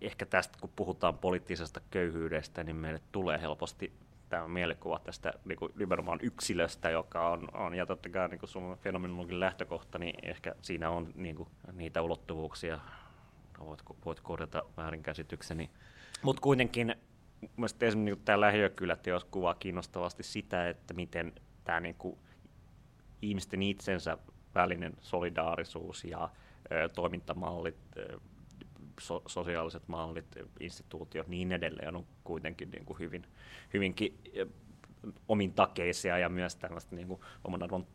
ehkä 0.00 0.26
tästä 0.26 0.58
kun 0.60 0.70
puhutaan 0.76 1.18
poliittisesta 1.18 1.80
köyhyydestä, 1.90 2.64
niin 2.64 2.76
meille 2.76 3.00
tulee 3.12 3.40
helposti 3.40 3.92
tämä 4.28 4.48
mielikuva 4.48 4.98
tästä 4.98 5.32
niin 5.44 5.58
kuin 5.58 5.72
nimenomaan 5.76 6.18
yksilöstä, 6.22 6.90
joka 6.90 7.30
on, 7.30 7.48
on 7.54 7.74
ja 7.74 7.86
totta 7.86 8.08
kai 8.08 8.28
niin 8.28 8.40
sun 8.44 8.76
fenomenologin 8.80 9.40
lähtökohta, 9.40 9.98
niin 9.98 10.14
ehkä 10.22 10.54
siinä 10.62 10.90
on 10.90 11.12
niin 11.14 11.36
kuin, 11.36 11.48
niitä 11.72 12.02
ulottuvuuksia, 12.02 12.78
voit, 13.60 13.82
voit 14.04 14.20
korjata 14.20 14.62
väärinkäsitykseni. 14.76 15.70
Mutta 16.22 16.42
kuitenkin 16.42 16.96
mielestäni 17.56 17.88
esimerkiksi 17.88 18.14
niin 18.14 18.24
tämä 18.24 18.40
lähiökyläteos 18.40 19.24
kuvaa 19.24 19.54
kiinnostavasti 19.54 20.22
sitä, 20.22 20.68
että 20.68 20.94
miten 20.94 21.32
tämä 21.64 21.80
niin 21.80 21.94
kuin, 21.94 22.18
ihmisten 23.22 23.62
itsensä 23.62 24.18
välinen 24.58 24.92
solidaarisuus 25.00 26.04
ja 26.04 26.30
toimintamallit, 26.94 27.76
so, 29.00 29.22
sosiaaliset 29.26 29.88
mallit, 29.88 30.26
instituutiot, 30.60 31.28
niin 31.28 31.52
edelleen 31.52 31.96
on 31.96 32.06
kuitenkin 32.24 32.70
niin 32.70 32.84
kuin 32.84 32.98
hyvin, 32.98 33.26
hyvinkin 33.74 34.18
omin 35.28 35.52
takeisia 35.52 36.18
ja 36.18 36.28
myös 36.28 36.56
tällaista 36.56 36.96
niin 36.96 37.08
kuin 37.08 37.20
oman 37.44 37.62
arvon 37.62 37.86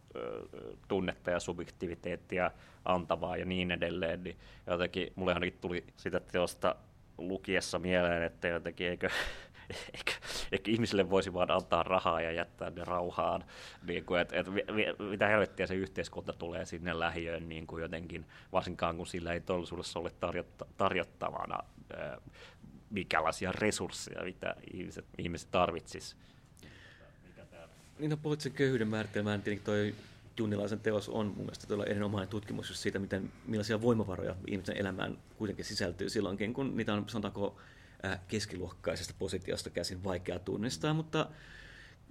tunnetta 0.88 1.32
ja 1.32 1.40
subjektiviteettia 1.40 2.52
antavaa 2.86 3.38
ja 3.38 3.46
niin 3.46 3.72
edelleen, 3.72 4.24
niin 4.24 4.38
jotenkin 4.68 5.14
mulle 5.16 5.34
ainakin 5.34 5.58
tuli 5.62 5.84
sitä 5.98 6.20
teosta 6.20 6.76
lukiessa 7.18 7.80
mieleen, 7.80 8.24
että 8.24 8.48
jotenkin 8.48 8.88
eikö, 8.88 9.10
eikö, 9.70 10.12
eikö 10.52 10.72
ihmisille 10.72 11.10
voisi 11.10 11.34
vaan 11.34 11.52
antaa 11.52 11.84
rahaa 11.84 12.22
ja 12.22 12.32
jättää 12.32 12.70
ne 12.70 12.84
rauhaan. 12.84 13.44
Niin 13.88 14.06
kuin, 14.06 14.22
että, 14.22 14.40
että 14.40 14.52
mitä 15.10 15.28
helvettiä 15.28 15.68
se 15.68 15.76
yhteiskunta 15.76 16.34
tulee 16.34 16.66
sinne 16.66 17.00
lähiöön 17.00 17.50
niin 17.50 17.68
kuin 17.68 17.82
jotenkin, 17.82 18.26
varsinkaan 18.52 18.98
kun 18.98 19.08
sillä 19.08 19.34
ei 19.34 19.42
todellisuudessa 19.42 20.00
ole 20.00 20.12
tarjotta, 20.20 20.66
tarjottavana 20.78 21.58
mikälaisia 22.90 23.52
resursseja, 23.52 24.24
mitä 24.24 24.56
ihmiset, 24.74 25.06
ihmiset 25.18 25.52
tarvitsisivat. 25.52 26.24
Niin 28.00 28.10
no, 28.10 28.18
poliittisen 28.18 28.52
köyhyyden 28.52 28.88
määritelmään 28.88 29.42
tietenkin 29.42 29.66
toi 29.66 29.96
Junnilaisen 30.38 30.80
teos 30.80 31.10
on 31.10 31.26
mun 31.26 31.38
mielestä 31.38 31.68
todella 31.68 31.86
erinomainen 31.86 32.30
tutkimus 32.30 32.82
siitä, 32.82 33.00
miten, 33.00 33.32
millaisia 33.48 33.82
voimavaroja 33.82 34.36
ihmisen 34.48 34.78
elämään 34.78 35.18
kuitenkin 35.38 35.66
sisältyy 35.66 36.10
silloinkin, 36.10 36.54
kun 36.54 36.78
niitä 36.78 36.94
on 36.94 37.10
sanotaanko 37.10 37.58
keskiluokkaisesta 38.28 39.14
positiosta 39.20 39.70
käsin 39.70 40.04
vaikea 40.04 40.40
tunnistaa, 40.40 40.94
mutta 40.94 41.30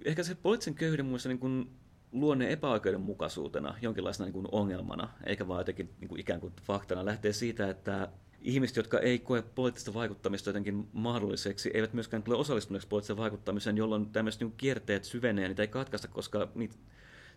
ehkä 0.05 0.23
se 0.23 0.35
poliittisen 0.35 0.75
köyhyyden 0.75 1.05
muista 1.05 1.29
niin 1.29 1.39
kuin 1.39 1.69
luonne 2.11 2.51
epäoikeudenmukaisuutena, 2.51 3.75
jonkinlaisena 3.81 4.25
niin 4.25 4.33
kuin 4.33 4.47
ongelmana, 4.51 5.09
eikä 5.25 5.47
vaan 5.47 5.59
jotenkin 5.59 5.89
niin 5.99 6.09
kuin 6.09 6.21
ikään 6.21 6.39
kuin 6.39 6.53
faktana, 6.61 7.05
lähtee 7.05 7.33
siitä, 7.33 7.69
että 7.69 8.09
ihmiset, 8.41 8.77
jotka 8.77 8.99
ei 8.99 9.19
koe 9.19 9.41
poliittista 9.41 9.93
vaikuttamista 9.93 10.49
jotenkin 10.49 10.89
mahdolliseksi, 10.93 11.71
eivät 11.73 11.93
myöskään 11.93 12.23
tule 12.23 12.37
osallistuneeksi 12.37 12.87
poliittiseen 12.87 13.17
vaikuttamiseen, 13.17 13.77
jolloin 13.77 14.09
tämmöiset 14.09 14.41
niin 14.41 14.53
kierteet 14.57 15.03
syvenee 15.03 15.43
ja 15.43 15.47
niitä 15.47 15.61
ei 15.61 15.67
katkaista, 15.67 16.07
koska 16.07 16.47
niitä, 16.55 16.75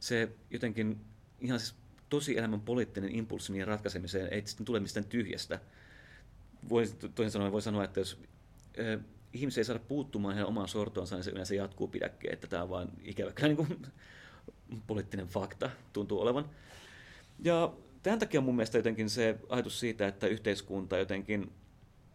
se 0.01 0.29
jotenkin 0.51 1.01
ihan 1.41 1.61
siis 1.61 1.75
tosi 2.09 2.39
elämän 2.39 2.61
poliittinen 2.61 3.15
impulssi 3.15 3.53
niiden 3.53 3.69
ratkaisemiseen 3.69 4.33
ei 4.33 4.47
sitten 4.47 4.67
tule 4.67 4.81
mistään 4.81 5.07
tyhjästä. 5.07 5.61
Voi, 6.69 6.87
toisin 7.15 7.31
sanoen 7.31 7.53
voi 7.53 7.63
sanoa, 7.63 7.85
että 7.85 8.01
jos 8.01 8.21
ihmisiä 9.33 9.61
ei 9.61 9.65
saada 9.65 9.81
puuttumaan 9.89 10.35
heidän 10.35 10.49
omaan 10.49 10.69
sortoonsa, 10.69 11.17
niin 11.17 11.25
se 11.25 11.31
yleensä 11.31 11.55
jatkuu 11.55 11.89
pidäkkeen, 11.89 12.35
että 12.35 12.47
tämä 12.47 12.63
on 12.63 12.71
vain 12.71 12.89
ikävä 13.03 13.33
kyllä 13.33 13.49
niin 13.49 13.57
kuin, 13.57 13.87
poliittinen 14.87 15.27
fakta 15.27 15.71
tuntuu 15.93 16.21
olevan. 16.21 16.51
Ja 17.45 17.73
tämän 18.03 18.19
takia 18.19 18.41
mun 18.41 18.57
mielestä 18.57 18.79
jotenkin 18.79 19.11
se 19.11 19.39
ajatus 19.49 19.81
siitä, 19.81 20.07
että 20.07 20.27
yhteiskunta 20.27 20.99
jotenkin 20.99 21.53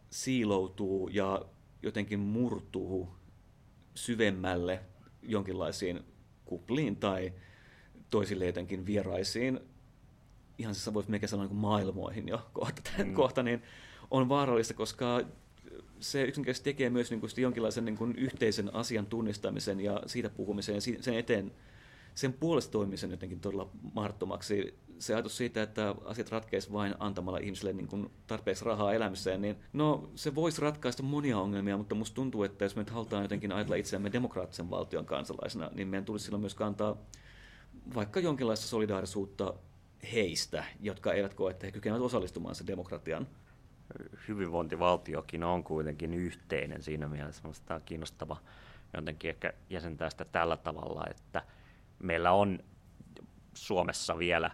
siiloutuu 0.10 1.08
ja 1.08 1.46
jotenkin 1.84 2.20
murtuu 2.20 3.10
syvemmälle 3.96 4.80
jonkinlaisiin 5.22 6.00
kupliin 6.46 6.96
tai 6.96 7.34
toisille 8.10 8.46
jotenkin 8.46 8.86
vieraisiin, 8.86 9.60
ihan 10.58 10.76
siis 10.76 10.94
voisi 10.94 11.10
melkein 11.10 11.30
sanoa 11.30 11.46
niin 11.46 11.56
maailmoihin 11.56 12.28
jo 12.28 12.50
kohta, 12.54 12.92
mm. 12.98 13.14
kohta, 13.14 13.44
niin 13.44 13.64
on 14.12 14.30
vaarallista, 14.30 14.74
koska 14.74 15.22
se 16.02 16.24
yksinkertaisesti 16.24 16.70
tekee 16.70 16.90
myös 16.90 17.12
niin 17.12 17.20
kuin 17.20 17.32
jonkinlaisen 17.38 17.86
niin 17.86 17.98
kuin 17.98 18.16
yhteisen 18.16 18.76
asian 18.76 19.06
tunnistamisen 19.06 19.80
ja 19.80 20.02
siitä 20.06 20.30
puhumisen 20.30 20.76
ja 20.76 20.82
sen 20.82 21.14
eteen 21.14 21.52
sen 22.16 22.34
puolesta 22.34 22.72
toimisen 22.72 23.12
jotenkin 23.12 23.40
todella 23.40 23.70
mahdottomaksi. 23.94 24.80
Se 25.00 25.14
ajatus 25.14 25.38
siitä, 25.38 25.64
että 25.64 25.96
asiat 26.06 26.32
ratkeisi 26.32 26.72
vain 26.72 26.96
antamalla 27.00 27.38
ihmisille 27.38 27.74
niin 27.74 27.88
kuin 27.88 28.12
tarpeeksi 28.28 28.66
rahaa 28.66 28.94
elämiseen, 28.94 29.42
niin 29.42 29.56
no 29.74 30.10
se 30.16 30.36
voisi 30.36 30.62
ratkaista 30.62 31.04
monia 31.04 31.40
ongelmia, 31.40 31.78
mutta 31.78 31.96
musta 31.96 32.16
tuntuu, 32.16 32.44
että 32.44 32.66
jos 32.66 32.76
me 32.76 32.82
nyt 32.82 32.90
halutaan 32.90 33.24
jotenkin 33.24 33.52
ajatella 33.52 33.76
itseämme 33.76 34.12
demokraattisen 34.12 34.70
valtion 34.70 35.06
kansalaisena, 35.06 35.72
niin 35.74 35.88
meidän 35.88 36.06
tulisi 36.06 36.26
silloin 36.26 36.42
myös 36.42 36.56
kantaa 36.56 36.98
vaikka 37.96 38.20
jonkinlaista 38.20 38.68
solidaarisuutta 38.68 39.54
heistä, 40.14 40.64
jotka 40.80 41.14
eivät 41.14 41.34
koe, 41.34 41.52
että 41.52 41.66
he 41.68 41.72
kykenevät 41.72 42.02
osallistumaan 42.02 42.56
sen 42.56 42.68
demokratian 42.68 43.28
hyvinvointivaltiokin 44.28 45.44
on 45.44 45.64
kuitenkin 45.64 46.14
yhteinen 46.14 46.84
siinä 46.84 47.08
mielessä. 47.08 47.44
Minusta 47.44 47.76
on 47.76 47.82
kiinnostava 47.86 48.38
jotenkin 48.94 49.30
ehkä 49.30 49.54
jäsentää 49.70 50.10
sitä 50.10 50.26
tällä 50.26 50.58
tavalla, 50.58 51.04
että 51.10 51.42
meillä 52.00 52.32
on 52.32 52.60
Suomessa 53.54 54.18
vielä, 54.18 54.52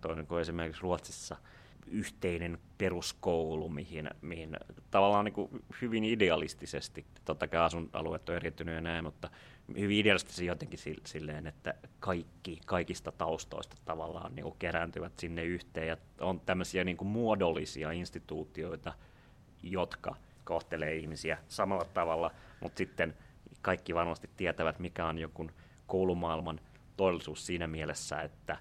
toinen 0.00 0.26
kuin 0.26 0.40
esimerkiksi 0.40 0.82
Ruotsissa, 0.82 1.36
yhteinen 1.86 2.58
peruskoulu, 2.78 3.68
mihin, 3.68 4.10
mihin 4.20 4.56
tavallaan 4.90 5.24
niin 5.24 5.32
kuin 5.32 5.64
hyvin 5.82 6.04
idealistisesti, 6.04 7.06
totta 7.24 7.48
kai 7.48 7.60
asuinalueet 7.60 8.28
on 8.28 8.36
eritynyt 8.36 8.74
ja 8.74 8.80
näin, 8.80 9.04
mutta 9.04 9.30
hyvin 9.68 9.98
idealistisesti 9.98 10.46
jotenkin 10.46 10.78
silleen, 11.04 11.46
että 11.46 11.74
kaikki, 12.00 12.60
kaikista 12.66 13.12
taustoista 13.12 13.76
tavallaan 13.84 14.34
niin 14.34 14.42
kuin 14.42 14.56
kerääntyvät 14.58 15.18
sinne 15.18 15.44
yhteen 15.44 15.88
ja 15.88 15.96
on 16.20 16.40
tämmöisiä 16.40 16.84
niin 16.84 16.96
kuin 16.96 17.08
muodollisia 17.08 17.92
instituutioita, 17.92 18.92
jotka 19.62 20.16
kohtelee 20.44 20.96
ihmisiä 20.96 21.38
samalla 21.48 21.84
tavalla, 21.84 22.30
mutta 22.60 22.78
sitten 22.78 23.16
kaikki 23.62 23.94
varmasti 23.94 24.30
tietävät, 24.36 24.78
mikä 24.78 25.06
on 25.06 25.18
joku 25.18 25.50
koulumaailman 25.86 26.60
todellisuus 26.96 27.46
siinä 27.46 27.66
mielessä, 27.66 28.20
että 28.20 28.58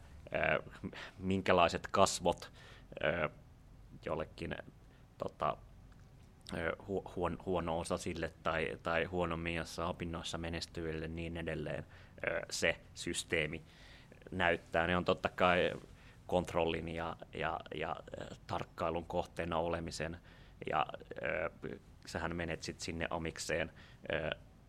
minkälaiset 1.18 1.88
kasvot 1.92 2.52
jollekin 4.06 4.56
tota, 5.18 5.58
huon, 7.16 7.38
huono 7.46 7.80
osa 7.80 7.98
sille 7.98 8.34
tai, 8.44 8.78
tai 8.84 9.04
huonommiassa 9.04 9.88
opinnoissa 9.88 10.38
menestyville 10.38 11.08
niin 11.08 11.38
edelleen 11.38 11.86
se 12.50 12.80
systeemi 12.94 13.64
näyttää. 14.32 14.88
Ne 14.88 14.98
on 14.98 15.06
totta 15.06 15.30
kai 15.30 15.72
kontrollin 16.28 16.90
ja, 16.90 17.16
ja, 17.34 17.60
ja 17.76 17.96
tarkkailun 18.48 19.06
kohteena 19.06 19.58
olemisen 19.58 20.18
ja 20.70 20.86
äh, 21.24 21.80
sähän 22.06 22.36
menet 22.36 22.64
sitten 22.64 22.86
sinne 22.86 23.08
omikseen. 23.10 23.72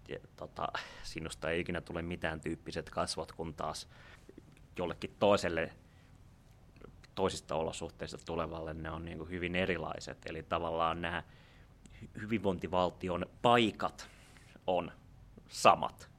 Ja, 0.09 0.18
tota, 0.37 0.68
sinusta 1.03 1.51
ei 1.51 1.61
ikinä 1.61 1.81
tule 1.81 2.03
mitään 2.03 2.41
tyyppiset 2.41 2.91
kasvot, 2.91 3.33
kun 3.33 3.55
taas 3.55 3.89
jollekin 4.77 5.16
toiselle 5.18 5.72
toisista 7.14 7.55
olosuhteista 7.55 8.18
tulevalle 8.27 8.74
ne 8.74 8.91
on 8.91 9.05
niin 9.05 9.18
kuin 9.18 9.31
hyvin 9.31 9.57
erilaiset. 9.57 10.18
Eli 10.27 10.43
tavallaan 10.43 11.01
nämä 11.01 11.22
hyvinvointivaltion 12.20 13.26
paikat 13.42 14.09
on 14.66 14.92
samat, 15.48 16.11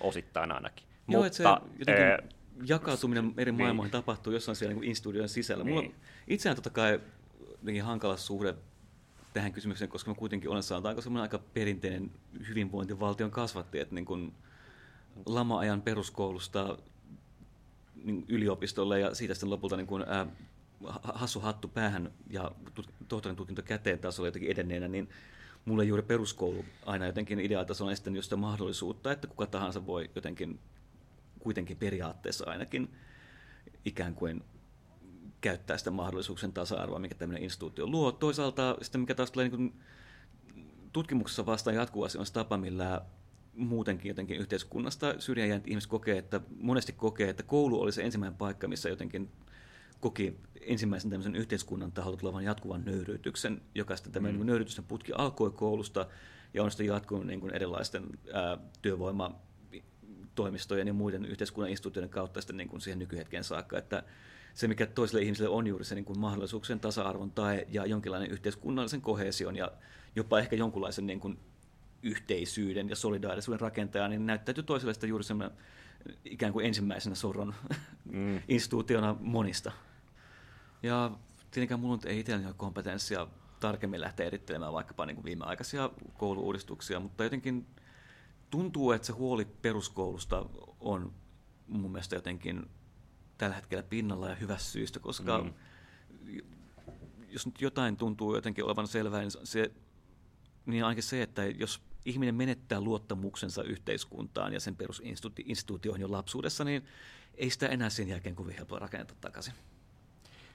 osittain 0.00 0.52
ainakin. 0.52 0.86
Joo, 1.08 1.22
Mutta, 1.22 1.36
se 1.36 1.42
jotenkin 1.78 2.04
ää, 2.04 2.18
jakautuminen 2.66 3.34
eri 3.36 3.52
niin. 3.52 3.62
maailmoihin 3.62 3.92
tapahtuu 3.92 4.32
jossain 4.32 4.56
siellä 4.56 4.74
niin 4.74 4.84
instituutioiden 4.84 5.28
sisällä. 5.28 5.64
Niin. 5.64 5.74
Mulla 5.74 5.94
itseään 6.28 6.56
totta 6.56 6.70
kai 6.70 7.00
hankala 7.82 8.16
suhde 8.16 8.54
tähän 9.32 9.52
kysymykseen, 9.52 9.90
koska 9.90 10.10
mä 10.10 10.14
kuitenkin 10.14 10.50
olen 10.50 10.62
sanotaanko 10.62 11.02
semmoinen 11.02 11.22
aika 11.22 11.38
perinteinen 11.38 12.10
hyvinvointivaltion 12.48 13.30
kasvatti, 13.30 13.78
että 13.78 13.94
niin 13.94 14.04
kuin 14.04 14.32
lama-ajan 15.26 15.82
peruskoulusta 15.82 16.78
niin 18.04 18.24
yliopistolle 18.28 19.00
ja 19.00 19.14
siitä 19.14 19.34
sitten 19.34 19.50
lopulta 19.50 19.76
niin 19.76 19.86
kuin, 19.86 20.04
ää, 20.06 20.26
hassu 21.14 21.40
hattu 21.40 21.68
päähän 21.68 22.12
ja 22.30 22.50
tohtorin 23.08 23.36
tutkinto 23.36 23.62
käteen 23.62 23.98
tasolla 23.98 24.28
jotenkin 24.28 24.50
edenneenä, 24.50 24.88
niin 24.88 25.08
mulle 25.64 25.84
juuri 25.84 26.02
peruskoulu 26.02 26.64
aina 26.86 27.06
jotenkin 27.06 27.40
ideaalitasolla 27.40 27.92
on 28.06 28.16
just 28.16 28.26
sitä 28.26 28.36
mahdollisuutta, 28.36 29.12
että 29.12 29.26
kuka 29.26 29.46
tahansa 29.46 29.86
voi 29.86 30.10
jotenkin 30.14 30.60
kuitenkin 31.38 31.76
periaatteessa 31.76 32.50
ainakin 32.50 32.94
ikään 33.84 34.14
kuin 34.14 34.44
käyttää 35.40 35.78
sitä 35.78 35.90
mahdollisuuksien 35.90 36.52
tasa-arvoa, 36.52 36.98
mikä 36.98 37.14
tämmöinen 37.14 37.42
instituutio 37.42 37.86
luo. 37.86 38.12
Toisaalta 38.12 38.76
sitten 38.82 39.00
mikä 39.00 39.14
taas 39.14 39.30
tulee 39.30 39.48
niin 39.48 39.74
tutkimuksessa 40.92 41.46
vastaan 41.46 41.76
jatkuvasti 41.76 42.18
on 42.18 42.26
se 42.26 42.32
tapa, 42.32 42.58
millä 42.58 43.02
muutenkin 43.56 44.08
jotenkin 44.08 44.36
yhteiskunnasta 44.36 45.20
syrjään 45.20 45.62
ihmiset 45.66 45.90
kokee, 45.90 46.18
että 46.18 46.40
monesti 46.60 46.92
kokee, 46.92 47.28
että 47.28 47.42
koulu 47.42 47.80
oli 47.80 47.92
se 47.92 48.02
ensimmäinen 48.02 48.38
paikka, 48.38 48.68
missä 48.68 48.88
jotenkin 48.88 49.30
koki 50.04 50.40
ensimmäisen 50.60 51.10
tämmöisen 51.10 51.36
yhteiskunnan 51.36 51.92
taholta 51.92 52.20
tulevan 52.20 52.44
jatkuvan 52.44 52.84
nöyryytyksen, 52.84 53.62
joka 53.74 53.96
sitten 53.96 54.12
tämä 54.12 54.32
mm. 54.32 54.46
nöyryytysten 54.46 54.84
putki 54.84 55.12
alkoi 55.12 55.50
koulusta 55.50 56.06
ja 56.54 56.62
on 56.62 56.70
sitten 56.70 56.86
jatkunut 56.86 57.26
niin 57.26 57.40
kuin 57.40 57.54
erilaisten 57.54 58.06
ää, 58.32 58.58
työvoimatoimistojen 58.82 60.86
ja 60.86 60.92
muiden 60.92 61.24
yhteiskunnan 61.24 61.70
instituutioiden 61.70 62.10
kautta 62.10 62.40
sitten 62.40 62.56
niin 62.56 62.68
kuin 62.68 62.80
siihen 62.80 62.98
nykyhetkeen 62.98 63.44
saakka, 63.44 63.78
että 63.78 64.02
se, 64.54 64.68
mikä 64.68 64.86
toiselle 64.86 65.22
ihmiselle 65.22 65.48
on 65.48 65.66
juuri 65.66 65.84
se 65.84 65.94
niin 65.94 66.04
kuin 66.04 66.18
mahdollisuuksien 66.18 66.80
tasa-arvon 66.80 67.30
tai 67.30 67.66
ja 67.68 67.86
jonkinlainen 67.86 68.30
yhteiskunnallisen 68.30 69.00
kohesion 69.00 69.56
ja 69.56 69.72
jopa 70.16 70.38
ehkä 70.38 70.56
jonkunlaisen 70.56 71.06
niin 71.06 71.20
kuin 71.20 71.38
yhteisyyden 72.02 72.88
ja 72.88 72.96
solidaarisuuden 72.96 73.60
rakentaja, 73.60 74.08
niin 74.08 74.26
näyttäytyy 74.26 74.64
toiselle 74.64 74.94
sitä 74.94 75.06
juuri 75.06 75.24
semmoinen 75.24 75.56
ikään 76.24 76.52
kuin 76.52 76.66
ensimmäisenä 76.66 77.14
sorron 77.14 77.54
mm. 78.04 78.40
instituutiona 78.48 79.16
monista. 79.20 79.72
Ja 80.84 81.10
tietenkään 81.50 81.80
minulla 81.80 81.98
ei 82.06 82.20
itselleni 82.20 82.46
ole 82.46 82.54
kompetenssia 82.56 83.26
tarkemmin 83.60 84.00
lähteä 84.00 84.26
erittelemään 84.26 84.72
vaikkapa 84.72 85.06
niin 85.06 85.14
kuin 85.14 85.24
viimeaikaisia 85.24 85.90
kouluuudistuksia, 86.14 87.00
mutta 87.00 87.24
jotenkin 87.24 87.66
tuntuu, 88.50 88.92
että 88.92 89.06
se 89.06 89.12
huoli 89.12 89.44
peruskoulusta 89.44 90.46
on 90.80 91.12
mun 91.66 91.92
mielestä 91.92 92.16
jotenkin 92.16 92.70
tällä 93.38 93.56
hetkellä 93.56 93.82
pinnalla 93.82 94.28
ja 94.28 94.34
hyvästä 94.34 94.70
syystä, 94.70 95.00
koska 95.00 95.38
mm. 95.38 95.52
jos 97.28 97.46
nyt 97.46 97.60
jotain 97.60 97.96
tuntuu 97.96 98.34
jotenkin 98.34 98.64
olevan 98.64 98.88
selvää, 98.88 99.20
niin, 99.20 99.30
se, 99.44 99.72
niin 100.66 100.84
ainakin 100.84 101.02
se, 101.02 101.22
että 101.22 101.44
jos 101.44 101.80
ihminen 102.04 102.34
menettää 102.34 102.80
luottamuksensa 102.80 103.62
yhteiskuntaan 103.62 104.52
ja 104.52 104.60
sen 104.60 104.76
perusinstituutioihin 104.76 106.02
jo 106.02 106.12
lapsuudessa, 106.12 106.64
niin 106.64 106.84
ei 107.34 107.50
sitä 107.50 107.66
enää 107.66 107.90
sen 107.90 108.08
jälkeen 108.08 108.34
kovin 108.34 108.56
helppoa 108.56 108.78
rakentaa 108.78 109.16
takaisin. 109.20 109.54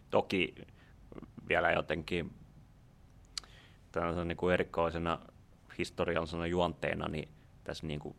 Toki 0.09 0.55
vielä 1.49 1.71
jotenkin 1.71 2.33
niin 4.25 4.37
kuin 4.37 4.53
erikoisena 4.53 5.19
historiallisena 5.77 6.47
juonteena, 6.47 7.07
niin 7.07 7.29
tässä 7.63 7.87
niin 7.87 7.99
kuin 7.99 8.15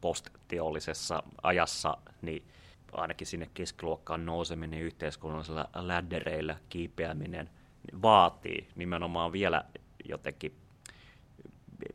postteollisessa 0.00 1.22
ajassa, 1.42 1.96
niin 2.22 2.44
ainakin 2.92 3.26
sinne 3.26 3.50
keskiluokkaan 3.54 4.26
nouseminen 4.26 4.80
yhteiskunnallisella 4.80 5.68
läddereillä 5.74 6.56
kiipeäminen 6.68 7.50
niin 7.86 8.02
vaatii 8.02 8.68
nimenomaan 8.76 9.32
vielä 9.32 9.64
jotenkin 10.04 10.56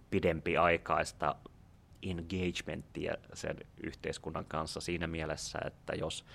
pidempi 0.09 0.57
aikaista 0.57 1.35
engagementtia 2.03 3.13
sen 3.33 3.57
yhteiskunnan 3.83 4.45
kanssa 4.45 4.81
siinä 4.81 5.07
mielessä, 5.07 5.59
että 5.65 5.93
jos 5.95 6.25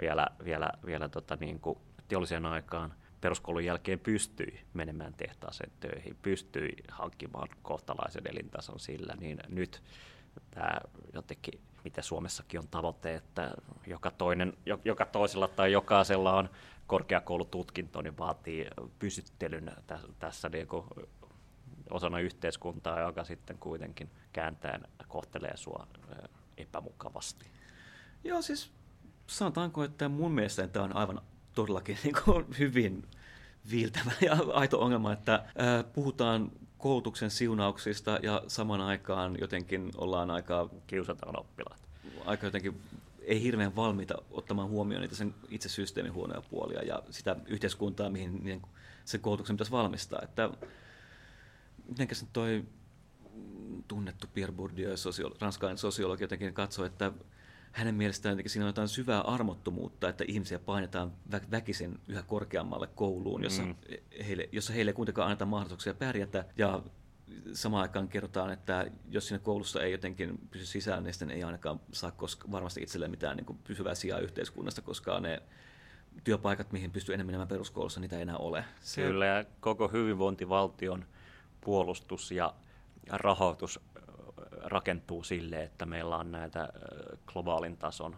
vielä, 0.00 0.26
vielä, 0.44 0.70
vielä 0.86 1.08
tota 1.08 1.36
niin 1.36 1.60
kuin 1.60 1.78
teollisen 2.08 2.46
aikaan 2.46 2.94
peruskoulun 3.20 3.64
jälkeen 3.64 3.98
pystyi 3.98 4.60
menemään 4.74 5.14
tehtaaseen 5.14 5.72
töihin, 5.80 6.16
pystyi 6.22 6.72
hankkimaan 6.90 7.48
kohtalaisen 7.62 8.22
elintason 8.30 8.80
sillä, 8.80 9.14
niin 9.20 9.38
nyt 9.48 9.82
tämä 10.50 10.80
jotenkin, 11.12 11.60
mitä 11.84 12.02
Suomessakin 12.02 12.60
on 12.60 12.68
tavoite, 12.68 13.14
että 13.14 13.54
joka, 13.86 14.10
toinen, 14.10 14.52
joka 14.84 15.04
toisella 15.04 15.48
tai 15.48 15.72
jokaisella 15.72 16.36
on 16.36 16.50
korkeakoulututkinto, 16.86 18.02
niin 18.02 18.18
vaatii 18.18 18.66
pysyttelyn 18.98 19.72
tässä 20.18 20.48
niin 20.48 20.68
osana 21.90 22.20
yhteiskuntaa, 22.20 23.00
joka 23.00 23.24
sitten 23.24 23.58
kuitenkin 23.58 24.10
kääntäen 24.32 24.80
kohtelee 25.08 25.56
sua 25.56 25.86
epämukavasti. 26.56 27.46
Joo, 28.24 28.42
siis 28.42 28.72
sanotaanko, 29.26 29.84
että 29.84 30.08
mun 30.08 30.32
mielestä 30.32 30.66
tämä 30.66 30.84
on 30.84 30.96
aivan 30.96 31.20
todellakin 31.58 31.98
niin 32.04 32.14
kuin 32.24 32.46
hyvin 32.58 33.04
viiltävä 33.70 34.12
ja 34.20 34.36
aito 34.52 34.80
ongelma, 34.80 35.12
että 35.12 35.44
puhutaan 35.92 36.52
koulutuksen 36.78 37.30
siunauksista 37.30 38.18
ja 38.22 38.42
saman 38.46 38.80
aikaan 38.80 39.36
jotenkin 39.40 39.92
ollaan 39.96 40.30
aika... 40.30 40.70
Kiusataan 40.86 41.40
oppilaat. 41.40 41.80
Aika 42.24 42.46
jotenkin 42.46 42.80
ei 43.22 43.42
hirveän 43.42 43.76
valmiita 43.76 44.14
ottamaan 44.30 44.68
huomioon 44.68 45.02
niitä 45.02 45.14
sen 45.14 45.34
itse 45.48 45.68
systeemin 45.68 46.12
huonoja 46.12 46.42
puolia 46.50 46.82
ja 46.82 47.02
sitä 47.10 47.36
yhteiskuntaa, 47.46 48.10
mihin 48.10 48.44
niin 48.44 48.62
sen 49.04 49.20
koulutuksen 49.20 49.56
pitäisi 49.56 49.72
valmistaa. 49.72 50.20
Että 50.22 50.50
mitenkäs 51.88 52.22
nyt 52.22 52.32
toi 52.32 52.64
tunnettu 53.88 54.26
Pierre 54.34 54.54
Bourdieu, 54.54 54.96
sosio- 54.96 55.36
ranskalainen 55.40 55.78
sosiologi, 55.78 56.24
jotenkin 56.24 56.54
katsoi, 56.54 56.86
että 56.86 57.12
hänen 57.72 57.94
mielestään 57.94 58.32
jotenkin 58.32 58.50
siinä 58.50 58.64
on 58.64 58.68
jotain 58.68 58.88
syvää 58.88 59.20
armottomuutta, 59.20 60.08
että 60.08 60.24
ihmisiä 60.28 60.58
painetaan 60.58 61.12
vä- 61.32 61.50
väkisin 61.50 62.00
yhä 62.08 62.22
korkeammalle 62.22 62.86
kouluun, 62.86 63.42
jossa, 63.42 63.62
mm. 63.62 63.74
heille, 64.26 64.48
jossa 64.52 64.72
heille 64.72 64.90
ei 64.90 64.94
kuitenkaan 64.94 65.26
anneta 65.26 65.46
mahdollisuuksia 65.46 65.94
pärjätä. 65.94 66.44
Ja 66.56 66.82
samaan 67.52 67.82
aikaan 67.82 68.08
kerrotaan, 68.08 68.50
että 68.52 68.90
jos 69.10 69.28
siinä 69.28 69.38
koulussa 69.38 69.82
ei 69.82 69.92
jotenkin 69.92 70.38
pysy 70.50 70.66
sisään, 70.66 71.04
niin 71.04 71.14
sitten 71.14 71.30
ei 71.30 71.44
ainakaan 71.44 71.80
saa 71.92 72.10
koska, 72.10 72.50
varmasti 72.50 72.82
itselleen 72.82 73.10
mitään 73.10 73.36
niin 73.36 73.46
kuin 73.46 73.58
pysyvää 73.64 73.94
sijaa 73.94 74.18
yhteiskunnasta, 74.18 74.82
koska 74.82 75.20
ne 75.20 75.42
työpaikat, 76.24 76.72
mihin 76.72 76.90
pystyy 76.90 77.14
enemmän 77.14 77.28
menemään 77.28 77.48
peruskoulussa, 77.48 78.00
niitä 78.00 78.16
ei 78.16 78.22
enää 78.22 78.36
ole. 78.36 78.64
Kyllä, 78.94 79.26
ja 79.26 79.44
koko 79.60 79.88
hyvinvointivaltion 79.88 81.04
puolustus 81.60 82.30
ja 82.30 82.54
rahoitus 83.10 83.80
rakentuu 84.62 85.24
sille, 85.24 85.62
että 85.62 85.86
meillä 85.86 86.16
on 86.16 86.32
näitä 86.32 86.68
globaalin 87.26 87.76
tason 87.76 88.16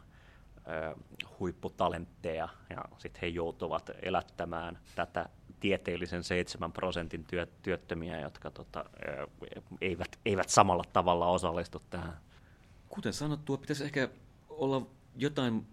huipputalentteja 1.41 2.49
ja 2.71 2.85
sitten 2.99 3.21
he 3.23 3.27
joutuvat 3.27 3.91
elättämään 4.03 4.79
tätä 4.95 5.29
tieteellisen 5.61 6.25
7 6.25 6.73
prosentin 6.73 7.25
työ, 7.25 7.47
työttömiä, 7.63 8.21
jotka 8.21 8.51
tota, 8.51 8.85
eivät, 9.81 10.19
eivät 10.25 10.49
samalla 10.49 10.85
tavalla 10.93 11.27
osallistu 11.27 11.83
tähän. 11.91 12.21
Kuten 12.89 13.13
sanottua, 13.13 13.57
pitäisi 13.57 13.85
ehkä 13.85 14.09
olla 14.49 14.87
jotain 15.17 15.67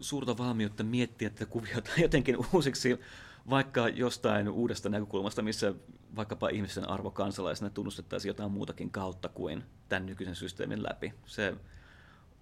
suurta 0.00 0.38
valmiutta 0.38 0.84
miettiä 0.84 1.30
tätä 1.30 1.46
kuviota 1.46 1.90
jotenkin 2.02 2.36
uusiksi 2.52 3.00
vaikka 3.50 3.88
jostain 3.88 4.48
uudesta 4.48 4.88
näkökulmasta, 4.88 5.42
missä 5.42 5.74
vaikkapa 6.16 6.48
ihmisen 6.48 6.90
arvo 6.90 7.10
kansalaisena 7.10 7.70
tunnustettaisiin 7.70 8.30
jotain 8.30 8.52
muutakin 8.52 8.90
kautta 8.90 9.28
kuin 9.28 9.64
tämän 9.88 10.06
nykyisen 10.06 10.34
systeemin 10.34 10.82
läpi. 10.82 11.14
Se 11.26 11.54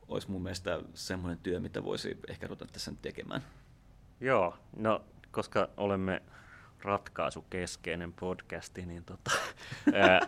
olisi 0.09 0.31
mun 0.31 0.43
mielestä 0.43 0.81
semmoinen 0.95 1.39
työ, 1.39 1.61
mitä 1.61 1.85
voisi 1.85 2.19
ehkä 2.29 2.47
ruveta 2.47 2.67
tässä 2.73 2.91
nyt 2.91 3.03
tekemään. 3.03 3.45
Joo, 4.21 4.55
no 4.77 5.05
koska 5.31 5.69
olemme 5.77 6.23
ratkaisukeskeinen 6.83 8.13
podcasti, 8.13 8.87
niin 8.87 9.05
tota, 9.05 9.31
ää, 9.95 10.21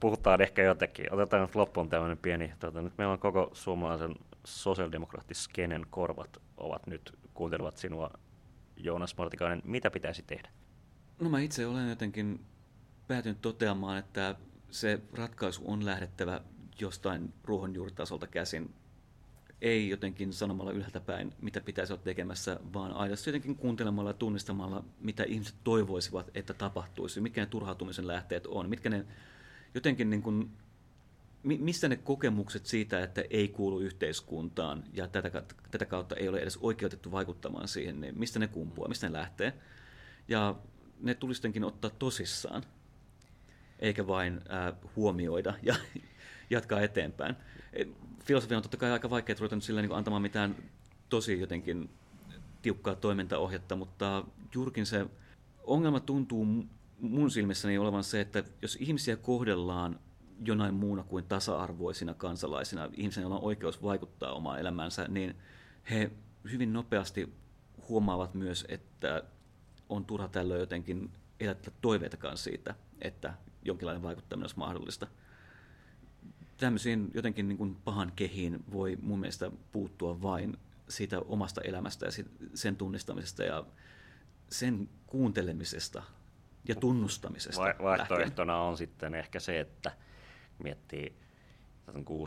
puhutaan 0.00 0.40
ehkä 0.40 0.62
jotenkin. 0.62 1.14
Otetaan 1.14 1.42
nyt 1.42 1.54
loppuun 1.54 1.88
tämmöinen 1.88 2.18
pieni, 2.18 2.52
tota, 2.58 2.82
nyt 2.82 2.98
meillä 2.98 3.12
on 3.12 3.18
koko 3.18 3.50
suomalaisen 3.52 4.14
sosiaalidemokraattiskenen 4.44 5.86
korvat 5.90 6.40
ovat 6.56 6.86
nyt, 6.86 7.18
kuuntelevat 7.34 7.76
sinua 7.76 8.10
Joonas 8.76 9.16
Martikainen, 9.16 9.62
mitä 9.64 9.90
pitäisi 9.90 10.22
tehdä? 10.22 10.48
No 11.20 11.30
mä 11.30 11.40
itse 11.40 11.66
olen 11.66 11.88
jotenkin 11.88 12.40
päätynyt 13.08 13.40
toteamaan, 13.40 13.98
että 13.98 14.34
se 14.70 15.00
ratkaisu 15.12 15.62
on 15.64 15.84
lähdettävä 15.84 16.40
jostain 16.80 17.32
ruohonjuuritasolta 17.44 18.26
käsin. 18.26 18.74
Ei 19.60 19.88
jotenkin 19.88 20.32
sanomalla 20.32 20.72
ylhäältä 20.72 21.00
päin, 21.00 21.32
mitä 21.40 21.60
pitäisi 21.60 21.92
olla 21.92 22.02
tekemässä, 22.02 22.60
vaan 22.72 22.92
aidosti 22.92 23.30
jotenkin 23.30 23.56
kuuntelemalla 23.56 24.10
ja 24.10 24.14
tunnistamalla, 24.14 24.84
mitä 25.00 25.24
ihmiset 25.24 25.54
toivoisivat, 25.64 26.30
että 26.34 26.54
tapahtuisi, 26.54 27.20
mitkä 27.20 27.40
ne 27.40 27.46
turhautumisen 27.46 28.06
lähteet 28.06 28.46
on, 28.46 28.68
mitkä 28.68 28.90
ne 28.90 29.06
jotenkin 29.74 30.10
niin 30.10 30.22
kuin 30.22 30.50
mistä 31.42 31.88
ne 31.88 31.96
kokemukset 31.96 32.66
siitä, 32.66 33.02
että 33.02 33.24
ei 33.30 33.48
kuulu 33.48 33.80
yhteiskuntaan 33.80 34.84
ja 34.92 35.08
tätä, 35.08 35.42
tätä 35.70 35.86
kautta 35.86 36.16
ei 36.16 36.28
ole 36.28 36.38
edes 36.38 36.56
oikeutettu 36.56 37.12
vaikuttamaan 37.12 37.68
siihen, 37.68 38.00
niin 38.00 38.18
mistä 38.18 38.38
ne 38.38 38.48
kumpuaa, 38.48 38.88
mistä 38.88 39.08
ne 39.08 39.12
lähtee. 39.12 39.52
Ja 40.28 40.56
ne 41.02 41.14
tulisi 41.14 41.52
ottaa 41.64 41.90
tosissaan, 41.90 42.62
eikä 43.78 44.06
vain 44.06 44.40
äh, 44.52 44.74
huomioida 44.96 45.54
ja 45.62 45.74
jatkaa 46.50 46.80
eteenpäin. 46.80 47.36
Filosofia 48.24 48.56
on 48.56 48.62
totta 48.62 48.76
kai 48.76 48.90
aika 48.90 49.10
vaikea 49.10 49.36
ruveta 49.38 49.56
nyt 49.56 49.64
sillä 49.64 49.82
niin 49.82 49.92
antamaan 49.92 50.22
mitään 50.22 50.56
tosi 51.08 51.40
jotenkin 51.40 51.90
tiukkaa 52.62 52.94
toimintaohjetta, 52.94 53.76
mutta 53.76 54.24
juurikin 54.54 54.86
se 54.86 55.06
ongelma 55.64 56.00
tuntuu 56.00 56.46
mun 57.00 57.30
silmissäni 57.30 57.78
olevan 57.78 58.04
se, 58.04 58.20
että 58.20 58.44
jos 58.62 58.76
ihmisiä 58.80 59.16
kohdellaan 59.16 60.00
jonain 60.44 60.74
muuna 60.74 61.02
kuin 61.02 61.24
tasa-arvoisina 61.24 62.14
kansalaisina, 62.14 62.88
ihmisiä, 62.92 63.22
joilla 63.22 63.36
on 63.36 63.44
oikeus 63.44 63.82
vaikuttaa 63.82 64.32
omaan 64.32 64.60
elämäänsä, 64.60 65.08
niin 65.08 65.34
he 65.90 66.10
hyvin 66.50 66.72
nopeasti 66.72 67.32
huomaavat 67.88 68.34
myös, 68.34 68.64
että 68.68 69.22
on 69.90 70.04
turha 70.04 70.28
tällöin 70.28 70.60
jotenkin 70.60 71.10
elättää 71.40 71.74
toiveitakaan 71.80 72.36
siitä, 72.36 72.74
että 73.00 73.34
jonkinlainen 73.62 74.02
vaikuttaminen 74.02 74.44
olisi 74.44 74.58
mahdollista. 74.58 75.06
Tämmöisiin 76.56 77.10
jotenkin 77.14 77.48
niin 77.48 77.58
kuin 77.58 77.76
pahan 77.84 78.12
kehiin 78.16 78.64
voi 78.72 78.98
mun 79.02 79.20
mielestä 79.20 79.50
puuttua 79.72 80.22
vain 80.22 80.56
siitä 80.88 81.20
omasta 81.20 81.60
elämästä 81.60 82.06
ja 82.06 82.12
sen 82.54 82.76
tunnistamisesta 82.76 83.42
ja 83.42 83.64
sen 84.50 84.88
kuuntelemisesta 85.06 86.02
ja 86.68 86.74
tunnustamisesta. 86.74 87.60
Va- 87.60 87.74
vaihtoehtona 87.82 88.52
lähtien. 88.52 88.70
on 88.70 88.76
sitten 88.76 89.14
ehkä 89.14 89.40
se, 89.40 89.60
että 89.60 89.92
miettii 90.58 91.16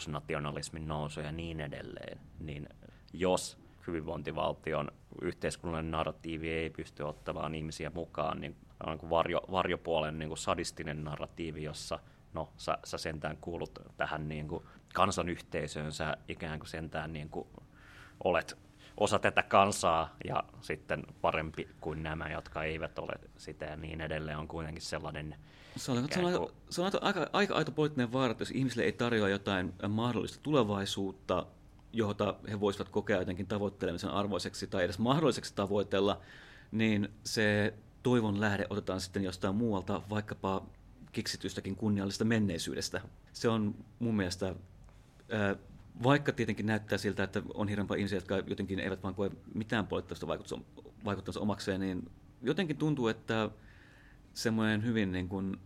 nationalismin 0.08 0.88
nousu 0.88 1.20
ja 1.20 1.32
niin 1.32 1.60
edelleen, 1.60 2.20
niin 2.40 2.70
jos 3.14 3.63
hyvinvointivaltion 3.88 4.92
yhteiskunnallinen 5.22 5.92
narratiivi 5.92 6.50
ei 6.50 6.70
pysty 6.70 7.04
ottamaan 7.04 7.56
ihmisiä 7.56 7.92
mukaan, 7.96 8.42
niin 8.42 8.56
on 8.86 8.98
kuin 8.98 9.10
varjo, 9.10 9.42
varjopuolen 9.52 10.20
niin 10.20 10.30
kuin 10.30 10.38
sadistinen 10.38 11.04
narratiivi, 11.04 11.64
jossa 11.64 12.00
no, 12.34 12.50
sä, 12.58 12.78
sä 12.84 12.98
sentään 12.98 13.38
kuulut 13.38 13.80
tähän 13.98 14.30
niin 14.30 14.48
kuin 14.48 14.64
kansanyhteisöön, 14.94 15.92
sä 15.92 16.18
ikään 16.28 16.60
kuin 16.60 16.70
sentään 16.70 17.14
niin 17.14 17.30
kuin 17.30 17.48
olet 18.24 18.58
osa 18.98 19.20
tätä 19.20 19.44
kansaa 19.44 20.16
ja 20.26 20.44
sitten 20.62 21.04
parempi 21.22 21.68
kuin 21.82 22.04
nämä, 22.04 22.30
jotka 22.30 22.64
eivät 22.64 23.00
ole 23.00 23.14
sitä 23.38 23.66
ja 23.66 23.76
niin 23.76 24.02
edelleen 24.02 24.38
on 24.38 24.48
kuitenkin 24.48 24.82
sellainen... 24.82 25.36
Se 25.76 25.92
on, 25.92 26.08
se 26.12 26.20
on, 26.20 26.50
se 26.70 26.82
on 26.82 26.92
aika, 27.02 27.28
aika 27.34 27.56
aito 27.56 27.72
poliittinen 27.72 28.12
vaara, 28.14 28.32
että 28.32 28.42
jos 28.42 28.52
ihmisille 28.52 28.84
ei 28.84 28.92
tarjoa 28.92 29.30
jotain 29.30 29.74
mahdollista 29.90 30.40
tulevaisuutta, 30.44 31.46
jota 31.94 32.36
he 32.50 32.60
voisivat 32.60 32.90
kokea 32.90 33.20
jotenkin 33.20 33.48
tavoittelemisen 33.48 34.10
arvoiseksi 34.10 34.68
tai 34.68 34.84
edes 34.84 35.00
mahdolliseksi 35.00 35.56
tavoitella, 35.56 36.22
niin 36.72 37.10
se 37.24 37.74
toivon 38.04 38.42
lähde 38.42 38.68
otetaan 38.70 39.02
sitten 39.02 39.24
jostain 39.24 39.56
muualta, 39.56 40.02
vaikkapa 40.10 40.66
keksitystäkin 41.12 41.76
kunniallisesta 41.76 42.26
menneisyydestä. 42.26 43.02
Se 43.34 43.50
on 43.50 43.76
mun 44.00 44.16
mielestä 44.16 44.56
vaikka 46.04 46.32
tietenkin 46.32 46.66
näyttää 46.66 46.98
siltä, 46.98 47.24
että 47.24 47.42
on 47.54 47.68
hirveän 47.68 48.00
ihmisiä, 48.00 48.18
jotka 48.18 48.44
jotenkin 48.48 48.80
eivät 48.80 49.04
vaan 49.04 49.16
koe 49.16 49.32
mitään 49.54 49.88
poliittista 49.88 50.28
vaikuttamista 51.06 51.40
omakseen, 51.40 51.80
niin 51.82 52.12
jotenkin 52.42 52.78
tuntuu, 52.78 53.08
että 53.08 53.50
semmoinen 54.34 54.86
hyvin 54.86 55.12
niin 55.12 55.30
kuin 55.30 55.58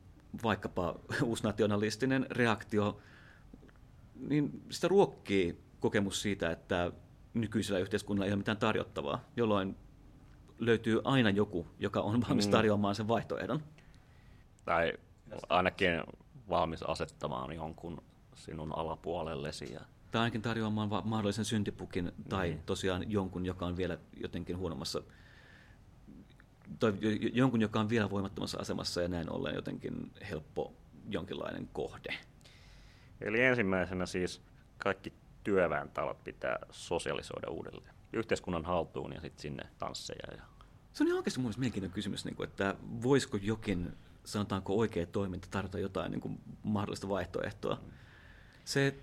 vaikkapa 0.44 1.00
uusnationalistinen 1.24 2.26
reaktio, 2.30 3.00
niin 4.30 4.62
sitä 4.70 4.88
ruokkii 4.88 5.67
kokemus 5.88 6.22
siitä, 6.22 6.52
että 6.52 6.92
nykyisellä 7.34 7.80
yhteiskunnalla 7.80 8.26
ei 8.26 8.32
ole 8.32 8.38
mitään 8.38 8.58
tarjottavaa, 8.58 9.24
jolloin 9.36 9.76
löytyy 10.60 11.02
aina 11.04 11.30
joku, 11.30 11.68
joka 11.80 12.02
on 12.02 12.22
valmis 12.22 12.46
mm. 12.46 12.52
tarjoamaan 12.52 12.96
sen 12.96 13.08
vaihtoehdon. 13.08 13.64
Tai 14.66 14.94
ainakin 15.50 16.04
valmis 16.50 16.84
asettamaan 16.84 17.54
jonkun 17.54 18.04
sinun 18.36 18.78
alapuolellesi 18.78 19.74
ja 19.74 19.82
tai 20.12 20.22
ainakin 20.22 20.42
tarjoamaan 20.42 20.90
mahdollisen 21.04 21.46
syntipukin 21.46 22.12
tai 22.30 22.52
mm. 22.52 22.60
tosiaan 22.66 23.12
jonkun, 23.12 23.46
joka 23.46 23.66
on 23.66 23.78
vielä 23.78 23.98
jotenkin 24.22 24.58
huonommassa, 24.58 25.02
tai 26.80 26.94
jonkun, 27.34 27.62
joka 27.62 27.80
on 27.80 27.90
vielä 27.90 28.10
voimattomassa 28.10 28.60
asemassa 28.60 29.02
ja 29.02 29.08
näin 29.08 29.32
ollen 29.32 29.56
jotenkin 29.56 30.12
helppo 30.30 30.74
jonkinlainen 31.10 31.70
kohde. 31.74 32.14
Eli 33.22 33.42
ensimmäisenä 33.42 34.06
siis 34.06 34.42
kaikki 34.78 35.14
työväentalot 35.48 36.24
pitää 36.24 36.60
sosialisoida 36.72 37.50
uudelleen. 37.50 37.96
Yhteiskunnan 38.14 38.66
haltuun 38.66 39.14
ja 39.14 39.22
sitten 39.22 39.42
sinne 39.42 39.64
tansseja. 39.78 40.38
Ja... 40.38 40.44
Se 40.94 41.04
on 41.04 41.08
ihan 41.08 41.18
oikeasti 41.18 41.40
mun 41.40 41.54
mielenkiintoinen 41.58 41.94
kysymys, 41.94 42.26
niin 42.26 42.36
kuin, 42.36 42.50
että 42.50 42.76
voisiko 43.04 43.38
jokin, 43.42 43.94
sanotaanko 44.24 44.78
oikea 44.78 45.06
toiminta, 45.06 45.48
tarjota 45.52 45.80
jotain 45.80 46.12
niin 46.12 46.22
kuin 46.22 46.40
mahdollista 46.64 47.10
vaihtoehtoa. 47.10 47.80
Se 48.66 48.96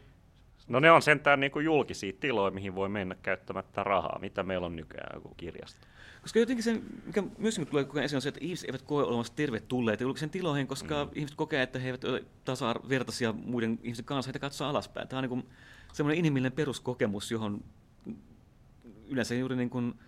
No 0.69 0.81
ne 0.81 0.91
on 0.91 1.03
sentään 1.03 1.41
niin 1.41 1.53
kuin 1.53 1.65
julkisia 1.65 2.13
tiloja, 2.21 2.51
mihin 2.51 2.75
voi 2.75 2.89
mennä 2.89 3.17
käyttämättä 3.23 3.85
rahaa. 3.85 4.19
Mitä 4.19 4.43
meillä 4.43 4.67
on 4.67 4.77
nykyään 4.77 5.15
joku 5.15 5.35
kirjasto? 5.37 5.87
Koska 6.23 6.39
jotenkin 6.39 6.63
se, 6.63 6.81
mikä 7.07 7.23
myös 7.39 7.59
niin 7.59 7.67
tulee 7.67 7.85
koko 7.85 7.99
ajan 7.99 8.05
esiin, 8.05 8.17
on 8.17 8.23
se, 8.23 8.29
että 8.29 8.41
ihmiset 8.43 8.69
eivät 8.69 8.83
koe 8.83 9.05
olemassa 9.05 9.37
tervetulleita 9.37 10.03
julkisen 10.03 10.31
tiloihin, 10.31 10.67
koska 10.67 11.05
mm. 11.05 11.11
ihmiset 11.15 11.37
kokee, 11.37 11.63
että 11.63 11.79
he 11.79 11.87
eivät 11.87 12.05
ole 12.05 12.25
tasa-vertaisia 12.45 13.33
muiden 13.33 13.79
ihmisten 13.83 14.05
kanssa, 14.05 14.29
heitä 14.29 14.39
katsoa 14.39 14.69
alaspäin. 14.69 15.09
Tämä 15.09 15.19
on 15.19 15.29
niin 15.29 15.49
semmoinen 15.95 16.19
inhimillinen 16.19 16.53
peruskokemus, 16.53 17.31
johon 17.31 17.65
yleensä 19.07 19.35
juuri 19.35 19.57
niin 19.57 19.71
kuin, 19.71 20.01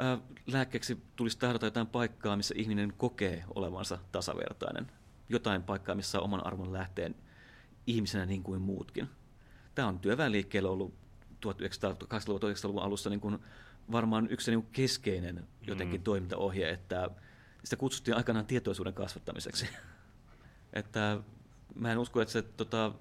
äh, 0.00 0.20
lääkkeeksi 0.46 1.02
tulisi 1.16 1.38
tahdota 1.38 1.66
jotain 1.66 1.86
paikkaa, 1.86 2.36
missä 2.36 2.54
ihminen 2.58 2.92
kokee 2.96 3.44
olevansa 3.54 3.98
tasavertainen. 4.12 4.86
Jotain 5.28 5.62
paikkaa, 5.62 5.94
missä 5.94 6.18
on 6.18 6.24
oman 6.24 6.46
arvon 6.46 6.72
lähteen 6.72 7.14
ihmisenä 7.86 8.26
niin 8.26 8.42
kuin 8.42 8.60
muutkin 8.60 9.08
tämä 9.76 9.88
on 9.88 9.98
työväenliikkeellä 9.98 10.70
ollut 10.70 10.94
1900-luvun 11.46 12.82
alussa 12.82 13.10
niin 13.10 13.20
kuin 13.20 13.38
varmaan 13.92 14.28
yksi 14.30 14.50
niin 14.50 14.62
kuin 14.62 14.72
keskeinen 14.72 15.48
jotenkin 15.66 16.00
mm. 16.00 16.04
toimintaohje, 16.04 16.70
että 16.70 17.10
sitä 17.64 17.76
kutsuttiin 17.76 18.16
aikanaan 18.16 18.46
tietoisuuden 18.46 18.94
kasvattamiseksi. 18.94 19.68
että 20.72 21.20
mä 21.74 21.92
en 21.92 21.98
usko, 21.98 22.20
että 22.20 22.32
se 22.32 22.42
tota, 22.42 22.92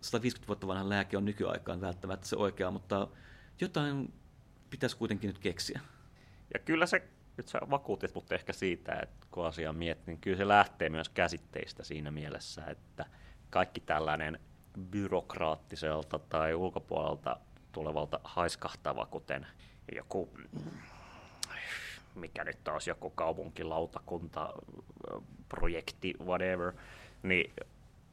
150 0.00 0.48
vuotta 0.48 0.66
vanha 0.66 0.88
lääke 0.88 1.16
on 1.16 1.24
nykyaikaan 1.24 1.80
välttämättä 1.80 2.26
se 2.26 2.36
oikea, 2.36 2.70
mutta 2.70 3.08
jotain 3.60 4.12
pitäisi 4.70 4.96
kuitenkin 4.96 5.28
nyt 5.28 5.38
keksiä. 5.38 5.80
Ja 6.54 6.60
kyllä 6.60 6.86
se, 6.86 7.08
nyt 7.36 7.48
sä 7.48 7.60
vakuutit 7.70 8.14
mutta 8.14 8.34
ehkä 8.34 8.52
siitä, 8.52 8.92
että 9.02 9.26
kun 9.30 9.46
asiaa 9.46 9.72
miettii, 9.72 10.14
niin 10.14 10.20
kyllä 10.20 10.36
se 10.36 10.48
lähtee 10.48 10.88
myös 10.88 11.08
käsitteistä 11.08 11.84
siinä 11.84 12.10
mielessä, 12.10 12.64
että 12.66 13.06
kaikki 13.50 13.80
tällainen 13.80 14.40
byrokraattiselta 14.90 16.18
tai 16.18 16.54
ulkopuolelta 16.54 17.36
tulevalta 17.72 18.20
haiskahtava, 18.24 19.06
kuten 19.06 19.46
joku, 19.96 20.30
mikä 22.14 22.44
nyt 22.44 22.64
taas 22.64 22.88
joku 22.88 23.10
kaupunkilautakunta, 23.10 24.54
projekti, 25.48 26.14
whatever, 26.24 26.72
niin 27.22 27.52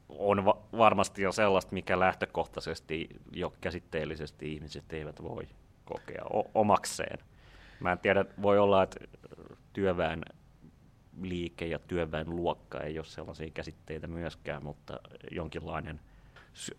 on 0.08 0.44
va- 0.44 0.58
varmasti 0.78 1.22
jo 1.22 1.32
sellaista, 1.32 1.74
mikä 1.74 2.00
lähtökohtaisesti 2.00 3.08
jo 3.32 3.52
käsitteellisesti 3.60 4.52
ihmiset 4.52 4.92
eivät 4.92 5.22
voi 5.22 5.48
kokea 5.84 6.24
o- 6.32 6.50
omakseen. 6.54 7.18
Mä 7.80 7.92
en 7.92 7.98
tiedä, 7.98 8.24
voi 8.42 8.58
olla, 8.58 8.82
että 8.82 9.00
työväen 9.72 10.22
liike 11.22 11.66
ja 11.66 11.78
työväen 11.78 12.36
luokka 12.36 12.80
ei 12.80 12.98
ole 12.98 13.06
sellaisia 13.06 13.50
käsitteitä 13.50 14.06
myöskään, 14.06 14.64
mutta 14.64 15.00
jonkinlainen– 15.30 16.00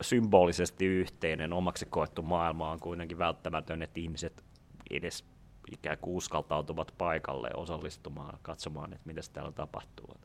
symbolisesti 0.01 0.85
yhteinen, 0.85 1.53
omaksi 1.53 1.85
koettu 1.85 2.21
maailma 2.21 2.71
on 2.71 2.79
kuitenkin 2.79 3.17
välttämätön, 3.17 3.81
että 3.81 3.99
ihmiset 3.99 4.43
edes 4.89 5.25
ikään 5.71 5.97
kuin 5.97 6.15
uskaltautuvat 6.15 6.93
paikalle 6.97 7.49
osallistumaan, 7.53 8.39
katsomaan, 8.41 8.93
että 8.93 9.07
mitä 9.07 9.21
täällä 9.33 9.51
tapahtuu. 9.51 10.17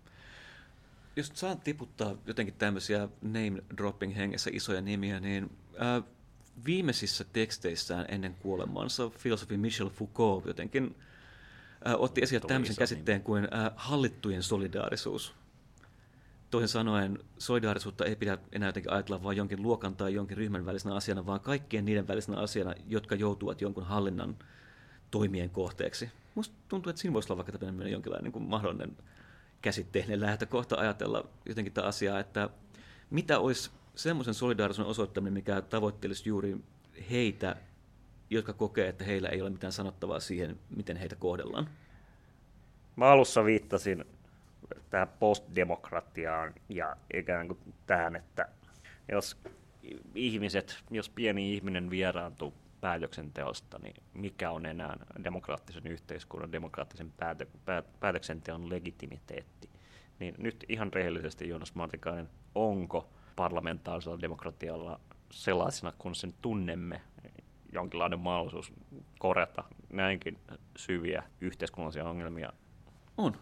Jos 1.17 1.31
saan 1.35 1.61
tiputtaa 1.61 2.17
jotenkin 2.27 2.55
tämmöisiä 2.55 3.09
name-dropping 3.23 4.17
hengessä 4.17 4.51
isoja 4.53 4.81
nimiä, 4.81 5.21
niin 5.21 5.51
ää, 5.79 6.03
viimeisissä 6.65 7.25
teksteissään 7.33 8.07
ennen 8.09 8.35
kuolemansa 8.35 9.11
filosofi 9.11 9.57
Michel 9.57 9.89
Foucault 9.89 10.47
jotenkin 10.47 10.97
ää, 11.85 11.97
otti 11.97 12.23
esille 12.23 12.47
tämmöisen 12.47 12.77
käsitteen 12.77 13.17
nimi. 13.17 13.25
kuin 13.25 13.49
ää, 13.51 13.73
hallittujen 13.77 14.43
solidaarisuus. 14.43 15.35
Toisin 16.51 16.69
sanoen 16.69 17.19
solidaarisuutta 17.39 18.05
ei 18.05 18.17
pidä 18.17 18.39
enää 18.53 18.69
jotenkin 18.69 18.93
ajatella 18.93 19.23
vain 19.23 19.37
jonkin 19.37 19.63
luokan 19.63 19.97
tai 19.97 20.15
jonkin 20.15 20.37
ryhmän 20.37 20.67
välisenä 20.67 20.95
asiana, 20.95 21.27
vaan 21.27 21.41
kaikkien 21.41 21.85
niiden 21.85 22.09
välisenä 22.09 22.39
asiana, 22.39 22.75
jotka 22.89 23.15
joutuvat 23.15 23.61
jonkun 23.61 23.87
hallinnan 23.87 24.37
toimien 25.11 25.51
kohteeksi. 25.51 26.11
Minusta 26.35 26.55
tuntuu, 26.69 26.91
että 26.91 27.03
siinä 27.03 27.15
voisi 27.15 27.33
olla 27.33 27.45
vaikka 27.45 27.59
tämmöinen 27.59 27.93
jonkinlainen 27.93 28.25
niin 28.25 28.33
kuin 28.33 28.45
mahdollinen 28.45 28.97
käsitteinen 29.65 30.21
lähtökohta 30.21 30.77
ajatella 30.77 31.25
jotenkin 31.47 31.73
tätä 31.73 31.87
asiaa, 31.87 32.21
että 32.21 32.49
mitä 33.11 33.39
olisi 33.39 33.71
semmoisen 33.95 34.35
solidaarisuuden 34.35 34.91
osoittaminen, 34.91 35.33
mikä 35.33 35.61
tavoittelisi 35.61 36.29
juuri 36.29 36.57
heitä, 37.11 37.57
jotka 38.31 38.53
kokee, 38.53 38.89
että 38.89 39.05
heillä 39.05 39.29
ei 39.29 39.43
ole 39.43 39.51
mitään 39.51 39.73
sanottavaa 39.73 40.21
siihen, 40.21 40.59
miten 40.77 40.97
heitä 40.97 41.17
kohdellaan. 41.17 41.69
Mä 42.97 43.07
alussa 43.07 43.45
viittasin 43.45 44.05
tähän 44.91 45.09
postdemokratiaan 45.09 46.55
ja 46.69 46.97
ikään 47.15 47.49
kuin 47.49 47.59
tähän, 47.87 48.17
että 48.17 48.49
jos 49.13 49.37
ihmiset, 50.15 50.83
jos 50.91 51.09
pieni 51.09 51.55
ihminen 51.55 51.91
vieraantuu 51.91 52.55
päätöksenteosta, 52.85 53.79
niin 53.83 53.95
mikä 54.15 54.51
on 54.51 54.67
enää 54.67 54.97
demokraattisen 55.25 55.87
yhteiskunnan, 55.87 56.53
demokraattisen 56.53 57.13
päätö, 57.17 57.47
päätöksenteon 58.01 58.71
legitimiteetti? 58.71 59.71
Niin 60.19 60.35
nyt 60.39 60.65
ihan 60.69 60.93
rehellisesti 60.93 61.49
Jonas 61.49 61.75
Martikainen, 61.75 62.29
onko 62.55 63.09
parlamentaarisella 63.37 64.21
demokratialla 64.21 65.01
sellaisena, 65.31 65.93
kun 65.99 66.15
sen 66.15 66.35
tunnemme, 66.43 67.01
jonkinlainen 67.73 68.19
mahdollisuus 68.19 68.73
korjata 69.19 69.65
näinkin 69.93 70.39
syviä 70.77 71.23
yhteiskunnallisia 71.41 72.09
ongelmia? 72.09 72.53
On. 73.17 73.37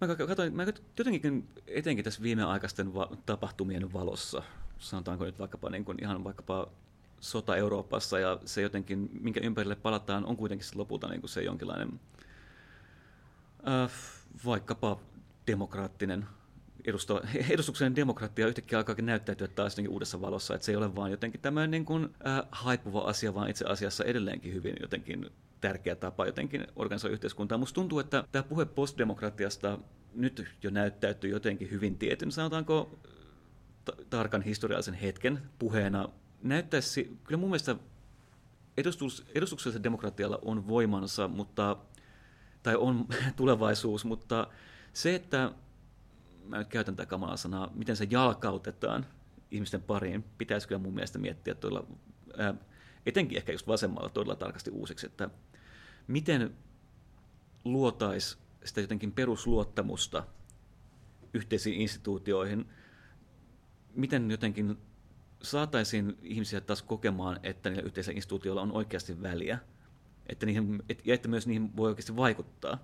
Mä 0.00 0.16
katsoin, 0.16 0.56
mä 0.56 0.64
jotenkin 0.98 1.48
etenkin 1.66 2.04
tässä 2.04 2.22
viimeaikaisten 2.22 2.94
va- 2.94 3.10
tapahtumien 3.26 3.92
valossa, 3.92 4.42
sanotaanko 4.78 5.24
nyt 5.24 5.38
vaikkapa 5.38 5.70
niin 5.70 5.84
kuin 5.84 5.98
ihan 6.02 6.24
vaikkapa 6.24 6.68
sota 7.20 7.56
Euroopassa 7.56 8.18
ja 8.18 8.38
se 8.44 8.62
jotenkin, 8.62 9.10
minkä 9.20 9.40
ympärille 9.40 9.76
palataan, 9.76 10.26
on 10.26 10.36
kuitenkin 10.36 10.66
lopulta 10.74 11.08
niin 11.08 11.20
kuin 11.20 11.30
se 11.30 11.42
jonkinlainen 11.42 12.00
äh, 13.68 13.90
vaikkapa 14.44 15.00
demokraattinen 15.46 16.26
edustava, 16.84 17.20
edustuksellinen 17.50 17.96
demokratia 17.96 18.46
yhtäkkiä 18.46 18.78
alkaa 18.78 18.96
näyttäytyä 19.00 19.48
taas 19.48 19.76
uudessa 19.88 20.20
valossa, 20.20 20.54
että 20.54 20.64
se 20.64 20.72
ei 20.72 20.76
ole 20.76 20.96
vain 20.96 21.10
jotenkin 21.10 21.40
tämmöinen 21.40 21.70
niin 21.70 21.84
kuin, 21.84 22.04
äh, 22.26 22.42
haipuva 22.50 23.00
asia, 23.00 23.34
vaan 23.34 23.50
itse 23.50 23.64
asiassa 23.64 24.04
edelleenkin 24.04 24.54
hyvin 24.54 24.76
jotenkin 24.80 25.30
tärkeä 25.60 25.94
tapa 25.94 26.26
jotenkin 26.26 26.66
organisoida 26.76 27.12
yhteiskuntaa. 27.12 27.58
Musta 27.58 27.74
tuntuu, 27.74 27.98
että 27.98 28.24
tämä 28.32 28.42
puhe 28.42 28.64
postdemokratiasta 28.64 29.78
nyt 30.14 30.44
jo 30.62 30.70
näyttäytyy 30.70 31.30
jotenkin 31.30 31.70
hyvin 31.70 31.98
tietyn, 31.98 32.32
sanotaanko 32.32 32.98
tarkan 34.10 34.42
historiallisen 34.42 34.94
hetken 34.94 35.42
puheena. 35.58 36.08
Näyttäisi, 36.46 37.18
kyllä 37.24 37.38
mun 37.38 37.50
mielestä 37.50 37.76
edustus, 38.76 39.24
edustuksellisella 39.34 39.82
demokratialla 39.82 40.38
on 40.42 40.68
voimansa, 40.68 41.28
mutta, 41.28 41.76
tai 42.62 42.76
on 42.76 43.06
tulevaisuus, 43.36 44.04
mutta 44.04 44.46
se, 44.92 45.14
että 45.14 45.52
mä 46.44 46.58
nyt 46.58 46.68
käytän 46.68 46.96
tätä 46.96 47.10
kamalaa 47.10 47.36
sanaa, 47.36 47.70
miten 47.74 47.96
se 47.96 48.06
jalkautetaan 48.10 49.06
ihmisten 49.50 49.82
pariin, 49.82 50.24
pitäisi 50.38 50.68
kyllä 50.68 50.78
mun 50.78 50.94
mielestä 50.94 51.18
miettiä 51.18 51.54
todella, 51.54 51.86
ää, 52.38 52.54
etenkin 53.06 53.38
ehkä 53.38 53.52
just 53.52 53.66
vasemmalla 53.66 54.08
todella 54.08 54.36
tarkasti 54.36 54.70
uusiksi, 54.70 55.06
että 55.06 55.30
miten 56.06 56.56
luotaisi 57.64 58.38
sitä 58.64 58.80
jotenkin 58.80 59.12
perusluottamusta 59.12 60.26
yhteisiin 61.34 61.80
instituutioihin, 61.80 62.66
miten 63.94 64.30
jotenkin 64.30 64.78
saataisiin 65.42 66.18
ihmisiä 66.22 66.60
taas 66.60 66.82
kokemaan, 66.82 67.40
että 67.42 67.70
niillä 67.70 67.86
yhteisillä 67.86 68.16
instituutioilla 68.16 68.62
on 68.62 68.72
oikeasti 68.72 69.22
väliä, 69.22 69.58
että 70.26 70.46
niihin, 70.46 70.82
et, 70.88 71.06
ja 71.06 71.14
että 71.14 71.28
myös 71.28 71.46
niihin 71.46 71.76
voi 71.76 71.88
oikeasti 71.88 72.16
vaikuttaa. 72.16 72.78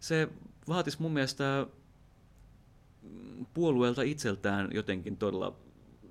Se 0.00 0.28
vaatisi 0.68 1.02
mun 1.02 1.12
mielestä 1.12 1.66
puolueelta 3.54 4.02
itseltään 4.02 4.68
jotenkin 4.72 5.16
todella 5.16 5.56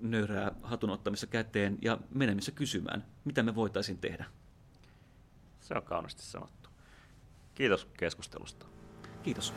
nöyrää 0.02 0.52
hatunottamissa 0.64 1.28
käteen 1.28 1.78
ja 1.82 1.98
menemistä 2.14 2.52
kysymään, 2.52 3.06
mitä 3.26 3.44
me 3.44 3.56
voitaisiin 3.56 3.98
tehdä. 3.98 4.26
Se 5.60 5.74
on 5.74 5.84
kauniisti 5.84 6.22
sanottu. 6.22 6.70
Kiitos 7.56 7.88
keskustelusta. 7.98 8.66
Kiitos. 9.24 9.54